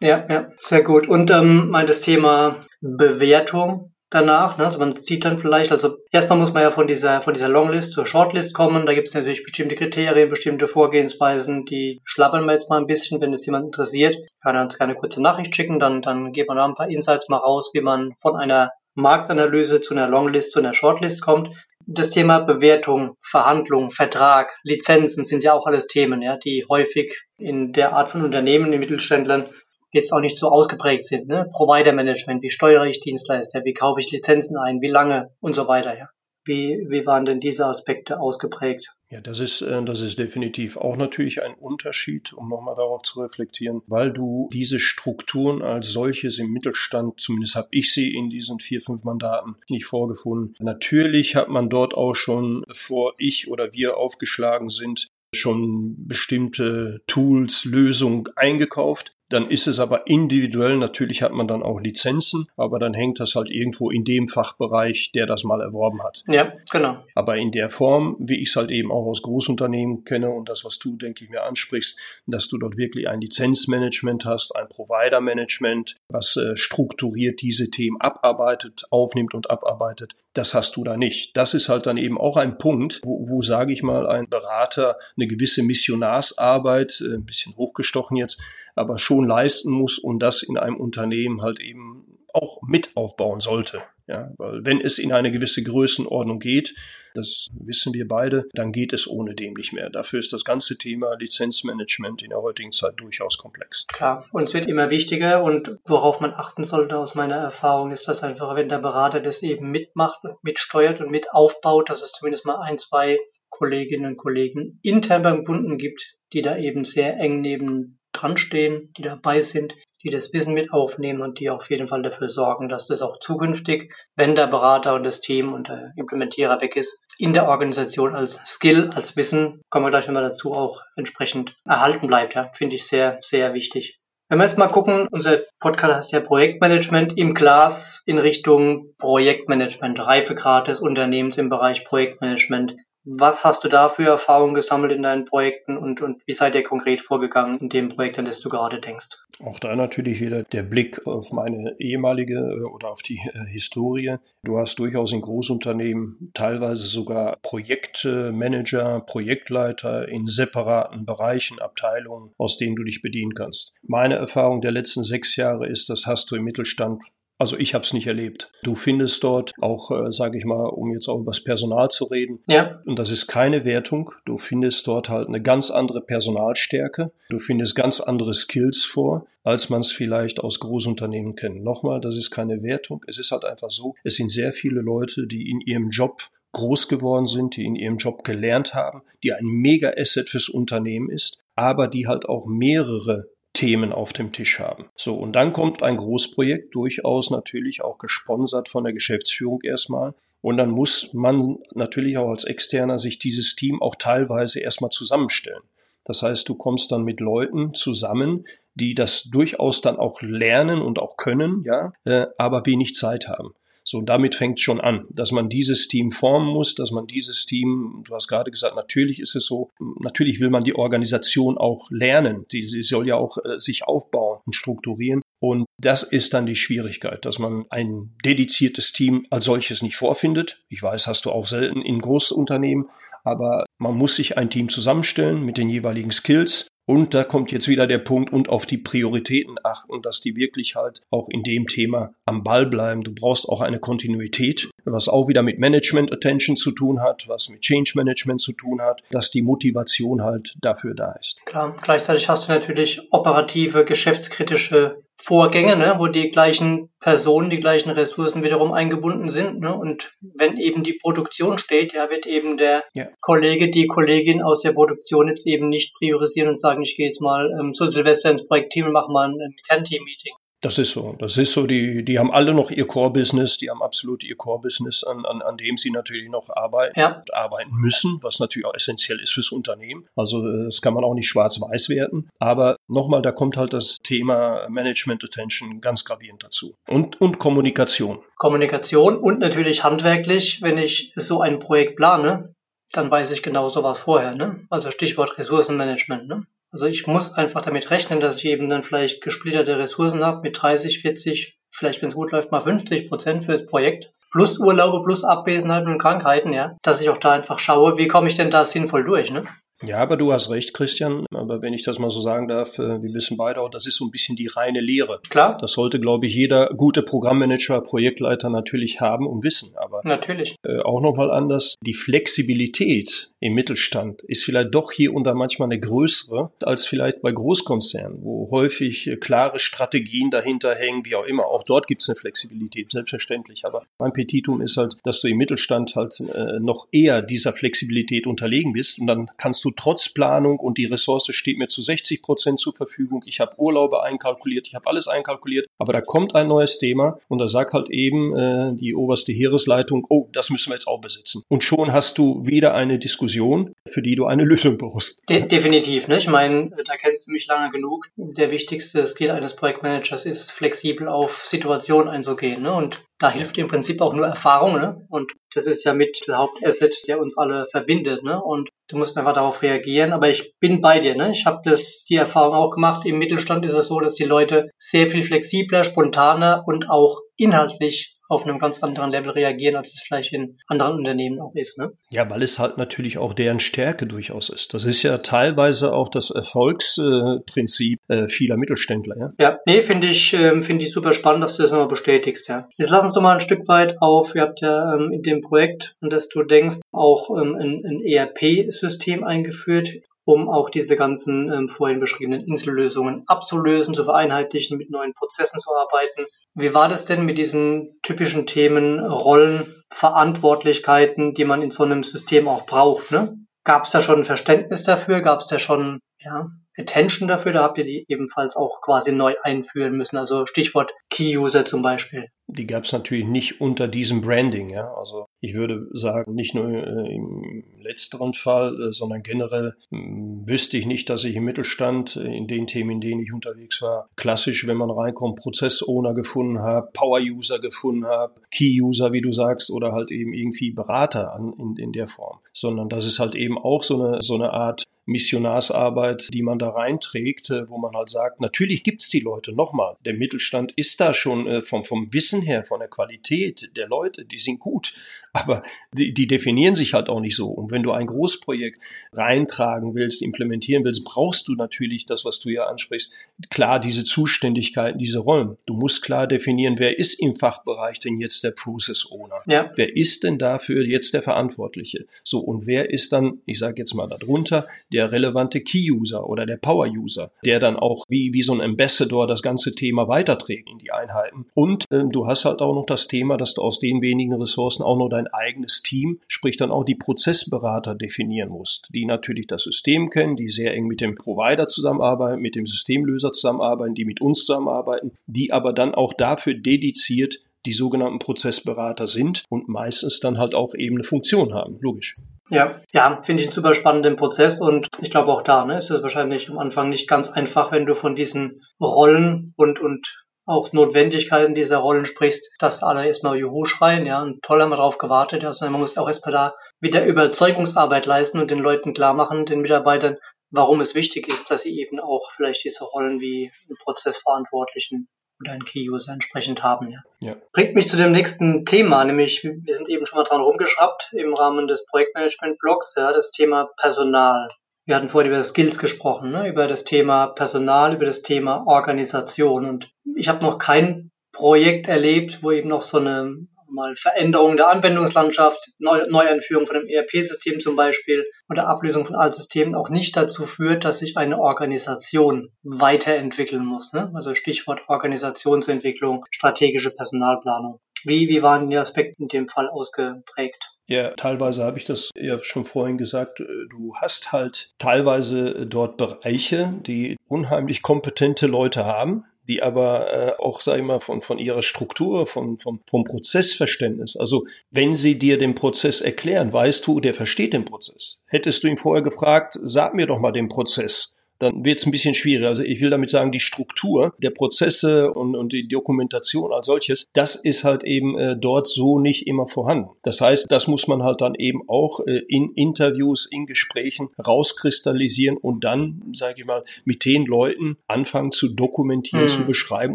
Ja, 0.00 0.26
ja, 0.28 0.52
sehr 0.58 0.82
gut. 0.82 1.08
Und 1.08 1.30
ähm, 1.30 1.70
mein 1.70 1.86
das 1.86 2.00
Thema 2.00 2.56
Bewertung 2.80 3.93
danach. 4.14 4.56
Ne? 4.56 4.66
Also 4.66 4.78
man 4.78 4.92
sieht 4.92 5.24
dann 5.24 5.38
vielleicht, 5.38 5.72
also 5.72 5.96
erstmal 6.12 6.38
muss 6.38 6.52
man 6.52 6.62
ja 6.62 6.70
von 6.70 6.86
dieser, 6.86 7.20
von 7.20 7.34
dieser 7.34 7.48
Longlist 7.48 7.92
zur 7.92 8.06
Shortlist 8.06 8.54
kommen. 8.54 8.86
Da 8.86 8.94
gibt 8.94 9.08
es 9.08 9.14
natürlich 9.14 9.42
bestimmte 9.42 9.74
Kriterien, 9.74 10.28
bestimmte 10.28 10.68
Vorgehensweisen, 10.68 11.64
die 11.64 12.00
schlappern 12.04 12.46
wir 12.46 12.52
jetzt 12.52 12.70
mal 12.70 12.78
ein 12.78 12.86
bisschen, 12.86 13.20
wenn 13.20 13.32
es 13.32 13.44
jemand 13.44 13.66
interessiert. 13.66 14.16
Kann 14.42 14.54
er 14.54 14.62
uns 14.62 14.78
gerne 14.78 14.92
eine 14.92 15.00
kurze 15.00 15.20
Nachricht 15.20 15.54
schicken, 15.54 15.80
dann, 15.80 16.00
dann 16.00 16.32
geht 16.32 16.48
man 16.48 16.56
da 16.56 16.64
ein 16.64 16.74
paar 16.74 16.88
Insights 16.88 17.28
mal 17.28 17.38
raus, 17.38 17.70
wie 17.74 17.80
man 17.80 18.12
von 18.20 18.36
einer 18.36 18.70
Marktanalyse 18.94 19.80
zu 19.80 19.94
einer 19.94 20.08
Longlist, 20.08 20.52
zu 20.52 20.60
einer 20.60 20.74
Shortlist 20.74 21.20
kommt. 21.20 21.50
Das 21.86 22.10
Thema 22.10 22.38
Bewertung, 22.38 23.16
Verhandlung, 23.20 23.90
Vertrag, 23.90 24.52
Lizenzen 24.62 25.22
sind 25.22 25.44
ja 25.44 25.52
auch 25.52 25.66
alles 25.66 25.86
Themen, 25.86 26.22
ja, 26.22 26.38
die 26.38 26.64
häufig 26.70 27.20
in 27.36 27.72
der 27.72 27.92
Art 27.92 28.10
von 28.10 28.22
Unternehmen, 28.22 28.72
in 28.72 28.80
Mittelständlern 28.80 29.50
jetzt 29.94 30.12
auch 30.12 30.20
nicht 30.20 30.36
so 30.36 30.48
ausgeprägt 30.48 31.04
sind. 31.04 31.28
Ne? 31.28 31.48
Provider-Management, 31.52 32.42
wie 32.42 32.50
steuere 32.50 32.86
ich 32.86 33.00
Dienstleister, 33.00 33.64
wie 33.64 33.72
kaufe 33.72 34.00
ich 34.00 34.10
Lizenzen 34.10 34.58
ein, 34.58 34.80
wie 34.80 34.90
lange 34.90 35.30
und 35.40 35.54
so 35.54 35.68
weiter. 35.68 35.96
Ja. 35.96 36.10
Wie, 36.46 36.84
wie 36.90 37.06
waren 37.06 37.24
denn 37.24 37.40
diese 37.40 37.64
Aspekte 37.64 38.20
ausgeprägt? 38.20 38.92
Ja, 39.08 39.20
das 39.20 39.38
ist, 39.38 39.62
äh, 39.62 39.82
das 39.82 40.00
ist 40.02 40.18
definitiv 40.18 40.76
auch 40.76 40.96
natürlich 40.96 41.42
ein 41.42 41.54
Unterschied, 41.54 42.32
um 42.34 42.48
nochmal 42.48 42.74
darauf 42.74 43.02
zu 43.02 43.22
reflektieren, 43.22 43.80
weil 43.86 44.12
du 44.12 44.48
diese 44.52 44.80
Strukturen 44.80 45.62
als 45.62 45.90
solches 45.90 46.38
im 46.38 46.52
Mittelstand, 46.52 47.18
zumindest 47.18 47.54
habe 47.54 47.68
ich 47.70 47.94
sie 47.94 48.14
in 48.14 48.28
diesen 48.28 48.58
vier, 48.58 48.82
fünf 48.82 49.04
Mandaten 49.04 49.54
nicht 49.68 49.86
vorgefunden. 49.86 50.54
Natürlich 50.58 51.36
hat 51.36 51.48
man 51.48 51.70
dort 51.70 51.94
auch 51.94 52.14
schon, 52.14 52.64
bevor 52.66 53.14
ich 53.16 53.48
oder 53.48 53.72
wir 53.72 53.96
aufgeschlagen 53.96 54.68
sind, 54.68 55.06
schon 55.34 56.06
bestimmte 56.06 57.00
Tools, 57.06 57.64
Lösungen 57.64 58.24
eingekauft. 58.36 59.14
Dann 59.34 59.50
ist 59.50 59.66
es 59.66 59.80
aber 59.80 60.06
individuell, 60.06 60.76
natürlich 60.76 61.20
hat 61.20 61.32
man 61.32 61.48
dann 61.48 61.64
auch 61.64 61.80
Lizenzen, 61.80 62.46
aber 62.56 62.78
dann 62.78 62.94
hängt 62.94 63.18
das 63.18 63.34
halt 63.34 63.50
irgendwo 63.50 63.90
in 63.90 64.04
dem 64.04 64.28
Fachbereich, 64.28 65.10
der 65.12 65.26
das 65.26 65.42
mal 65.42 65.60
erworben 65.60 66.04
hat. 66.04 66.22
Ja, 66.28 66.52
genau. 66.70 66.98
Aber 67.16 67.36
in 67.36 67.50
der 67.50 67.68
Form, 67.68 68.14
wie 68.20 68.40
ich 68.40 68.50
es 68.50 68.54
halt 68.54 68.70
eben 68.70 68.92
auch 68.92 69.06
aus 69.06 69.22
Großunternehmen 69.22 70.04
kenne 70.04 70.30
und 70.30 70.48
das, 70.48 70.64
was 70.64 70.78
du, 70.78 70.96
denke 70.96 71.24
ich, 71.24 71.30
mir 71.30 71.42
ansprichst, 71.42 71.98
dass 72.28 72.46
du 72.46 72.58
dort 72.58 72.76
wirklich 72.76 73.08
ein 73.08 73.20
Lizenzmanagement 73.20 74.24
hast, 74.24 74.54
ein 74.54 74.68
Providermanagement, 74.68 75.96
was 76.08 76.36
äh, 76.36 76.56
strukturiert 76.56 77.42
diese 77.42 77.70
Themen 77.70 78.00
abarbeitet, 78.00 78.84
aufnimmt 78.90 79.34
und 79.34 79.50
abarbeitet, 79.50 80.14
das 80.34 80.52
hast 80.52 80.76
du 80.76 80.84
da 80.84 80.96
nicht. 80.96 81.36
Das 81.36 81.54
ist 81.54 81.68
halt 81.68 81.86
dann 81.86 81.96
eben 81.96 82.18
auch 82.18 82.36
ein 82.36 82.58
Punkt, 82.58 83.00
wo, 83.04 83.26
wo 83.28 83.40
sage 83.42 83.72
ich 83.72 83.82
mal, 83.82 84.08
ein 84.08 84.28
Berater 84.28 84.96
eine 85.16 85.28
gewisse 85.28 85.62
Missionarsarbeit, 85.62 87.00
äh, 87.00 87.14
ein 87.14 87.24
bisschen 87.24 87.56
hochgestochen 87.56 88.16
jetzt, 88.16 88.40
aber 88.74 88.98
schon 88.98 89.26
leisten 89.26 89.72
muss 89.72 89.98
und 89.98 90.20
das 90.20 90.42
in 90.42 90.58
einem 90.58 90.76
Unternehmen 90.76 91.42
halt 91.42 91.60
eben 91.60 92.18
auch 92.32 92.60
mit 92.66 92.90
aufbauen 92.96 93.40
sollte. 93.40 93.82
Ja, 94.06 94.30
weil 94.36 94.60
wenn 94.64 94.82
es 94.82 94.98
in 94.98 95.12
eine 95.12 95.32
gewisse 95.32 95.62
Größenordnung 95.62 96.38
geht, 96.38 96.74
das 97.14 97.48
wissen 97.58 97.94
wir 97.94 98.06
beide, 98.06 98.44
dann 98.52 98.70
geht 98.70 98.92
es 98.92 99.08
ohne 99.08 99.34
dem 99.34 99.54
nicht 99.54 99.72
mehr. 99.72 99.88
Dafür 99.88 100.18
ist 100.18 100.32
das 100.32 100.44
ganze 100.44 100.76
Thema 100.76 101.14
Lizenzmanagement 101.18 102.22
in 102.22 102.30
der 102.30 102.42
heutigen 102.42 102.72
Zeit 102.72 102.94
durchaus 102.96 103.38
komplex. 103.38 103.86
Klar, 103.86 104.26
und 104.32 104.42
es 104.42 104.52
wird 104.52 104.68
immer 104.68 104.90
wichtiger 104.90 105.42
und 105.42 105.78
worauf 105.86 106.20
man 106.20 106.34
achten 106.34 106.64
sollte 106.64 106.98
aus 106.98 107.14
meiner 107.14 107.36
Erfahrung 107.36 107.92
ist 107.92 108.06
das 108.08 108.22
einfach, 108.22 108.54
wenn 108.56 108.68
der 108.68 108.78
Berater 108.78 109.20
das 109.20 109.42
eben 109.42 109.70
mitmacht 109.70 110.22
und 110.24 110.42
mitsteuert 110.42 111.00
und 111.00 111.10
mit 111.10 111.32
aufbaut, 111.32 111.88
dass 111.88 112.02
es 112.02 112.12
zumindest 112.12 112.44
mal 112.44 112.60
ein, 112.60 112.78
zwei 112.78 113.18
Kolleginnen 113.48 114.06
und 114.06 114.16
Kollegen 114.16 114.80
intern 114.82 115.22
beim 115.22 115.44
Kunden 115.44 115.78
gibt, 115.78 116.14
die 116.32 116.42
da 116.42 116.58
eben 116.58 116.84
sehr 116.84 117.16
eng 117.16 117.40
neben 117.40 118.00
dran 118.14 118.36
stehen, 118.36 118.92
die 118.96 119.02
dabei 119.02 119.40
sind, 119.40 119.74
die 120.02 120.10
das 120.10 120.32
Wissen 120.32 120.54
mit 120.54 120.72
aufnehmen 120.72 121.22
und 121.22 121.40
die 121.40 121.50
auf 121.50 121.70
jeden 121.70 121.88
Fall 121.88 122.02
dafür 122.02 122.28
sorgen, 122.28 122.68
dass 122.68 122.86
das 122.86 123.02
auch 123.02 123.18
zukünftig, 123.18 123.92
wenn 124.16 124.34
der 124.34 124.46
Berater 124.46 124.94
und 124.94 125.04
das 125.04 125.20
Team 125.20 125.52
und 125.52 125.68
der 125.68 125.92
Implementierer 125.96 126.60
weg 126.60 126.76
ist, 126.76 127.02
in 127.18 127.32
der 127.32 127.48
Organisation 127.48 128.14
als 128.14 128.36
Skill, 128.46 128.90
als 128.94 129.16
Wissen, 129.16 129.62
kommen 129.70 129.86
wir 129.86 129.90
gleich 129.90 130.06
nochmal 130.06 130.22
dazu, 130.22 130.52
auch 130.52 130.82
entsprechend 130.96 131.56
erhalten 131.64 132.06
bleibt. 132.06 132.34
Ja, 132.34 132.50
finde 132.54 132.76
ich 132.76 132.86
sehr, 132.86 133.18
sehr 133.20 133.54
wichtig. 133.54 133.98
Wenn 134.28 134.38
wir 134.38 134.46
jetzt 134.46 134.58
mal 134.58 134.68
gucken, 134.68 135.06
unser 135.10 135.42
Podcast 135.60 135.94
heißt 135.94 136.12
ja 136.12 136.20
Projektmanagement 136.20 137.16
im 137.18 137.34
Glas 137.34 138.02
in 138.06 138.18
Richtung 138.18 138.94
Projektmanagement, 138.98 140.00
Reifegrad 140.00 140.66
des 140.66 140.80
Unternehmens 140.80 141.36
im 141.36 141.50
Bereich 141.50 141.84
Projektmanagement. 141.84 142.74
Was 143.06 143.44
hast 143.44 143.62
du 143.64 143.68
da 143.68 143.90
für 143.90 144.06
Erfahrungen 144.06 144.54
gesammelt 144.54 144.90
in 144.90 145.02
deinen 145.02 145.26
Projekten 145.26 145.76
und, 145.76 146.00
und 146.00 146.22
wie 146.26 146.32
seid 146.32 146.54
ihr 146.54 146.62
konkret 146.62 147.02
vorgegangen 147.02 147.58
in 147.58 147.68
dem 147.68 147.90
Projekt, 147.90 148.18
an 148.18 148.24
das 148.24 148.40
du 148.40 148.48
gerade 148.48 148.80
denkst? 148.80 149.08
Auch 149.44 149.58
da 149.58 149.76
natürlich 149.76 150.20
wieder 150.20 150.42
der 150.44 150.62
Blick 150.62 151.06
auf 151.06 151.32
meine 151.32 151.74
ehemalige 151.78 152.38
äh, 152.38 152.62
oder 152.62 152.90
auf 152.90 153.02
die 153.02 153.18
äh, 153.18 153.44
Historie. 153.50 154.16
Du 154.42 154.58
hast 154.58 154.78
durchaus 154.78 155.12
in 155.12 155.20
Großunternehmen 155.20 156.30
teilweise 156.34 156.84
sogar 156.84 157.36
Projektmanager, 157.42 159.00
Projektleiter 159.00 160.08
in 160.08 160.26
separaten 160.26 161.04
Bereichen, 161.04 161.58
Abteilungen, 161.60 162.32
aus 162.38 162.58
denen 162.58 162.76
du 162.76 162.84
dich 162.84 163.02
bedienen 163.02 163.34
kannst. 163.34 163.72
Meine 163.82 164.14
Erfahrung 164.14 164.60
der 164.60 164.70
letzten 164.70 165.02
sechs 165.02 165.36
Jahre 165.36 165.66
ist, 165.66 165.90
das 165.90 166.06
hast 166.06 166.30
du 166.30 166.36
im 166.36 166.44
Mittelstand 166.44 167.02
also 167.44 167.58
ich 167.58 167.74
habe 167.74 167.84
es 167.84 167.92
nicht 167.92 168.06
erlebt. 168.06 168.50
Du 168.62 168.74
findest 168.74 169.22
dort 169.22 169.52
auch, 169.60 169.90
äh, 169.90 170.10
sage 170.10 170.38
ich 170.38 170.46
mal, 170.46 170.64
um 170.64 170.90
jetzt 170.92 171.08
auch 171.08 171.20
über 171.20 171.32
das 171.32 171.44
Personal 171.44 171.90
zu 171.90 172.06
reden. 172.06 172.38
Ja. 172.46 172.80
Und 172.86 172.98
das 172.98 173.10
ist 173.10 173.26
keine 173.26 173.66
Wertung. 173.66 174.12
Du 174.24 174.38
findest 174.38 174.86
dort 174.86 175.10
halt 175.10 175.28
eine 175.28 175.42
ganz 175.42 175.70
andere 175.70 176.00
Personalstärke. 176.00 177.12
Du 177.28 177.38
findest 177.38 177.76
ganz 177.76 178.00
andere 178.00 178.32
Skills 178.32 178.82
vor, 178.82 179.26
als 179.42 179.68
man 179.68 179.82
es 179.82 179.92
vielleicht 179.92 180.40
aus 180.40 180.58
Großunternehmen 180.58 181.34
kennt. 181.34 181.62
Nochmal, 181.62 182.00
das 182.00 182.16
ist 182.16 182.30
keine 182.30 182.62
Wertung. 182.62 183.04
Es 183.06 183.18
ist 183.18 183.30
halt 183.30 183.44
einfach 183.44 183.70
so, 183.70 183.94
es 184.04 184.14
sind 184.14 184.30
sehr 184.30 184.54
viele 184.54 184.80
Leute, 184.80 185.26
die 185.26 185.50
in 185.50 185.60
ihrem 185.60 185.90
Job 185.90 186.22
groß 186.52 186.88
geworden 186.88 187.26
sind, 187.26 187.56
die 187.56 187.66
in 187.66 187.76
ihrem 187.76 187.98
Job 187.98 188.24
gelernt 188.24 188.72
haben, 188.72 189.02
die 189.22 189.34
ein 189.34 189.44
Mega-Asset 189.44 190.30
fürs 190.30 190.48
Unternehmen 190.48 191.10
ist, 191.10 191.42
aber 191.56 191.88
die 191.88 192.06
halt 192.06 192.24
auch 192.24 192.46
mehrere 192.46 193.26
Themen 193.54 193.92
auf 193.92 194.12
dem 194.12 194.32
Tisch 194.32 194.58
haben. 194.58 194.90
So, 194.96 195.14
und 195.14 195.32
dann 195.32 195.52
kommt 195.52 195.82
ein 195.82 195.96
Großprojekt, 195.96 196.74
durchaus 196.74 197.30
natürlich 197.30 197.82
auch 197.82 197.98
gesponsert 197.98 198.68
von 198.68 198.84
der 198.84 198.92
Geschäftsführung 198.92 199.60
erstmal. 199.62 200.14
Und 200.42 200.58
dann 200.58 200.70
muss 200.70 201.14
man 201.14 201.58
natürlich 201.74 202.18
auch 202.18 202.28
als 202.28 202.44
Externer 202.44 202.98
sich 202.98 203.18
dieses 203.18 203.56
Team 203.56 203.80
auch 203.80 203.94
teilweise 203.94 204.60
erstmal 204.60 204.90
zusammenstellen. 204.90 205.62
Das 206.04 206.20
heißt, 206.20 206.46
du 206.48 206.54
kommst 206.54 206.92
dann 206.92 207.02
mit 207.04 207.20
Leuten 207.20 207.72
zusammen, 207.72 208.44
die 208.74 208.94
das 208.94 209.22
durchaus 209.30 209.80
dann 209.80 209.96
auch 209.96 210.20
lernen 210.20 210.82
und 210.82 210.98
auch 210.98 211.16
können, 211.16 211.62
ja, 211.64 211.92
äh, 212.04 212.26
aber 212.36 212.66
wenig 212.66 212.94
Zeit 212.94 213.28
haben. 213.28 213.54
So, 213.86 214.00
damit 214.00 214.34
fängt 214.34 214.60
schon 214.60 214.80
an, 214.80 215.06
dass 215.10 215.30
man 215.30 215.48
dieses 215.48 215.88
Team 215.88 216.10
formen 216.10 216.48
muss, 216.48 216.74
dass 216.74 216.90
man 216.90 217.06
dieses 217.06 217.44
Team, 217.44 218.02
du 218.06 218.14
hast 218.14 218.28
gerade 218.28 218.50
gesagt, 218.50 218.76
natürlich 218.76 219.20
ist 219.20 219.36
es 219.36 219.44
so, 219.44 219.70
natürlich 220.00 220.40
will 220.40 220.50
man 220.50 220.64
die 220.64 220.74
Organisation 220.74 221.58
auch 221.58 221.90
lernen. 221.90 222.46
Die, 222.50 222.66
sie 222.66 222.82
soll 222.82 223.06
ja 223.06 223.16
auch 223.16 223.36
äh, 223.44 223.60
sich 223.60 223.84
aufbauen 223.84 224.40
und 224.46 224.54
strukturieren. 224.54 225.20
Und 225.38 225.66
das 225.78 226.02
ist 226.02 226.32
dann 226.32 226.46
die 226.46 226.56
Schwierigkeit, 226.56 227.26
dass 227.26 227.38
man 227.38 227.66
ein 227.68 228.16
dediziertes 228.24 228.92
Team 228.92 229.26
als 229.30 229.44
solches 229.44 229.82
nicht 229.82 229.96
vorfindet. 229.96 230.64
Ich 230.70 230.82
weiß, 230.82 231.06
hast 231.06 231.26
du 231.26 231.30
auch 231.30 231.46
selten 231.46 231.82
in 231.82 232.00
Großunternehmen, 232.00 232.88
aber 233.24 233.66
man 233.78 233.96
muss 233.96 234.16
sich 234.16 234.38
ein 234.38 234.48
Team 234.48 234.70
zusammenstellen 234.70 235.44
mit 235.44 235.58
den 235.58 235.68
jeweiligen 235.68 236.12
Skills 236.12 236.68
und 236.86 237.14
da 237.14 237.24
kommt 237.24 237.52
jetzt 237.52 237.68
wieder 237.68 237.86
der 237.86 237.98
Punkt 237.98 238.32
und 238.32 238.48
auf 238.48 238.66
die 238.66 238.78
Prioritäten 238.78 239.56
achten, 239.62 240.02
dass 240.02 240.20
die 240.20 240.36
wirklich 240.36 240.76
halt 240.76 241.00
auch 241.10 241.28
in 241.28 241.42
dem 241.42 241.66
Thema 241.66 242.14
am 242.26 242.42
Ball 242.42 242.66
bleiben. 242.66 243.02
Du 243.02 243.14
brauchst 243.14 243.48
auch 243.48 243.60
eine 243.60 243.78
Kontinuität, 243.78 244.68
was 244.84 245.08
auch 245.08 245.28
wieder 245.28 245.42
mit 245.42 245.58
Management 245.58 246.12
Attention 246.12 246.56
zu 246.56 246.72
tun 246.72 247.00
hat, 247.00 247.28
was 247.28 247.48
mit 247.48 247.62
Change 247.62 247.92
Management 247.94 248.40
zu 248.40 248.52
tun 248.52 248.82
hat, 248.82 249.02
dass 249.10 249.30
die 249.30 249.42
Motivation 249.42 250.22
halt 250.22 250.54
dafür 250.60 250.94
da 250.94 251.12
ist. 251.12 251.40
Klar, 251.46 251.74
gleichzeitig 251.80 252.28
hast 252.28 252.48
du 252.48 252.52
natürlich 252.52 253.00
operative, 253.12 253.84
geschäftskritische 253.84 255.03
Vorgänge, 255.16 255.76
ne, 255.76 255.94
wo 255.98 256.08
die 256.08 256.30
gleichen 256.30 256.90
Personen, 257.00 257.48
die 257.48 257.60
gleichen 257.60 257.90
Ressourcen 257.90 258.42
wiederum 258.42 258.72
eingebunden 258.72 259.28
sind. 259.28 259.60
Ne? 259.60 259.74
Und 259.74 260.12
wenn 260.20 260.58
eben 260.58 260.82
die 260.82 260.98
Produktion 261.00 261.58
steht, 261.58 261.92
ja, 261.92 262.10
wird 262.10 262.26
eben 262.26 262.56
der 262.56 262.84
ja. 262.94 263.06
Kollege, 263.20 263.70
die 263.70 263.86
Kollegin 263.86 264.42
aus 264.42 264.60
der 264.60 264.72
Produktion 264.72 265.28
jetzt 265.28 265.46
eben 265.46 265.68
nicht 265.68 265.94
priorisieren 265.94 266.48
und 266.48 266.58
sagen, 266.58 266.82
ich 266.82 266.96
gehe 266.96 267.06
jetzt 267.06 267.20
mal 267.20 267.50
ähm, 267.58 267.74
zu 267.74 267.88
Silvester 267.88 268.30
ins 268.30 268.46
Projektteam 268.46 268.86
und 268.86 268.92
mache 268.92 269.12
mal 269.12 269.28
ein, 269.28 269.54
Kernteam-Meeting. 269.68 270.34
Das 270.64 270.78
ist 270.78 270.92
so. 270.92 271.14
Das 271.18 271.36
ist 271.36 271.52
so, 271.52 271.66
die, 271.66 272.02
die 272.06 272.18
haben 272.18 272.32
alle 272.32 272.54
noch 272.54 272.70
ihr 272.70 272.86
Core-Business, 272.86 273.58
die 273.58 273.68
haben 273.68 273.82
absolut 273.82 274.24
ihr 274.24 274.34
Core-Business, 274.34 275.04
an, 275.04 275.26
an, 275.26 275.42
an 275.42 275.58
dem 275.58 275.76
sie 275.76 275.90
natürlich 275.90 276.30
noch 276.30 276.48
arbeiten, 276.48 276.98
ja. 276.98 277.22
arbeiten 277.32 277.70
müssen, 277.74 278.18
was 278.22 278.40
natürlich 278.40 278.64
auch 278.64 278.72
essentiell 278.72 279.20
ist 279.20 279.32
fürs 279.32 279.52
Unternehmen. 279.52 280.06
Also 280.16 280.42
äh, 280.48 280.64
das 280.64 280.80
kann 280.80 280.94
man 280.94 281.04
auch 281.04 281.12
nicht 281.12 281.28
schwarz-weiß 281.28 281.90
werten. 281.90 282.30
Aber 282.38 282.76
nochmal, 282.88 283.20
da 283.20 283.30
kommt 283.30 283.58
halt 283.58 283.74
das 283.74 283.98
Thema 284.02 284.66
Management 284.70 285.22
Attention 285.22 285.82
ganz 285.82 286.02
gravierend 286.02 286.42
dazu. 286.42 286.74
Und, 286.88 287.20
und 287.20 287.38
Kommunikation. 287.38 288.20
Kommunikation 288.36 289.18
und 289.18 289.40
natürlich 289.40 289.84
handwerklich, 289.84 290.62
wenn 290.62 290.78
ich 290.78 291.12
so 291.14 291.42
ein 291.42 291.58
Projekt 291.58 291.96
plane, 291.96 292.54
dann 292.90 293.10
weiß 293.10 293.32
ich 293.32 293.42
genau 293.42 293.68
sowas 293.68 293.98
vorher. 293.98 294.34
Ne? 294.34 294.66
Also 294.70 294.90
Stichwort 294.90 295.36
Ressourcenmanagement. 295.36 296.26
Ne? 296.26 296.46
Also 296.74 296.86
ich 296.86 297.06
muss 297.06 297.32
einfach 297.34 297.60
damit 297.60 297.92
rechnen, 297.92 298.18
dass 298.18 298.34
ich 298.34 298.46
eben 298.46 298.68
dann 298.68 298.82
vielleicht 298.82 299.22
gesplitterte 299.22 299.78
Ressourcen 299.78 300.24
habe 300.24 300.40
mit 300.42 300.60
30, 300.60 301.02
40, 301.02 301.56
vielleicht 301.70 302.02
wenn 302.02 302.08
es 302.08 302.16
gut 302.16 302.32
läuft, 302.32 302.50
mal 302.50 302.60
50 302.60 303.08
Prozent 303.08 303.44
für 303.44 303.52
das 303.52 303.64
Projekt. 303.64 304.10
Plus 304.32 304.58
Urlaube, 304.58 305.04
plus 305.04 305.22
Abwesenheiten 305.22 305.86
und 305.86 306.00
Krankheiten, 306.00 306.52
ja. 306.52 306.76
Dass 306.82 307.00
ich 307.00 307.10
auch 307.10 307.18
da 307.18 307.30
einfach 307.30 307.60
schaue, 307.60 307.96
wie 307.96 308.08
komme 308.08 308.26
ich 308.26 308.34
denn 308.34 308.50
da 308.50 308.64
sinnvoll 308.64 309.04
durch, 309.04 309.30
ne? 309.30 309.44
Ja, 309.86 309.98
aber 309.98 310.16
du 310.16 310.32
hast 310.32 310.50
recht, 310.50 310.72
Christian. 310.74 311.26
Aber 311.34 311.62
wenn 311.62 311.74
ich 311.74 311.82
das 311.82 311.98
mal 311.98 312.10
so 312.10 312.20
sagen 312.20 312.48
darf, 312.48 312.78
äh, 312.78 313.02
wir 313.02 313.14
wissen 313.14 313.36
beide 313.36 313.60
auch, 313.60 313.70
das 313.70 313.86
ist 313.86 313.96
so 313.96 314.04
ein 314.04 314.10
bisschen 314.10 314.36
die 314.36 314.46
reine 314.46 314.80
Lehre. 314.80 315.20
Klar. 315.28 315.58
Das 315.60 315.72
sollte, 315.72 316.00
glaube 316.00 316.26
ich, 316.26 316.34
jeder 316.34 316.68
gute 316.68 317.02
Programmmanager, 317.02 317.80
Projektleiter 317.82 318.48
natürlich 318.48 319.00
haben 319.00 319.26
und 319.26 319.44
wissen. 319.44 319.72
Aber 319.76 320.00
natürlich. 320.04 320.56
Äh, 320.64 320.80
auch 320.80 321.00
nochmal 321.00 321.30
anders. 321.30 321.74
Die 321.82 321.94
Flexibilität 321.94 323.30
im 323.40 323.54
Mittelstand 323.54 324.22
ist 324.22 324.44
vielleicht 324.44 324.74
doch 324.74 324.90
hier 324.90 325.12
und 325.12 325.24
da 325.24 325.34
manchmal 325.34 325.66
eine 325.66 325.78
größere 325.78 326.50
als 326.62 326.86
vielleicht 326.86 327.20
bei 327.20 327.30
Großkonzernen, 327.30 328.22
wo 328.22 328.50
häufig 328.50 329.06
äh, 329.06 329.16
klare 329.16 329.58
Strategien 329.58 330.30
dahinter 330.30 330.74
hängen, 330.74 331.04
wie 331.04 331.14
auch 331.14 331.24
immer. 331.24 331.46
Auch 331.46 331.62
dort 331.62 331.86
gibt 331.86 332.00
es 332.00 332.08
eine 332.08 332.16
Flexibilität, 332.16 332.90
selbstverständlich. 332.90 333.64
Aber 333.64 333.84
mein 333.98 334.12
Petitum 334.12 334.62
ist 334.62 334.76
halt, 334.76 334.96
dass 335.04 335.20
du 335.20 335.28
im 335.28 335.36
Mittelstand 335.36 335.94
halt 335.94 336.18
äh, 336.20 336.58
noch 336.58 336.88
eher 336.90 337.20
dieser 337.20 337.52
Flexibilität 337.52 338.26
unterlegen 338.26 338.72
bist 338.72 338.98
und 338.98 339.06
dann 339.06 339.30
kannst 339.36 339.64
du 339.64 339.70
trotz 339.76 340.08
Planung 340.08 340.58
und 340.58 340.78
die 340.78 340.86
Ressource 340.86 341.28
steht 341.30 341.58
mir 341.58 341.68
zu 341.68 341.82
60 341.82 342.22
Prozent 342.22 342.60
zur 342.60 342.74
Verfügung. 342.74 343.22
Ich 343.26 343.40
habe 343.40 343.58
Urlaube 343.58 344.02
einkalkuliert, 344.02 344.66
ich 344.66 344.74
habe 344.74 344.86
alles 344.86 345.08
einkalkuliert, 345.08 345.66
aber 345.78 345.92
da 345.92 346.00
kommt 346.00 346.34
ein 346.34 346.48
neues 346.48 346.78
Thema 346.78 347.18
und 347.28 347.38
da 347.38 347.48
sagt 347.48 347.72
halt 347.72 347.90
eben 347.90 348.36
äh, 348.36 348.72
die 348.74 348.94
oberste 348.94 349.32
Heeresleitung, 349.32 350.06
oh, 350.08 350.28
das 350.32 350.50
müssen 350.50 350.70
wir 350.70 350.74
jetzt 350.74 350.88
auch 350.88 351.00
besitzen. 351.00 351.42
Und 351.48 351.64
schon 351.64 351.92
hast 351.92 352.18
du 352.18 352.42
wieder 352.44 352.74
eine 352.74 352.98
Diskussion, 352.98 353.72
für 353.86 354.02
die 354.02 354.14
du 354.14 354.26
eine 354.26 354.44
Lösung 354.44 354.78
brauchst. 354.78 355.22
De 355.28 355.46
definitiv, 355.46 356.08
ne? 356.08 356.18
Ich 356.18 356.28
meine, 356.28 356.70
da 356.84 356.96
kennst 356.96 357.26
du 357.26 357.32
mich 357.32 357.46
lange 357.46 357.70
genug. 357.70 358.08
Der 358.16 358.50
wichtigste 358.50 359.04
Skill 359.06 359.30
eines 359.30 359.56
Projektmanagers 359.56 360.26
ist, 360.26 360.50
flexibel 360.50 361.08
auf 361.08 361.44
Situationen 361.44 362.08
einzugehen, 362.08 362.62
ne? 362.62 362.72
Und 362.72 363.04
da 363.18 363.30
hilft 363.30 363.56
im 363.58 363.68
Prinzip 363.68 364.00
auch 364.00 364.12
nur 364.12 364.26
Erfahrung, 364.26 364.74
ne? 364.74 365.06
Und 365.08 365.32
das 365.54 365.66
ist 365.66 365.84
ja 365.84 365.94
mit 365.94 366.24
der 366.26 366.38
Hauptasset, 366.38 367.06
der 367.06 367.20
uns 367.20 367.38
alle 367.38 367.66
verbindet, 367.70 368.24
ne? 368.24 368.42
Und 368.42 368.70
du 368.88 368.96
musst 368.96 369.16
einfach 369.16 369.32
darauf 369.32 369.62
reagieren. 369.62 370.12
Aber 370.12 370.28
ich 370.28 370.54
bin 370.58 370.80
bei 370.80 371.00
dir, 371.00 371.14
ne? 371.16 371.30
Ich 371.32 371.46
habe 371.46 371.60
das 371.64 372.04
die 372.08 372.16
Erfahrung 372.16 372.54
auch 372.54 372.70
gemacht. 372.70 373.06
Im 373.06 373.18
Mittelstand 373.18 373.64
ist 373.64 373.74
es 373.74 373.86
so, 373.86 374.00
dass 374.00 374.14
die 374.14 374.24
Leute 374.24 374.70
sehr 374.78 375.08
viel 375.08 375.22
flexibler, 375.22 375.84
spontaner 375.84 376.64
und 376.66 376.90
auch 376.90 377.20
inhaltlich 377.36 378.13
auf 378.28 378.46
einem 378.46 378.58
ganz 378.58 378.82
anderen 378.82 379.10
Level 379.10 379.32
reagieren, 379.32 379.76
als 379.76 379.94
es 379.94 380.02
vielleicht 380.06 380.32
in 380.32 380.56
anderen 380.68 380.96
Unternehmen 380.96 381.40
auch 381.40 381.54
ist. 381.54 381.78
Ne? 381.78 381.92
Ja, 382.10 382.28
weil 382.30 382.42
es 382.42 382.58
halt 382.58 382.78
natürlich 382.78 383.18
auch 383.18 383.34
deren 383.34 383.60
Stärke 383.60 384.06
durchaus 384.06 384.48
ist. 384.48 384.74
Das 384.74 384.84
ist 384.84 385.02
ja 385.02 385.18
teilweise 385.18 385.92
auch 385.92 386.08
das 386.08 386.30
Erfolgsprinzip 386.30 388.00
äh, 388.08 388.26
vieler 388.28 388.56
Mittelständler. 388.56 389.16
Ja, 389.18 389.32
ja 389.38 389.58
nee, 389.66 389.82
finde 389.82 390.08
ich, 390.08 390.32
äh, 390.34 390.60
finde 390.62 390.84
ich 390.84 390.92
super 390.92 391.12
spannend, 391.12 391.44
dass 391.44 391.56
du 391.56 391.62
das 391.62 391.70
nochmal 391.70 391.88
bestätigst. 391.88 392.48
Ja. 392.48 392.68
Jetzt 392.76 392.90
lass 392.90 393.04
uns 393.04 393.14
doch 393.14 393.22
mal 393.22 393.34
ein 393.34 393.40
Stück 393.40 393.68
weit 393.68 394.00
auf, 394.00 394.34
ihr 394.34 394.42
habt 394.42 394.60
ja 394.60 394.94
ähm, 394.94 395.12
in 395.12 395.22
dem 395.22 395.40
Projekt, 395.40 395.94
an 396.00 396.10
das 396.10 396.28
du 396.28 396.42
denkst, 396.42 396.76
auch 396.92 397.30
ähm, 397.30 397.54
ein, 397.54 397.82
ein 397.84 398.02
ERP-System 398.04 399.24
eingeführt 399.24 399.90
um 400.24 400.48
auch 400.48 400.70
diese 400.70 400.96
ganzen 400.96 401.52
ähm, 401.52 401.68
vorhin 401.68 402.00
beschriebenen 402.00 402.46
Insellösungen 402.46 403.24
abzulösen, 403.26 403.94
zu 403.94 404.04
vereinheitlichen, 404.04 404.78
mit 404.78 404.90
neuen 404.90 405.12
Prozessen 405.12 405.60
zu 405.60 405.70
arbeiten. 405.70 406.26
Wie 406.54 406.72
war 406.72 406.88
das 406.88 407.04
denn 407.04 407.24
mit 407.24 407.36
diesen 407.36 407.98
typischen 408.02 408.46
Themen, 408.46 409.00
Rollen, 409.00 409.82
Verantwortlichkeiten, 409.90 411.34
die 411.34 411.44
man 411.44 411.62
in 411.62 411.70
so 411.70 411.84
einem 411.84 412.04
System 412.04 412.48
auch 412.48 412.64
braucht? 412.66 413.10
Ne? 413.10 413.36
Gab 413.64 413.84
es 413.84 413.90
da 413.90 414.02
schon 414.02 414.24
Verständnis 414.24 414.82
dafür? 414.82 415.20
Gab 415.20 415.40
es 415.40 415.46
da 415.46 415.58
schon 415.58 416.00
ja, 416.18 416.46
Attention 416.78 417.28
dafür? 417.28 417.52
Da 417.52 417.62
habt 417.62 417.78
ihr 417.78 417.84
die 417.84 418.04
ebenfalls 418.08 418.56
auch 418.56 418.80
quasi 418.80 419.12
neu 419.12 419.34
einführen 419.42 419.96
müssen. 419.96 420.16
Also 420.16 420.46
Stichwort 420.46 420.92
Key-User 421.10 421.64
zum 421.64 421.82
Beispiel 421.82 422.28
die 422.56 422.66
gab 422.66 422.84
es 422.84 422.92
natürlich 422.92 423.26
nicht 423.26 423.60
unter 423.60 423.88
diesem 423.88 424.20
Branding. 424.20 424.70
Ja? 424.70 424.92
Also 424.94 425.26
ich 425.40 425.54
würde 425.54 425.88
sagen, 425.92 426.34
nicht 426.34 426.54
nur 426.54 426.68
äh, 426.68 427.14
im 427.14 427.64
letzteren 427.80 428.32
Fall, 428.32 428.74
äh, 428.80 428.92
sondern 428.92 429.22
generell 429.22 429.74
äh, 429.92 429.96
wüsste 429.96 430.78
ich 430.78 430.86
nicht, 430.86 431.10
dass 431.10 431.24
ich 431.24 431.36
im 431.36 431.44
Mittelstand 431.44 432.16
äh, 432.16 432.34
in 432.34 432.46
den 432.46 432.66
Themen, 432.66 432.92
in 432.92 433.00
denen 433.00 433.22
ich 433.22 433.32
unterwegs 433.32 433.82
war, 433.82 434.08
klassisch, 434.16 434.66
wenn 434.66 434.76
man 434.76 434.90
reinkommt, 434.90 435.36
Prozess-Owner 435.36 436.14
gefunden 436.14 436.60
habe, 436.60 436.88
Power-User 436.92 437.58
gefunden 437.58 438.06
habe, 438.06 438.40
Key-User, 438.50 439.12
wie 439.12 439.20
du 439.20 439.32
sagst, 439.32 439.70
oder 439.70 439.92
halt 439.92 440.10
eben 440.10 440.32
irgendwie 440.32 440.70
Berater 440.70 441.34
an, 441.34 441.52
in, 441.58 441.76
in 441.76 441.92
der 441.92 442.06
Form. 442.06 442.38
Sondern 442.52 442.88
das 442.88 443.04
ist 443.04 443.18
halt 443.18 443.34
eben 443.34 443.58
auch 443.58 443.82
so 443.82 444.02
eine, 444.02 444.22
so 444.22 444.34
eine 444.34 444.52
Art 444.52 444.84
Missionarsarbeit, 445.06 446.32
die 446.32 446.42
man 446.42 446.58
da 446.58 446.70
reinträgt, 446.70 447.50
äh, 447.50 447.68
wo 447.68 447.78
man 447.78 447.94
halt 447.94 448.10
sagt, 448.10 448.40
natürlich 448.40 448.82
gibt's 448.82 449.08
die 449.08 449.20
Leute. 449.20 449.52
Nochmal, 449.52 449.96
der 450.04 450.14
Mittelstand 450.14 450.72
ist 450.72 451.00
da 451.00 451.12
schon 451.12 451.46
äh, 451.46 451.60
vom, 451.60 451.84
vom 451.84 452.12
Wissen 452.12 452.42
her, 452.44 452.64
von 452.64 452.80
der 452.80 452.88
Qualität 452.88 453.70
der 453.76 453.88
Leute, 453.88 454.24
die 454.24 454.38
sind 454.38 454.60
gut 454.60 454.94
aber 455.34 455.62
die, 455.92 456.14
die 456.14 456.26
definieren 456.26 456.76
sich 456.76 456.94
halt 456.94 457.08
auch 457.08 457.20
nicht 457.20 457.36
so. 457.36 457.48
Und 457.48 457.70
wenn 457.72 457.82
du 457.82 457.90
ein 457.90 458.06
Großprojekt 458.06 458.82
reintragen 459.12 459.94
willst, 459.94 460.22
implementieren 460.22 460.84
willst, 460.84 461.04
brauchst 461.04 461.48
du 461.48 461.54
natürlich 461.54 462.06
das, 462.06 462.24
was 462.24 462.38
du 462.38 462.50
ja 462.50 462.66
ansprichst, 462.66 463.12
klar 463.50 463.80
diese 463.80 464.04
Zuständigkeiten, 464.04 464.98
diese 464.98 465.18
Rollen. 465.18 465.56
Du 465.66 465.74
musst 465.74 466.02
klar 466.02 466.28
definieren, 466.28 466.78
wer 466.78 466.98
ist 466.98 467.14
im 467.14 467.34
Fachbereich 467.34 467.98
denn 467.98 468.20
jetzt 468.20 468.44
der 468.44 468.52
Process 468.52 469.10
Owner? 469.10 469.40
Ja. 469.46 469.72
Wer 469.74 469.96
ist 469.96 470.22
denn 470.22 470.38
dafür 470.38 470.84
jetzt 470.84 471.12
der 471.14 471.22
Verantwortliche? 471.22 472.06
So, 472.22 472.38
und 472.38 472.66
wer 472.66 472.90
ist 472.90 473.12
dann, 473.12 473.40
ich 473.44 473.58
sage 473.58 473.82
jetzt 473.82 473.94
mal 473.94 474.06
darunter, 474.06 474.68
der 474.92 475.10
relevante 475.10 475.60
Key-User 475.60 476.28
oder 476.28 476.46
der 476.46 476.58
Power-User, 476.58 477.32
der 477.44 477.58
dann 477.58 477.76
auch 477.76 478.04
wie, 478.08 478.32
wie 478.32 478.42
so 478.42 478.52
ein 478.52 478.60
Ambassador 478.60 479.26
das 479.26 479.42
ganze 479.42 479.74
Thema 479.74 480.06
weiterträgt 480.06 480.70
in 480.70 480.78
die 480.78 480.92
Einheiten. 480.92 481.46
Und 481.54 481.86
ähm, 481.90 482.10
du 482.10 482.28
hast 482.28 482.44
halt 482.44 482.60
auch 482.60 482.74
noch 482.74 482.86
das 482.86 483.08
Thema, 483.08 483.36
dass 483.36 483.54
du 483.54 483.62
aus 483.62 483.80
den 483.80 484.00
wenigen 484.00 484.34
Ressourcen 484.34 484.84
auch 484.84 484.96
noch 484.96 485.08
dein 485.08 485.23
eigenes 485.28 485.82
Team, 485.82 486.20
sprich 486.28 486.56
dann 486.56 486.70
auch 486.70 486.84
die 486.84 486.94
Prozessberater 486.94 487.94
definieren 487.94 488.50
musst, 488.50 488.88
die 488.92 489.06
natürlich 489.06 489.46
das 489.46 489.62
System 489.62 490.10
kennen, 490.10 490.36
die 490.36 490.48
sehr 490.48 490.74
eng 490.74 490.86
mit 490.86 491.00
dem 491.00 491.14
Provider 491.14 491.68
zusammenarbeiten, 491.68 492.40
mit 492.40 492.54
dem 492.54 492.66
Systemlöser 492.66 493.32
zusammenarbeiten, 493.32 493.94
die 493.94 494.04
mit 494.04 494.20
uns 494.20 494.44
zusammenarbeiten, 494.44 495.12
die 495.26 495.52
aber 495.52 495.72
dann 495.72 495.94
auch 495.94 496.12
dafür 496.12 496.54
dediziert 496.54 497.40
die 497.66 497.72
sogenannten 497.72 498.18
Prozessberater 498.18 499.06
sind 499.06 499.44
und 499.48 499.68
meistens 499.68 500.20
dann 500.20 500.38
halt 500.38 500.54
auch 500.54 500.74
eben 500.74 500.96
eine 500.96 501.04
Funktion 501.04 501.54
haben, 501.54 501.78
logisch. 501.80 502.14
Ja, 502.50 502.74
ja, 502.92 503.22
finde 503.22 503.42
ich 503.42 503.48
einen 503.48 503.54
super 503.54 503.72
spannenden 503.72 504.16
Prozess 504.16 504.60
und 504.60 504.88
ich 505.00 505.10
glaube 505.10 505.32
auch 505.32 505.42
da 505.42 505.64
ne, 505.64 505.78
ist 505.78 505.90
es 505.90 506.02
wahrscheinlich 506.02 506.50
am 506.50 506.58
Anfang 506.58 506.90
nicht 506.90 507.08
ganz 507.08 507.30
einfach, 507.30 507.72
wenn 507.72 507.86
du 507.86 507.94
von 507.94 508.14
diesen 508.14 508.62
Rollen 508.80 509.54
und, 509.56 509.80
und 509.80 510.23
auch 510.46 510.72
Notwendigkeiten 510.72 511.54
dieser 511.54 511.78
Rollen 511.78 512.06
sprichst, 512.06 512.50
dass 512.58 512.82
alle 512.82 513.06
erstmal 513.06 513.36
Juhu 513.36 513.64
schreien, 513.64 514.06
ja, 514.06 514.22
und 514.22 514.42
toll 514.42 514.60
haben 514.60 514.70
wir 514.70 514.76
darauf 514.76 514.98
gewartet, 514.98 515.44
also 515.44 515.64
man 515.64 515.80
muss 515.80 515.96
auch 515.96 516.08
erstmal 516.08 516.32
da 516.32 516.54
wieder 516.80 517.04
Überzeugungsarbeit 517.04 518.06
leisten 518.06 518.40
und 518.40 518.50
den 518.50 518.58
Leuten 518.58 518.92
klar 518.94 519.14
machen, 519.14 519.46
den 519.46 519.60
Mitarbeitern, 519.60 520.16
warum 520.50 520.80
es 520.80 520.94
wichtig 520.94 521.28
ist, 521.28 521.50
dass 521.50 521.62
sie 521.62 521.78
eben 521.80 521.98
auch 521.98 522.30
vielleicht 522.32 522.64
diese 522.64 522.84
Rollen 522.84 523.20
wie 523.20 523.50
einen 523.68 523.76
Prozessverantwortlichen 523.82 525.08
oder 525.40 525.52
einen 525.52 525.64
Key-User 525.64 526.12
entsprechend 526.12 526.62
haben. 526.62 526.90
Ja. 526.90 527.02
ja. 527.22 527.36
Bringt 527.52 527.74
mich 527.74 527.88
zu 527.88 527.96
dem 527.96 528.12
nächsten 528.12 528.64
Thema, 528.64 529.04
nämlich 529.04 529.42
wir 529.42 529.74
sind 529.74 529.88
eben 529.88 530.06
schon 530.06 530.18
mal 530.18 530.24
dran 530.24 530.40
rumgeschraubt 530.40 531.10
im 531.12 531.34
Rahmen 531.34 531.66
des 531.66 531.84
Projektmanagement-Blogs, 531.86 532.94
ja, 532.96 533.12
das 533.12 533.30
Thema 533.30 533.70
Personal. 533.76 534.48
Wir 534.86 534.96
hatten 534.96 535.08
vorhin 535.08 535.30
über 535.30 535.42
Skills 535.42 535.78
gesprochen, 535.78 536.30
ne? 536.30 536.48
über 536.48 536.66
das 536.66 536.84
Thema 536.84 537.28
Personal, 537.28 537.94
über 537.94 538.04
das 538.04 538.22
Thema 538.22 538.66
Organisation. 538.66 539.66
Und 539.66 539.90
ich 540.16 540.28
habe 540.28 540.44
noch 540.44 540.58
kein 540.58 541.10
Projekt 541.32 541.88
erlebt, 541.88 542.42
wo 542.42 542.52
eben 542.52 542.68
noch 542.68 542.82
so 542.82 542.98
eine 542.98 543.34
mal 543.74 543.94
Veränderung 543.96 544.56
der 544.56 544.68
Anwendungslandschaft, 544.68 545.58
Neu 545.78 546.04
Neueinführung 546.08 546.66
von 546.66 546.76
einem 546.76 546.86
ERP-System 546.86 547.60
zum 547.60 547.76
Beispiel 547.76 548.24
oder 548.48 548.68
Ablösung 548.68 549.04
von 549.04 549.16
Altsystemen 549.16 549.74
auch 549.74 549.88
nicht 549.88 550.16
dazu 550.16 550.44
führt, 550.44 550.84
dass 550.84 550.98
sich 550.98 551.16
eine 551.16 551.38
Organisation 551.40 552.50
weiterentwickeln 552.62 553.64
muss. 553.64 553.92
Ne? 553.92 554.10
Also 554.14 554.34
Stichwort 554.34 554.82
Organisationsentwicklung, 554.88 556.24
strategische 556.30 556.94
Personalplanung. 556.94 557.80
Wie, 558.04 558.28
wie 558.28 558.42
waren 558.42 558.70
die 558.70 558.76
Aspekte 558.76 559.16
in 559.18 559.28
dem 559.28 559.48
Fall 559.48 559.68
ausgeprägt? 559.68 560.73
Ja, 560.86 561.10
teilweise 561.12 561.64
habe 561.64 561.78
ich 561.78 561.84
das 561.84 562.10
ja 562.14 562.38
schon 562.42 562.66
vorhin 562.66 562.98
gesagt. 562.98 563.40
Äh, 563.40 563.46
du 563.70 563.94
hast 563.96 564.32
halt 564.32 564.72
teilweise 564.78 565.66
dort 565.66 565.96
Bereiche, 565.96 566.74
die 566.86 567.16
unheimlich 567.28 567.82
kompetente 567.82 568.46
Leute 568.46 568.84
haben, 568.84 569.24
die 569.48 569.62
aber 569.62 570.12
äh, 570.12 570.42
auch, 570.42 570.60
sag 570.60 570.78
ich 570.78 570.84
mal, 570.84 571.00
von, 571.00 571.22
von 571.22 571.38
ihrer 571.38 571.62
Struktur, 571.62 572.26
von, 572.26 572.58
vom, 572.58 572.80
vom 572.88 573.04
Prozessverständnis, 573.04 574.16
also 574.16 574.46
wenn 574.70 574.94
sie 574.94 575.18
dir 575.18 575.38
den 575.38 575.54
Prozess 575.54 576.00
erklären, 576.00 576.52
weißt 576.52 576.86
du, 576.86 577.00
der 577.00 577.14
versteht 577.14 577.52
den 577.52 577.64
Prozess. 577.64 578.20
Hättest 578.26 578.62
du 578.64 578.68
ihn 578.68 578.78
vorher 578.78 579.02
gefragt, 579.02 579.58
sag 579.62 579.94
mir 579.94 580.06
doch 580.06 580.18
mal 580.18 580.32
den 580.32 580.48
Prozess, 580.48 581.13
dann 581.38 581.64
wird 581.64 581.78
es 581.78 581.86
ein 581.86 581.90
bisschen 581.90 582.14
schwieriger. 582.14 582.48
Also 582.48 582.62
ich 582.62 582.80
will 582.80 582.90
damit 582.90 583.10
sagen, 583.10 583.32
die 583.32 583.40
Struktur 583.40 584.14
der 584.18 584.30
Prozesse 584.30 585.12
und, 585.12 585.34
und 585.34 585.52
die 585.52 585.68
Dokumentation 585.68 586.52
als 586.52 586.66
solches, 586.66 587.06
das 587.12 587.34
ist 587.34 587.64
halt 587.64 587.84
eben 587.84 588.18
äh, 588.18 588.36
dort 588.36 588.68
so 588.68 588.98
nicht 588.98 589.26
immer 589.26 589.46
vorhanden. 589.46 589.90
Das 590.02 590.20
heißt, 590.20 590.46
das 590.50 590.66
muss 590.66 590.86
man 590.88 591.02
halt 591.02 591.20
dann 591.20 591.34
eben 591.34 591.68
auch 591.68 592.00
äh, 592.06 592.22
in 592.28 592.52
Interviews, 592.54 593.28
in 593.30 593.46
Gesprächen 593.46 594.08
rauskristallisieren 594.24 595.36
und 595.36 595.64
dann, 595.64 596.02
sage 596.12 596.34
ich 596.38 596.46
mal, 596.46 596.62
mit 596.84 597.04
den 597.04 597.26
Leuten 597.26 597.76
anfangen 597.86 598.32
zu 598.32 598.48
dokumentieren, 598.48 599.24
mhm. 599.24 599.28
zu 599.28 599.44
beschreiben 599.44 599.94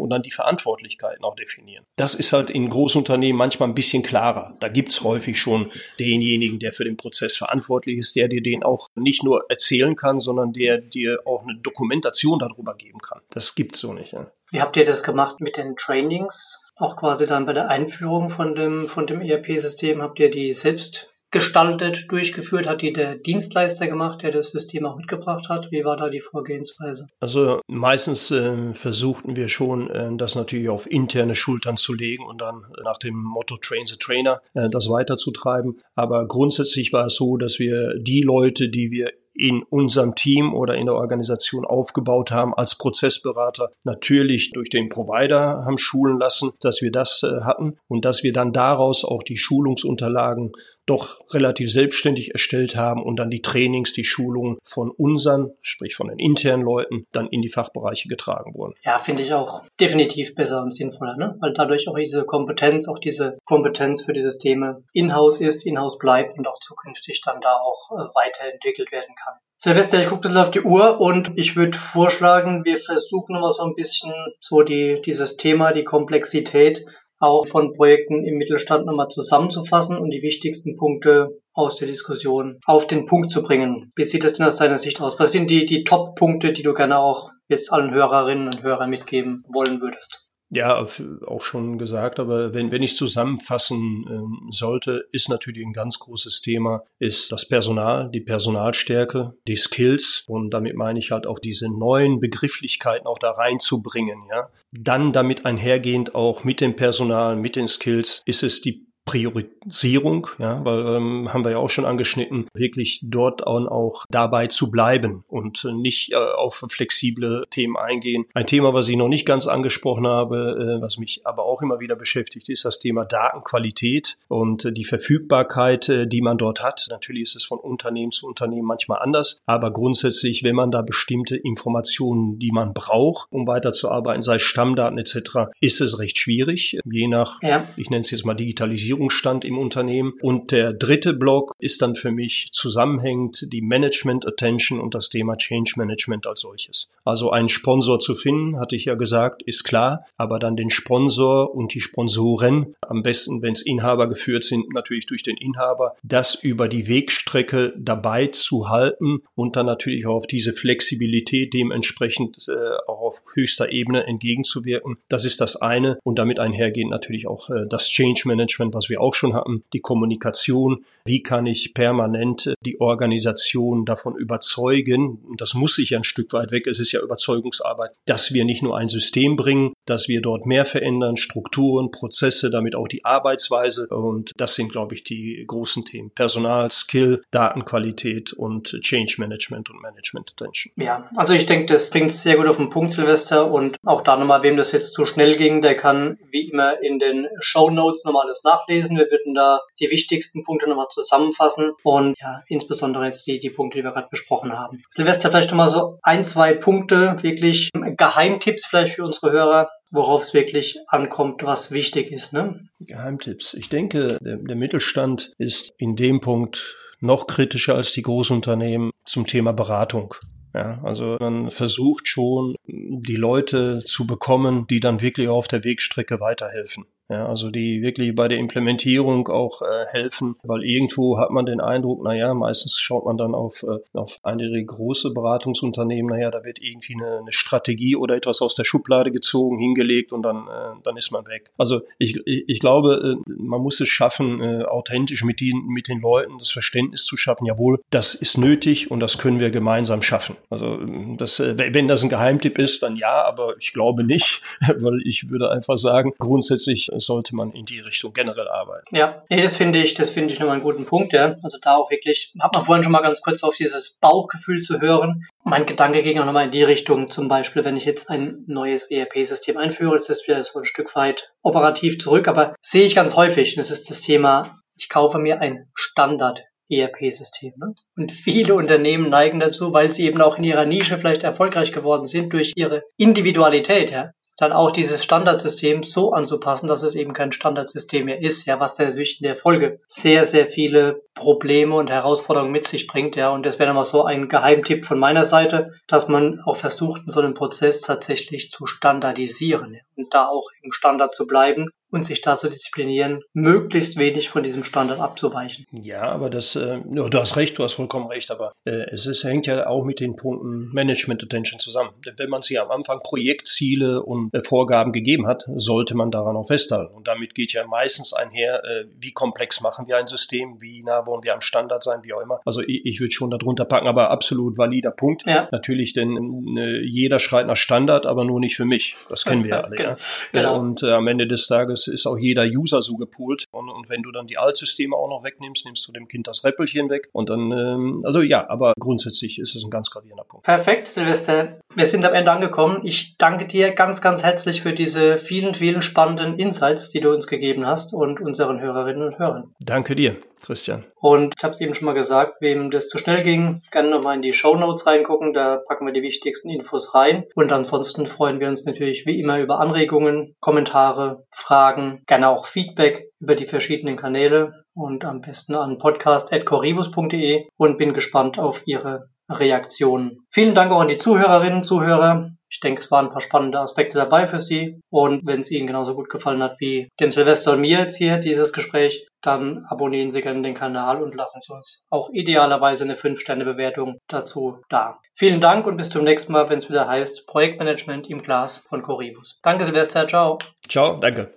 und 0.00 0.10
dann 0.10 0.22
die 0.22 0.30
Verantwortlichkeiten 0.30 1.24
auch 1.24 1.36
definieren. 1.36 1.84
Das 1.96 2.14
ist 2.14 2.32
halt 2.32 2.50
in 2.50 2.68
Großunternehmen 2.68 3.36
manchmal 3.36 3.68
ein 3.68 3.74
bisschen 3.74 4.02
klarer. 4.02 4.56
Da 4.60 4.68
gibt's 4.68 5.02
häufig 5.02 5.40
schon 5.40 5.70
denjenigen, 5.98 6.58
der 6.58 6.72
für 6.72 6.84
den 6.84 6.96
Prozess 6.96 7.36
verantwortlich 7.36 7.98
ist, 7.98 8.16
der 8.16 8.28
dir 8.28 8.42
den 8.42 8.62
auch 8.62 8.88
nicht 8.94 9.24
nur 9.24 9.44
erzählen 9.48 9.96
kann, 9.96 10.20
sondern 10.20 10.52
der 10.52 10.80
dir 10.80 11.20
auch 11.24 11.29
eine 11.38 11.58
Dokumentation 11.58 12.38
darüber 12.38 12.74
geben 12.74 12.98
kann. 12.98 13.20
Das 13.30 13.54
gibt's 13.54 13.80
so 13.80 13.92
nicht. 13.92 14.12
Ja. 14.12 14.26
Wie 14.50 14.60
habt 14.60 14.76
ihr 14.76 14.84
das 14.84 15.02
gemacht 15.02 15.40
mit 15.40 15.56
den 15.56 15.76
Trainings? 15.76 16.58
Auch 16.76 16.96
quasi 16.96 17.26
dann 17.26 17.46
bei 17.46 17.52
der 17.52 17.68
Einführung 17.68 18.30
von 18.30 18.54
dem, 18.54 18.88
von 18.88 19.06
dem 19.06 19.20
ERP-System 19.20 20.02
habt 20.02 20.18
ihr 20.18 20.30
die 20.30 20.54
selbst 20.54 21.10
gestaltet, 21.30 22.10
durchgeführt? 22.10 22.66
Hat 22.66 22.82
die 22.82 22.92
der 22.92 23.16
Dienstleister 23.16 23.86
gemacht, 23.88 24.22
der 24.22 24.32
das 24.32 24.48
System 24.48 24.86
auch 24.86 24.96
mitgebracht 24.96 25.48
hat? 25.48 25.70
Wie 25.70 25.84
war 25.84 25.96
da 25.96 26.08
die 26.08 26.20
Vorgehensweise? 26.20 27.06
Also 27.20 27.60
meistens 27.66 28.30
äh, 28.30 28.72
versuchten 28.72 29.36
wir 29.36 29.48
schon, 29.48 29.90
äh, 29.90 30.10
das 30.16 30.34
natürlich 30.34 30.68
auf 30.68 30.90
interne 30.90 31.36
Schultern 31.36 31.76
zu 31.76 31.94
legen 31.94 32.24
und 32.24 32.40
dann 32.40 32.64
nach 32.84 32.98
dem 32.98 33.16
Motto 33.16 33.56
Train 33.56 33.86
the 33.86 33.96
Trainer 33.96 34.40
äh, 34.54 34.68
das 34.68 34.88
weiterzutreiben. 34.88 35.80
Aber 35.94 36.26
grundsätzlich 36.26 36.92
war 36.92 37.06
es 37.06 37.16
so, 37.16 37.36
dass 37.36 37.58
wir 37.58 37.94
die 37.98 38.22
Leute, 38.22 38.68
die 38.68 38.90
wir 38.90 39.12
in 39.40 39.62
unserem 39.62 40.14
Team 40.14 40.52
oder 40.52 40.74
in 40.74 40.84
der 40.84 40.96
Organisation 40.96 41.64
aufgebaut 41.64 42.30
haben 42.30 42.52
als 42.52 42.76
Prozessberater, 42.76 43.70
natürlich 43.84 44.52
durch 44.52 44.68
den 44.68 44.90
Provider 44.90 45.64
haben 45.64 45.78
schulen 45.78 46.18
lassen, 46.18 46.50
dass 46.60 46.82
wir 46.82 46.92
das 46.92 47.22
äh, 47.22 47.40
hatten 47.42 47.78
und 47.88 48.04
dass 48.04 48.22
wir 48.22 48.34
dann 48.34 48.52
daraus 48.52 49.02
auch 49.02 49.22
die 49.22 49.38
Schulungsunterlagen 49.38 50.52
doch 50.86 51.20
relativ 51.32 51.70
selbstständig 51.70 52.32
erstellt 52.32 52.76
haben 52.76 53.02
und 53.02 53.16
dann 53.16 53.30
die 53.30 53.42
Trainings, 53.42 53.92
die 53.92 54.04
Schulungen 54.04 54.58
von 54.64 54.90
unseren, 54.90 55.52
sprich 55.62 55.94
von 55.94 56.08
den 56.08 56.18
internen 56.18 56.64
Leuten, 56.64 57.06
dann 57.12 57.28
in 57.28 57.42
die 57.42 57.48
Fachbereiche 57.48 58.08
getragen 58.08 58.54
wurden. 58.54 58.74
Ja, 58.82 58.98
finde 58.98 59.22
ich 59.22 59.32
auch 59.32 59.62
definitiv 59.78 60.34
besser 60.34 60.62
und 60.62 60.72
sinnvoller, 60.72 61.16
ne? 61.16 61.36
weil 61.40 61.52
dadurch 61.52 61.88
auch 61.88 61.96
diese 61.96 62.24
Kompetenz, 62.24 62.88
auch 62.88 62.98
diese 62.98 63.38
Kompetenz 63.44 64.04
für 64.04 64.12
die 64.12 64.22
Systeme 64.22 64.82
in-house 64.92 65.40
ist, 65.40 65.64
in-house 65.64 65.98
bleibt 65.98 66.38
und 66.38 66.46
auch 66.46 66.58
zukünftig 66.60 67.20
dann 67.24 67.40
da 67.40 67.56
auch 67.56 67.90
äh, 67.92 68.08
weiterentwickelt 68.14 68.92
werden 68.92 69.14
kann. 69.22 69.34
Silvester, 69.62 70.00
ich 70.00 70.08
gucke 70.08 70.20
ein 70.28 70.32
bisschen 70.32 70.38
auf 70.38 70.50
die 70.50 70.62
Uhr 70.62 71.00
und 71.02 71.32
ich 71.36 71.54
würde 71.54 71.76
vorschlagen, 71.76 72.64
wir 72.64 72.78
versuchen 72.78 73.34
nochmal 73.34 73.52
so 73.52 73.62
ein 73.62 73.74
bisschen 73.74 74.12
so 74.40 74.62
die, 74.62 75.02
dieses 75.04 75.36
Thema, 75.36 75.72
die 75.72 75.84
Komplexität 75.84 76.86
auch 77.20 77.46
von 77.46 77.72
Projekten 77.74 78.24
im 78.24 78.38
Mittelstand 78.38 78.86
nochmal 78.86 79.08
zusammenzufassen 79.08 79.96
und 79.98 80.10
die 80.10 80.22
wichtigsten 80.22 80.74
Punkte 80.74 81.38
aus 81.52 81.76
der 81.76 81.86
Diskussion 81.86 82.58
auf 82.64 82.86
den 82.86 83.06
Punkt 83.06 83.30
zu 83.30 83.42
bringen. 83.42 83.92
Wie 83.94 84.04
sieht 84.04 84.24
das 84.24 84.34
denn 84.34 84.46
aus 84.46 84.56
deiner 84.56 84.78
Sicht 84.78 85.00
aus? 85.00 85.20
Was 85.20 85.32
sind 85.32 85.50
die, 85.50 85.66
die 85.66 85.84
Top-Punkte, 85.84 86.52
die 86.52 86.62
du 86.62 86.72
gerne 86.72 86.98
auch 86.98 87.30
jetzt 87.48 87.72
allen 87.72 87.92
Hörerinnen 87.92 88.46
und 88.46 88.62
Hörern 88.62 88.90
mitgeben 88.90 89.44
wollen 89.52 89.80
würdest? 89.80 90.29
Ja, 90.52 90.84
auch 91.26 91.42
schon 91.42 91.78
gesagt, 91.78 92.18
aber 92.18 92.52
wenn, 92.52 92.72
wenn 92.72 92.82
ich 92.82 92.96
zusammenfassen 92.96 94.04
ähm, 94.10 94.48
sollte, 94.50 95.06
ist 95.12 95.28
natürlich 95.28 95.64
ein 95.64 95.72
ganz 95.72 96.00
großes 96.00 96.40
Thema, 96.40 96.82
ist 96.98 97.30
das 97.30 97.46
Personal, 97.46 98.10
die 98.10 98.20
Personalstärke, 98.20 99.34
die 99.46 99.56
Skills 99.56 100.24
und 100.26 100.50
damit 100.50 100.74
meine 100.74 100.98
ich 100.98 101.12
halt 101.12 101.28
auch 101.28 101.38
diese 101.38 101.68
neuen 101.68 102.18
Begrifflichkeiten 102.18 103.06
auch 103.06 103.20
da 103.20 103.30
reinzubringen, 103.30 104.18
ja. 104.28 104.48
Dann 104.72 105.12
damit 105.12 105.46
einhergehend 105.46 106.16
auch 106.16 106.42
mit 106.42 106.60
dem 106.60 106.74
Personal, 106.74 107.36
mit 107.36 107.54
den 107.54 107.68
Skills, 107.68 108.22
ist 108.26 108.42
es 108.42 108.60
die 108.60 108.89
Priorisierung, 109.10 110.28
ja, 110.38 110.64
weil 110.64 110.86
ähm, 110.86 111.32
haben 111.32 111.44
wir 111.44 111.50
ja 111.50 111.58
auch 111.58 111.68
schon 111.68 111.84
angeschnitten, 111.84 112.46
wirklich 112.54 113.00
dort 113.02 113.44
auch 113.44 114.04
dabei 114.08 114.46
zu 114.46 114.70
bleiben 114.70 115.24
und 115.26 115.64
nicht 115.64 116.12
äh, 116.12 116.14
auf 116.14 116.64
flexible 116.68 117.44
Themen 117.50 117.76
eingehen. 117.76 118.26
Ein 118.34 118.46
Thema, 118.46 118.72
was 118.72 118.88
ich 118.88 118.96
noch 118.96 119.08
nicht 119.08 119.26
ganz 119.26 119.48
angesprochen 119.48 120.06
habe, 120.06 120.78
äh, 120.78 120.80
was 120.80 120.98
mich 120.98 121.22
aber 121.24 121.42
auch 121.42 121.60
immer 121.60 121.80
wieder 121.80 121.96
beschäftigt, 121.96 122.48
ist 122.48 122.64
das 122.64 122.78
Thema 122.78 123.04
Datenqualität 123.04 124.16
und 124.28 124.66
äh, 124.66 124.72
die 124.72 124.84
Verfügbarkeit, 124.84 125.88
äh, 125.88 126.06
die 126.06 126.22
man 126.22 126.38
dort 126.38 126.62
hat. 126.62 126.86
Natürlich 126.88 127.22
ist 127.22 127.34
es 127.34 127.44
von 127.44 127.58
Unternehmen 127.58 128.12
zu 128.12 128.28
Unternehmen 128.28 128.68
manchmal 128.68 129.00
anders, 129.02 129.40
aber 129.44 129.72
grundsätzlich, 129.72 130.44
wenn 130.44 130.54
man 130.54 130.70
da 130.70 130.82
bestimmte 130.82 131.36
Informationen, 131.36 132.38
die 132.38 132.52
man 132.52 132.74
braucht, 132.74 133.26
um 133.32 133.48
weiterzuarbeiten, 133.48 134.22
sei 134.22 134.38
Stammdaten 134.38 134.98
etc., 134.98 135.50
ist 135.60 135.80
es 135.80 135.98
recht 135.98 136.16
schwierig, 136.16 136.78
je 136.84 137.08
nach, 137.08 137.42
ja. 137.42 137.66
ich 137.76 137.90
nenne 137.90 138.02
es 138.02 138.12
jetzt 138.12 138.24
mal 138.24 138.34
Digitalisierung 138.34 138.99
Führungsstand 139.00 139.46
im 139.46 139.58
Unternehmen. 139.58 140.12
Und 140.20 140.52
der 140.52 140.72
dritte 140.74 141.14
Block 141.14 141.54
ist 141.58 141.80
dann 141.80 141.94
für 141.94 142.12
mich 142.12 142.50
zusammenhängend 142.52 143.46
die 143.50 143.62
Management 143.62 144.26
Attention 144.26 144.78
und 144.78 144.94
das 144.94 145.08
Thema 145.08 145.36
Change 145.36 145.72
Management 145.76 146.26
als 146.26 146.40
solches. 146.40 146.88
Also 147.04 147.30
einen 147.30 147.48
Sponsor 147.48 147.98
zu 147.98 148.14
finden, 148.14 148.60
hatte 148.60 148.76
ich 148.76 148.84
ja 148.84 148.94
gesagt, 148.94 149.42
ist 149.42 149.64
klar, 149.64 150.04
aber 150.16 150.38
dann 150.38 150.56
den 150.56 150.70
Sponsor 150.70 151.54
und 151.54 151.72
die 151.72 151.80
Sponsoren, 151.80 152.74
am 152.82 153.02
besten, 153.02 153.40
wenn 153.42 153.54
es 153.54 153.62
Inhaber 153.62 154.08
geführt 154.08 154.44
sind, 154.44 154.72
natürlich 154.74 155.06
durch 155.06 155.22
den 155.22 155.36
Inhaber, 155.36 155.96
das 156.02 156.34
über 156.34 156.68
die 156.68 156.88
Wegstrecke 156.88 157.72
dabei 157.78 158.26
zu 158.26 158.68
halten 158.68 159.22
und 159.34 159.56
dann 159.56 159.66
natürlich 159.66 160.06
auch 160.06 160.16
auf 160.16 160.26
diese 160.26 160.52
Flexibilität 160.52 161.54
dementsprechend 161.54 162.46
äh, 162.48 162.76
auch 162.86 163.00
auf 163.00 163.24
höchster 163.34 163.72
Ebene 163.72 164.06
entgegenzuwirken. 164.06 164.98
Das 165.08 165.24
ist 165.24 165.40
das 165.40 165.56
eine 165.56 165.98
und 166.04 166.18
damit 166.18 166.38
einhergehend 166.38 166.90
natürlich 166.90 167.26
auch 167.26 167.48
äh, 167.48 167.66
das 167.68 167.88
Change 167.88 168.22
Management, 168.26 168.74
was 168.80 168.88
wir 168.88 169.02
auch 169.02 169.14
schon 169.14 169.34
hatten, 169.34 169.62
die 169.74 169.80
Kommunikation. 169.80 170.86
Wie 171.04 171.22
kann 171.22 171.44
ich 171.44 171.74
permanent 171.74 172.54
die 172.64 172.80
Organisation 172.80 173.84
davon 173.84 174.16
überzeugen? 174.16 175.18
Das 175.36 175.52
muss 175.52 175.74
sich 175.74 175.90
ja 175.90 175.98
ein 175.98 176.04
Stück 176.04 176.32
weit 176.32 176.50
weg. 176.50 176.66
Es 176.66 176.78
ist 176.78 176.92
ja 176.92 177.00
Überzeugungsarbeit, 177.00 177.90
dass 178.06 178.32
wir 178.32 178.46
nicht 178.46 178.62
nur 178.62 178.78
ein 178.78 178.88
System 178.88 179.36
bringen, 179.36 179.74
dass 179.84 180.08
wir 180.08 180.22
dort 180.22 180.46
mehr 180.46 180.64
verändern, 180.64 181.18
Strukturen, 181.18 181.90
Prozesse, 181.90 182.50
damit 182.50 182.74
auch 182.74 182.88
die 182.88 183.04
Arbeitsweise. 183.04 183.86
Und 183.88 184.32
das 184.36 184.54
sind, 184.54 184.72
glaube 184.72 184.94
ich, 184.94 185.04
die 185.04 185.44
großen 185.46 185.84
Themen. 185.84 186.10
Personal, 186.14 186.70
Skill, 186.70 187.22
Datenqualität 187.30 188.32
und 188.32 188.80
Change 188.80 189.16
Management 189.18 189.68
und 189.68 189.82
Management 189.82 190.32
Attention. 190.32 190.72
Ja, 190.76 191.10
also 191.16 191.34
ich 191.34 191.44
denke, 191.44 191.66
das 191.66 191.90
bringt 191.90 192.12
sehr 192.12 192.36
gut 192.36 192.46
auf 192.46 192.56
den 192.56 192.70
Punkt, 192.70 192.94
Silvester. 192.94 193.50
Und 193.50 193.76
auch 193.84 194.00
da 194.02 194.16
nochmal, 194.16 194.42
wem 194.42 194.56
das 194.56 194.72
jetzt 194.72 194.94
zu 194.94 195.04
schnell 195.04 195.36
ging, 195.36 195.60
der 195.60 195.76
kann 195.76 196.18
wie 196.30 196.48
immer 196.48 196.82
in 196.82 196.98
den 196.98 197.26
Show 197.40 197.68
Notes 197.68 198.04
nochmal 198.04 198.26
alles 198.26 198.42
nachlesen. 198.44 198.69
Wir 198.70 199.10
würden 199.10 199.34
da 199.34 199.60
die 199.78 199.90
wichtigsten 199.90 200.44
Punkte 200.44 200.68
nochmal 200.68 200.88
zusammenfassen 200.90 201.72
und 201.82 202.14
ja, 202.20 202.42
insbesondere 202.48 203.06
jetzt 203.06 203.26
die, 203.26 203.38
die 203.38 203.50
Punkte, 203.50 203.78
die 203.78 203.84
wir 203.84 203.92
gerade 203.92 204.08
besprochen 204.10 204.52
haben. 204.52 204.82
Silvester, 204.90 205.30
vielleicht 205.30 205.50
nochmal 205.50 205.70
so 205.70 205.98
ein, 206.02 206.24
zwei 206.24 206.54
Punkte, 206.54 207.16
wirklich 207.22 207.70
Geheimtipps 207.72 208.66
vielleicht 208.66 208.94
für 208.94 209.04
unsere 209.04 209.32
Hörer, 209.32 209.68
worauf 209.90 210.22
es 210.22 210.34
wirklich 210.34 210.78
ankommt, 210.86 211.42
was 211.44 211.70
wichtig 211.70 212.12
ist. 212.12 212.32
Ne? 212.32 212.68
Geheimtipps. 212.80 213.54
Ich 213.54 213.68
denke, 213.68 214.18
der, 214.20 214.36
der 214.36 214.56
Mittelstand 214.56 215.32
ist 215.38 215.72
in 215.78 215.96
dem 215.96 216.20
Punkt 216.20 216.76
noch 217.00 217.26
kritischer 217.26 217.74
als 217.74 217.92
die 217.92 218.02
Großunternehmen 218.02 218.90
zum 219.04 219.26
Thema 219.26 219.52
Beratung. 219.52 220.14
Ja, 220.54 220.80
also 220.82 221.16
man 221.20 221.50
versucht 221.50 222.08
schon, 222.08 222.56
die 222.66 223.16
Leute 223.16 223.82
zu 223.84 224.06
bekommen, 224.06 224.66
die 224.68 224.80
dann 224.80 225.00
wirklich 225.00 225.28
auf 225.28 225.46
der 225.46 225.62
Wegstrecke 225.64 226.20
weiterhelfen. 226.20 226.86
Ja, 227.10 227.26
also 227.26 227.50
die 227.50 227.82
wirklich 227.82 228.14
bei 228.14 228.28
der 228.28 228.38
Implementierung 228.38 229.26
auch 229.26 229.62
äh, 229.62 229.86
helfen, 229.90 230.36
weil 230.44 230.62
irgendwo 230.62 231.18
hat 231.18 231.30
man 231.30 231.44
den 231.44 231.60
Eindruck, 231.60 232.04
naja, 232.04 232.32
meistens 232.34 232.78
schaut 232.78 233.04
man 233.04 233.16
dann 233.16 233.34
auf, 233.34 233.64
äh, 233.64 233.98
auf 233.98 234.20
einige 234.22 234.64
große 234.64 235.10
Beratungsunternehmen, 235.10 236.08
naja, 236.08 236.30
da 236.30 236.44
wird 236.44 236.60
irgendwie 236.60 236.94
eine, 236.94 237.18
eine 237.18 237.32
Strategie 237.32 237.96
oder 237.96 238.14
etwas 238.14 238.40
aus 238.40 238.54
der 238.54 238.62
Schublade 238.62 239.10
gezogen, 239.10 239.58
hingelegt 239.58 240.12
und 240.12 240.22
dann, 240.22 240.46
äh, 240.46 240.80
dann 240.84 240.96
ist 240.96 241.10
man 241.10 241.26
weg. 241.26 241.50
Also 241.58 241.80
ich, 241.98 242.16
ich, 242.26 242.44
ich 242.46 242.60
glaube, 242.60 243.18
äh, 243.28 243.32
man 243.38 243.60
muss 243.60 243.80
es 243.80 243.88
schaffen, 243.88 244.40
äh, 244.40 244.62
authentisch 244.62 245.24
mit, 245.24 245.40
den, 245.40 245.66
mit 245.66 245.88
den 245.88 246.00
Leuten 246.00 246.38
das 246.38 246.50
Verständnis 246.50 247.04
zu 247.04 247.16
schaffen, 247.16 247.44
jawohl, 247.44 247.80
das 247.90 248.14
ist 248.14 248.38
nötig 248.38 248.92
und 248.92 249.00
das 249.00 249.18
können 249.18 249.40
wir 249.40 249.50
gemeinsam 249.50 250.02
schaffen. 250.02 250.36
Also 250.48 250.78
das, 251.16 251.40
äh, 251.40 251.56
wenn 251.74 251.88
das 251.88 252.04
ein 252.04 252.08
Geheimtipp 252.08 252.56
ist, 252.56 252.84
dann 252.84 252.94
ja, 252.94 253.24
aber 253.24 253.56
ich 253.58 253.72
glaube 253.72 254.04
nicht, 254.04 254.42
weil 254.76 255.00
ich 255.04 255.28
würde 255.28 255.50
einfach 255.50 255.76
sagen, 255.76 256.12
grundsätzlich 256.16 256.88
sollte 257.00 257.34
man 257.34 257.52
in 257.52 257.64
die 257.64 257.80
Richtung 257.80 258.12
generell 258.12 258.48
arbeiten. 258.48 258.94
Ja, 258.94 259.22
nee, 259.28 259.42
das 259.42 259.56
finde 259.56 259.82
ich, 259.82 259.94
das 259.94 260.10
finde 260.10 260.32
ich 260.32 260.40
nochmal 260.40 260.56
einen 260.56 260.64
guten 260.64 260.86
Punkt, 260.86 261.12
ja. 261.12 261.36
Also 261.42 261.58
da 261.60 261.76
auch 261.76 261.90
wirklich, 261.90 262.32
hat 262.40 262.54
man 262.54 262.64
vorhin 262.64 262.82
schon 262.82 262.92
mal 262.92 263.02
ganz 263.02 263.20
kurz 263.20 263.42
auf 263.42 263.56
dieses 263.56 263.96
Bauchgefühl 264.00 264.60
zu 264.60 264.80
hören. 264.80 265.26
Mein 265.44 265.66
Gedanke 265.66 266.02
ging 266.02 266.18
auch 266.18 266.26
nochmal 266.26 266.46
in 266.46 266.50
die 266.50 266.62
Richtung, 266.62 267.10
zum 267.10 267.28
Beispiel, 267.28 267.64
wenn 267.64 267.76
ich 267.76 267.84
jetzt 267.84 268.10
ein 268.10 268.44
neues 268.46 268.90
ERP-System 268.90 269.56
einführe, 269.56 269.96
das 269.96 270.08
ist 270.08 270.26
wieder 270.26 270.42
so 270.44 270.58
ein 270.58 270.64
Stück 270.64 270.94
weit 270.94 271.32
operativ 271.42 271.98
zurück, 271.98 272.28
aber 272.28 272.54
sehe 272.60 272.84
ich 272.84 272.94
ganz 272.94 273.16
häufig, 273.16 273.54
das 273.56 273.70
ist 273.70 273.90
das 273.90 274.00
Thema, 274.02 274.60
ich 274.76 274.88
kaufe 274.88 275.18
mir 275.18 275.40
ein 275.40 275.70
Standard 275.74 276.42
ERP-System. 276.70 277.52
Ne? 277.56 277.74
Und 277.96 278.12
viele 278.12 278.54
Unternehmen 278.54 279.10
neigen 279.10 279.40
dazu, 279.40 279.72
weil 279.72 279.90
sie 279.90 280.06
eben 280.06 280.22
auch 280.22 280.38
in 280.38 280.44
ihrer 280.44 280.64
Nische 280.64 280.98
vielleicht 280.98 281.24
erfolgreich 281.24 281.72
geworden 281.72 282.06
sind 282.06 282.32
durch 282.32 282.52
ihre 282.54 282.82
Individualität, 282.96 283.90
ja, 283.90 284.10
dann 284.40 284.52
auch 284.52 284.70
dieses 284.70 285.04
Standardsystem 285.04 285.82
so 285.82 286.12
anzupassen, 286.12 286.66
dass 286.66 286.82
es 286.82 286.94
eben 286.94 287.12
kein 287.12 287.32
Standardsystem 287.32 288.06
mehr 288.06 288.22
ist, 288.22 288.46
ja, 288.46 288.58
was 288.60 288.74
dann 288.74 288.88
natürlich 288.88 289.20
in 289.20 289.24
der 289.24 289.36
Folge 289.36 289.80
sehr, 289.86 290.24
sehr 290.24 290.46
viele 290.46 291.02
Probleme 291.14 291.74
und 291.76 291.90
Herausforderungen 291.90 292.52
mit 292.52 292.66
sich 292.66 292.86
bringt, 292.86 293.16
ja, 293.16 293.30
und 293.30 293.44
das 293.44 293.58
wäre 293.58 293.68
nochmal 293.68 293.86
so 293.86 294.04
ein 294.04 294.28
Geheimtipp 294.28 294.84
von 294.84 294.98
meiner 294.98 295.24
Seite, 295.24 295.72
dass 295.86 296.08
man 296.08 296.40
auch 296.44 296.56
versucht, 296.56 297.02
so 297.06 297.20
einem 297.20 297.34
Prozess 297.34 297.80
tatsächlich 297.80 298.50
zu 298.50 298.66
standardisieren 298.66 299.74
ja, 299.74 299.80
und 299.96 300.14
da 300.14 300.26
auch 300.26 300.48
im 300.62 300.72
Standard 300.72 301.14
zu 301.14 301.26
bleiben 301.26 301.70
und 301.90 302.04
sich 302.04 302.20
da 302.20 302.36
zu 302.36 302.48
disziplinieren, 302.48 303.22
möglichst 303.32 303.96
wenig 303.96 304.28
von 304.28 304.42
diesem 304.42 304.64
Standard 304.64 305.00
abzuweichen. 305.00 305.66
Ja, 305.72 306.02
aber 306.02 306.30
das, 306.30 306.56
äh, 306.56 306.78
du 306.84 307.10
hast 307.12 307.36
recht, 307.36 307.58
du 307.58 307.64
hast 307.64 307.74
vollkommen 307.74 308.06
recht, 308.06 308.30
aber 308.30 308.52
äh, 308.64 308.90
es 308.90 309.06
ist, 309.06 309.24
hängt 309.24 309.46
ja 309.46 309.66
auch 309.66 309.84
mit 309.84 310.00
den 310.00 310.16
Punkten 310.16 310.70
Management 310.72 311.22
Attention 311.22 311.58
zusammen. 311.58 311.90
Denn 312.06 312.14
wenn 312.18 312.30
man 312.30 312.42
sich 312.42 312.60
am 312.60 312.70
Anfang 312.70 313.00
Projektziele 313.02 314.02
und 314.02 314.32
äh, 314.34 314.42
Vorgaben 314.42 314.92
gegeben 314.92 315.26
hat, 315.26 315.44
sollte 315.54 315.96
man 315.96 316.10
daran 316.10 316.36
auch 316.36 316.46
festhalten. 316.46 316.94
Und 316.94 317.08
damit 317.08 317.34
geht 317.34 317.52
ja 317.52 317.66
meistens 317.66 318.12
einher, 318.12 318.62
äh, 318.64 318.84
wie 318.98 319.12
komplex 319.12 319.60
machen 319.60 319.86
wir 319.88 319.96
ein 319.96 320.06
System, 320.06 320.60
wie 320.60 320.82
nah 320.82 321.06
wollen 321.06 321.22
wir 321.24 321.34
am 321.34 321.40
Standard 321.40 321.82
sein, 321.82 322.00
wie 322.02 322.12
auch 322.12 322.20
immer. 322.20 322.40
Also 322.44 322.60
ich, 322.60 322.84
ich 322.84 323.00
würde 323.00 323.12
schon 323.12 323.30
darunter 323.30 323.64
packen, 323.64 323.88
aber 323.88 324.10
absolut 324.10 324.58
valider 324.58 324.90
Punkt. 324.90 325.24
Ja. 325.26 325.48
Natürlich, 325.52 325.92
denn 325.92 326.56
äh, 326.56 326.80
jeder 326.80 327.18
schreit 327.18 327.46
nach 327.46 327.56
Standard, 327.56 328.06
aber 328.06 328.24
nur 328.24 328.40
nicht 328.40 328.56
für 328.56 328.64
mich. 328.64 328.96
Das 329.08 329.24
kennen 329.24 329.44
wir 329.44 329.50
ja 329.50 329.60
alle. 329.64 329.76
genau. 329.76 329.90
Ja. 329.90 329.96
Genau. 330.32 330.58
Und 330.58 330.82
äh, 330.82 330.92
am 330.92 331.06
Ende 331.06 331.26
des 331.26 331.46
Tages 331.46 331.79
es 331.88 331.94
ist 331.94 332.06
auch 332.06 332.18
jeder 332.18 332.44
User 332.44 332.82
so 332.82 332.96
gepoolt. 332.96 333.44
Und, 333.50 333.68
und 333.68 333.88
wenn 333.88 334.02
du 334.02 334.10
dann 334.10 334.26
die 334.26 334.38
Altsysteme 334.38 334.96
auch 334.96 335.08
noch 335.08 335.24
wegnimmst, 335.24 335.64
nimmst 335.64 335.86
du 335.86 335.92
dem 335.92 336.08
Kind 336.08 336.26
das 336.26 336.44
Räppelchen 336.44 336.90
weg. 336.90 337.08
Und 337.12 337.30
dann, 337.30 337.52
ähm, 337.52 338.00
also 338.04 338.20
ja, 338.20 338.48
aber 338.48 338.74
grundsätzlich 338.78 339.38
ist 339.38 339.54
es 339.54 339.64
ein 339.64 339.70
ganz 339.70 339.90
gravierender 339.90 340.24
Punkt. 340.24 340.44
Perfekt, 340.44 340.88
Silvester. 340.88 341.60
Wir 341.74 341.86
sind 341.86 342.04
am 342.04 342.14
Ende 342.14 342.32
angekommen. 342.32 342.80
Ich 342.84 343.16
danke 343.16 343.46
dir 343.46 343.72
ganz, 343.72 344.00
ganz 344.00 344.24
herzlich 344.24 344.60
für 344.62 344.72
diese 344.72 345.18
vielen, 345.18 345.54
vielen 345.54 345.82
spannenden 345.82 346.36
Insights, 346.36 346.90
die 346.90 347.00
du 347.00 347.12
uns 347.12 347.28
gegeben 347.28 347.64
hast 347.66 347.92
und 347.92 348.20
unseren 348.20 348.60
Hörerinnen 348.60 349.04
und 349.04 349.18
Hörern. 349.18 349.54
Danke 349.60 349.94
dir. 349.94 350.16
Christian. 350.42 350.84
Und 350.96 351.34
ich 351.36 351.44
habe 351.44 351.54
es 351.54 351.60
eben 351.60 351.74
schon 351.74 351.86
mal 351.86 351.92
gesagt, 351.92 352.40
wem 352.40 352.70
das 352.70 352.88
zu 352.88 352.98
schnell 352.98 353.22
ging, 353.22 353.62
gerne 353.70 353.90
nochmal 353.90 354.16
in 354.16 354.22
die 354.22 354.32
Show 354.32 354.56
Notes 354.56 354.86
reingucken, 354.86 355.32
da 355.32 355.60
packen 355.68 355.86
wir 355.86 355.92
die 355.92 356.02
wichtigsten 356.02 356.50
Infos 356.50 356.94
rein. 356.94 357.24
Und 357.34 357.52
ansonsten 357.52 358.06
freuen 358.06 358.40
wir 358.40 358.48
uns 358.48 358.64
natürlich 358.64 359.06
wie 359.06 359.20
immer 359.20 359.38
über 359.38 359.60
Anregungen, 359.60 360.34
Kommentare, 360.40 361.24
Fragen, 361.30 362.02
gerne 362.06 362.28
auch 362.28 362.46
Feedback 362.46 363.10
über 363.20 363.34
die 363.34 363.46
verschiedenen 363.46 363.96
Kanäle 363.96 364.64
und 364.74 365.04
am 365.04 365.20
besten 365.20 365.54
an 365.54 365.78
podcast.coribus.de 365.78 367.46
und 367.56 367.76
bin 367.76 367.92
gespannt 367.92 368.38
auf 368.38 368.62
Ihre 368.66 369.08
Reaktionen. 369.30 370.18
Vielen 370.30 370.54
Dank 370.54 370.72
auch 370.72 370.80
an 370.80 370.88
die 370.88 370.98
Zuhörerinnen, 370.98 371.64
Zuhörer. 371.64 372.30
Ich 372.52 372.58
denke, 372.58 372.80
es 372.80 372.90
waren 372.90 373.06
ein 373.06 373.12
paar 373.12 373.20
spannende 373.20 373.60
Aspekte 373.60 373.96
dabei 373.96 374.26
für 374.26 374.40
Sie. 374.40 374.80
Und 374.90 375.24
wenn 375.24 375.40
es 375.40 375.50
Ihnen 375.50 375.68
genauso 375.68 375.94
gut 375.94 376.10
gefallen 376.10 376.42
hat 376.42 376.56
wie 376.58 376.88
dem 376.98 377.12
Silvester 377.12 377.52
und 377.52 377.60
mir 377.60 377.78
jetzt 377.78 377.96
hier, 377.96 378.18
dieses 378.18 378.52
Gespräch, 378.52 379.06
dann 379.22 379.64
abonnieren 379.68 380.10
Sie 380.10 380.20
gerne 380.20 380.42
den 380.42 380.54
Kanal 380.54 381.00
und 381.00 381.14
lassen 381.14 381.40
Sie 381.40 381.52
uns 381.52 381.84
auch 381.90 382.10
idealerweise 382.12 382.84
eine 382.84 382.96
5-Sterne-Bewertung 382.96 383.98
dazu 384.08 384.58
da. 384.68 384.98
Vielen 385.14 385.40
Dank 385.40 385.66
und 385.66 385.76
bis 385.76 385.90
zum 385.90 386.02
nächsten 386.02 386.32
Mal, 386.32 386.50
wenn 386.50 386.58
es 386.58 386.68
wieder 386.68 386.88
heißt 386.88 387.26
Projektmanagement 387.26 388.10
im 388.10 388.20
Glas 388.20 388.64
von 388.68 388.82
Coribus. 388.82 389.38
Danke, 389.42 389.64
Silvester. 389.64 390.08
Ciao. 390.08 390.38
Ciao, 390.68 390.96
danke. 390.96 391.32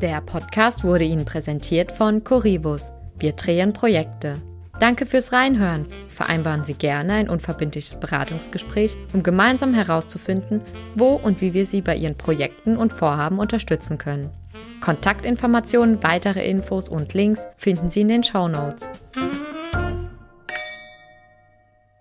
Der 0.00 0.20
Podcast 0.22 0.82
wurde 0.82 1.04
Ihnen 1.04 1.24
präsentiert 1.24 1.92
von 1.92 2.24
Coribus. 2.24 2.92
Wir 3.18 3.32
drehen 3.32 3.72
Projekte. 3.72 4.34
Danke 4.80 5.06
fürs 5.06 5.32
Reinhören. 5.32 5.86
Vereinbaren 6.08 6.64
Sie 6.64 6.74
gerne 6.74 7.14
ein 7.14 7.28
unverbindliches 7.28 7.96
Beratungsgespräch, 7.96 8.96
um 9.12 9.22
gemeinsam 9.24 9.74
herauszufinden, 9.74 10.60
wo 10.94 11.14
und 11.14 11.40
wie 11.40 11.52
wir 11.52 11.66
Sie 11.66 11.80
bei 11.80 11.96
Ihren 11.96 12.16
Projekten 12.16 12.76
und 12.76 12.92
Vorhaben 12.92 13.40
unterstützen 13.40 13.98
können. 13.98 14.30
Kontaktinformationen, 14.80 16.02
weitere 16.02 16.48
Infos 16.48 16.88
und 16.88 17.12
Links 17.14 17.46
finden 17.56 17.90
Sie 17.90 18.02
in 18.02 18.08
den 18.08 18.22
Show 18.22 18.46
Notes. 18.46 18.88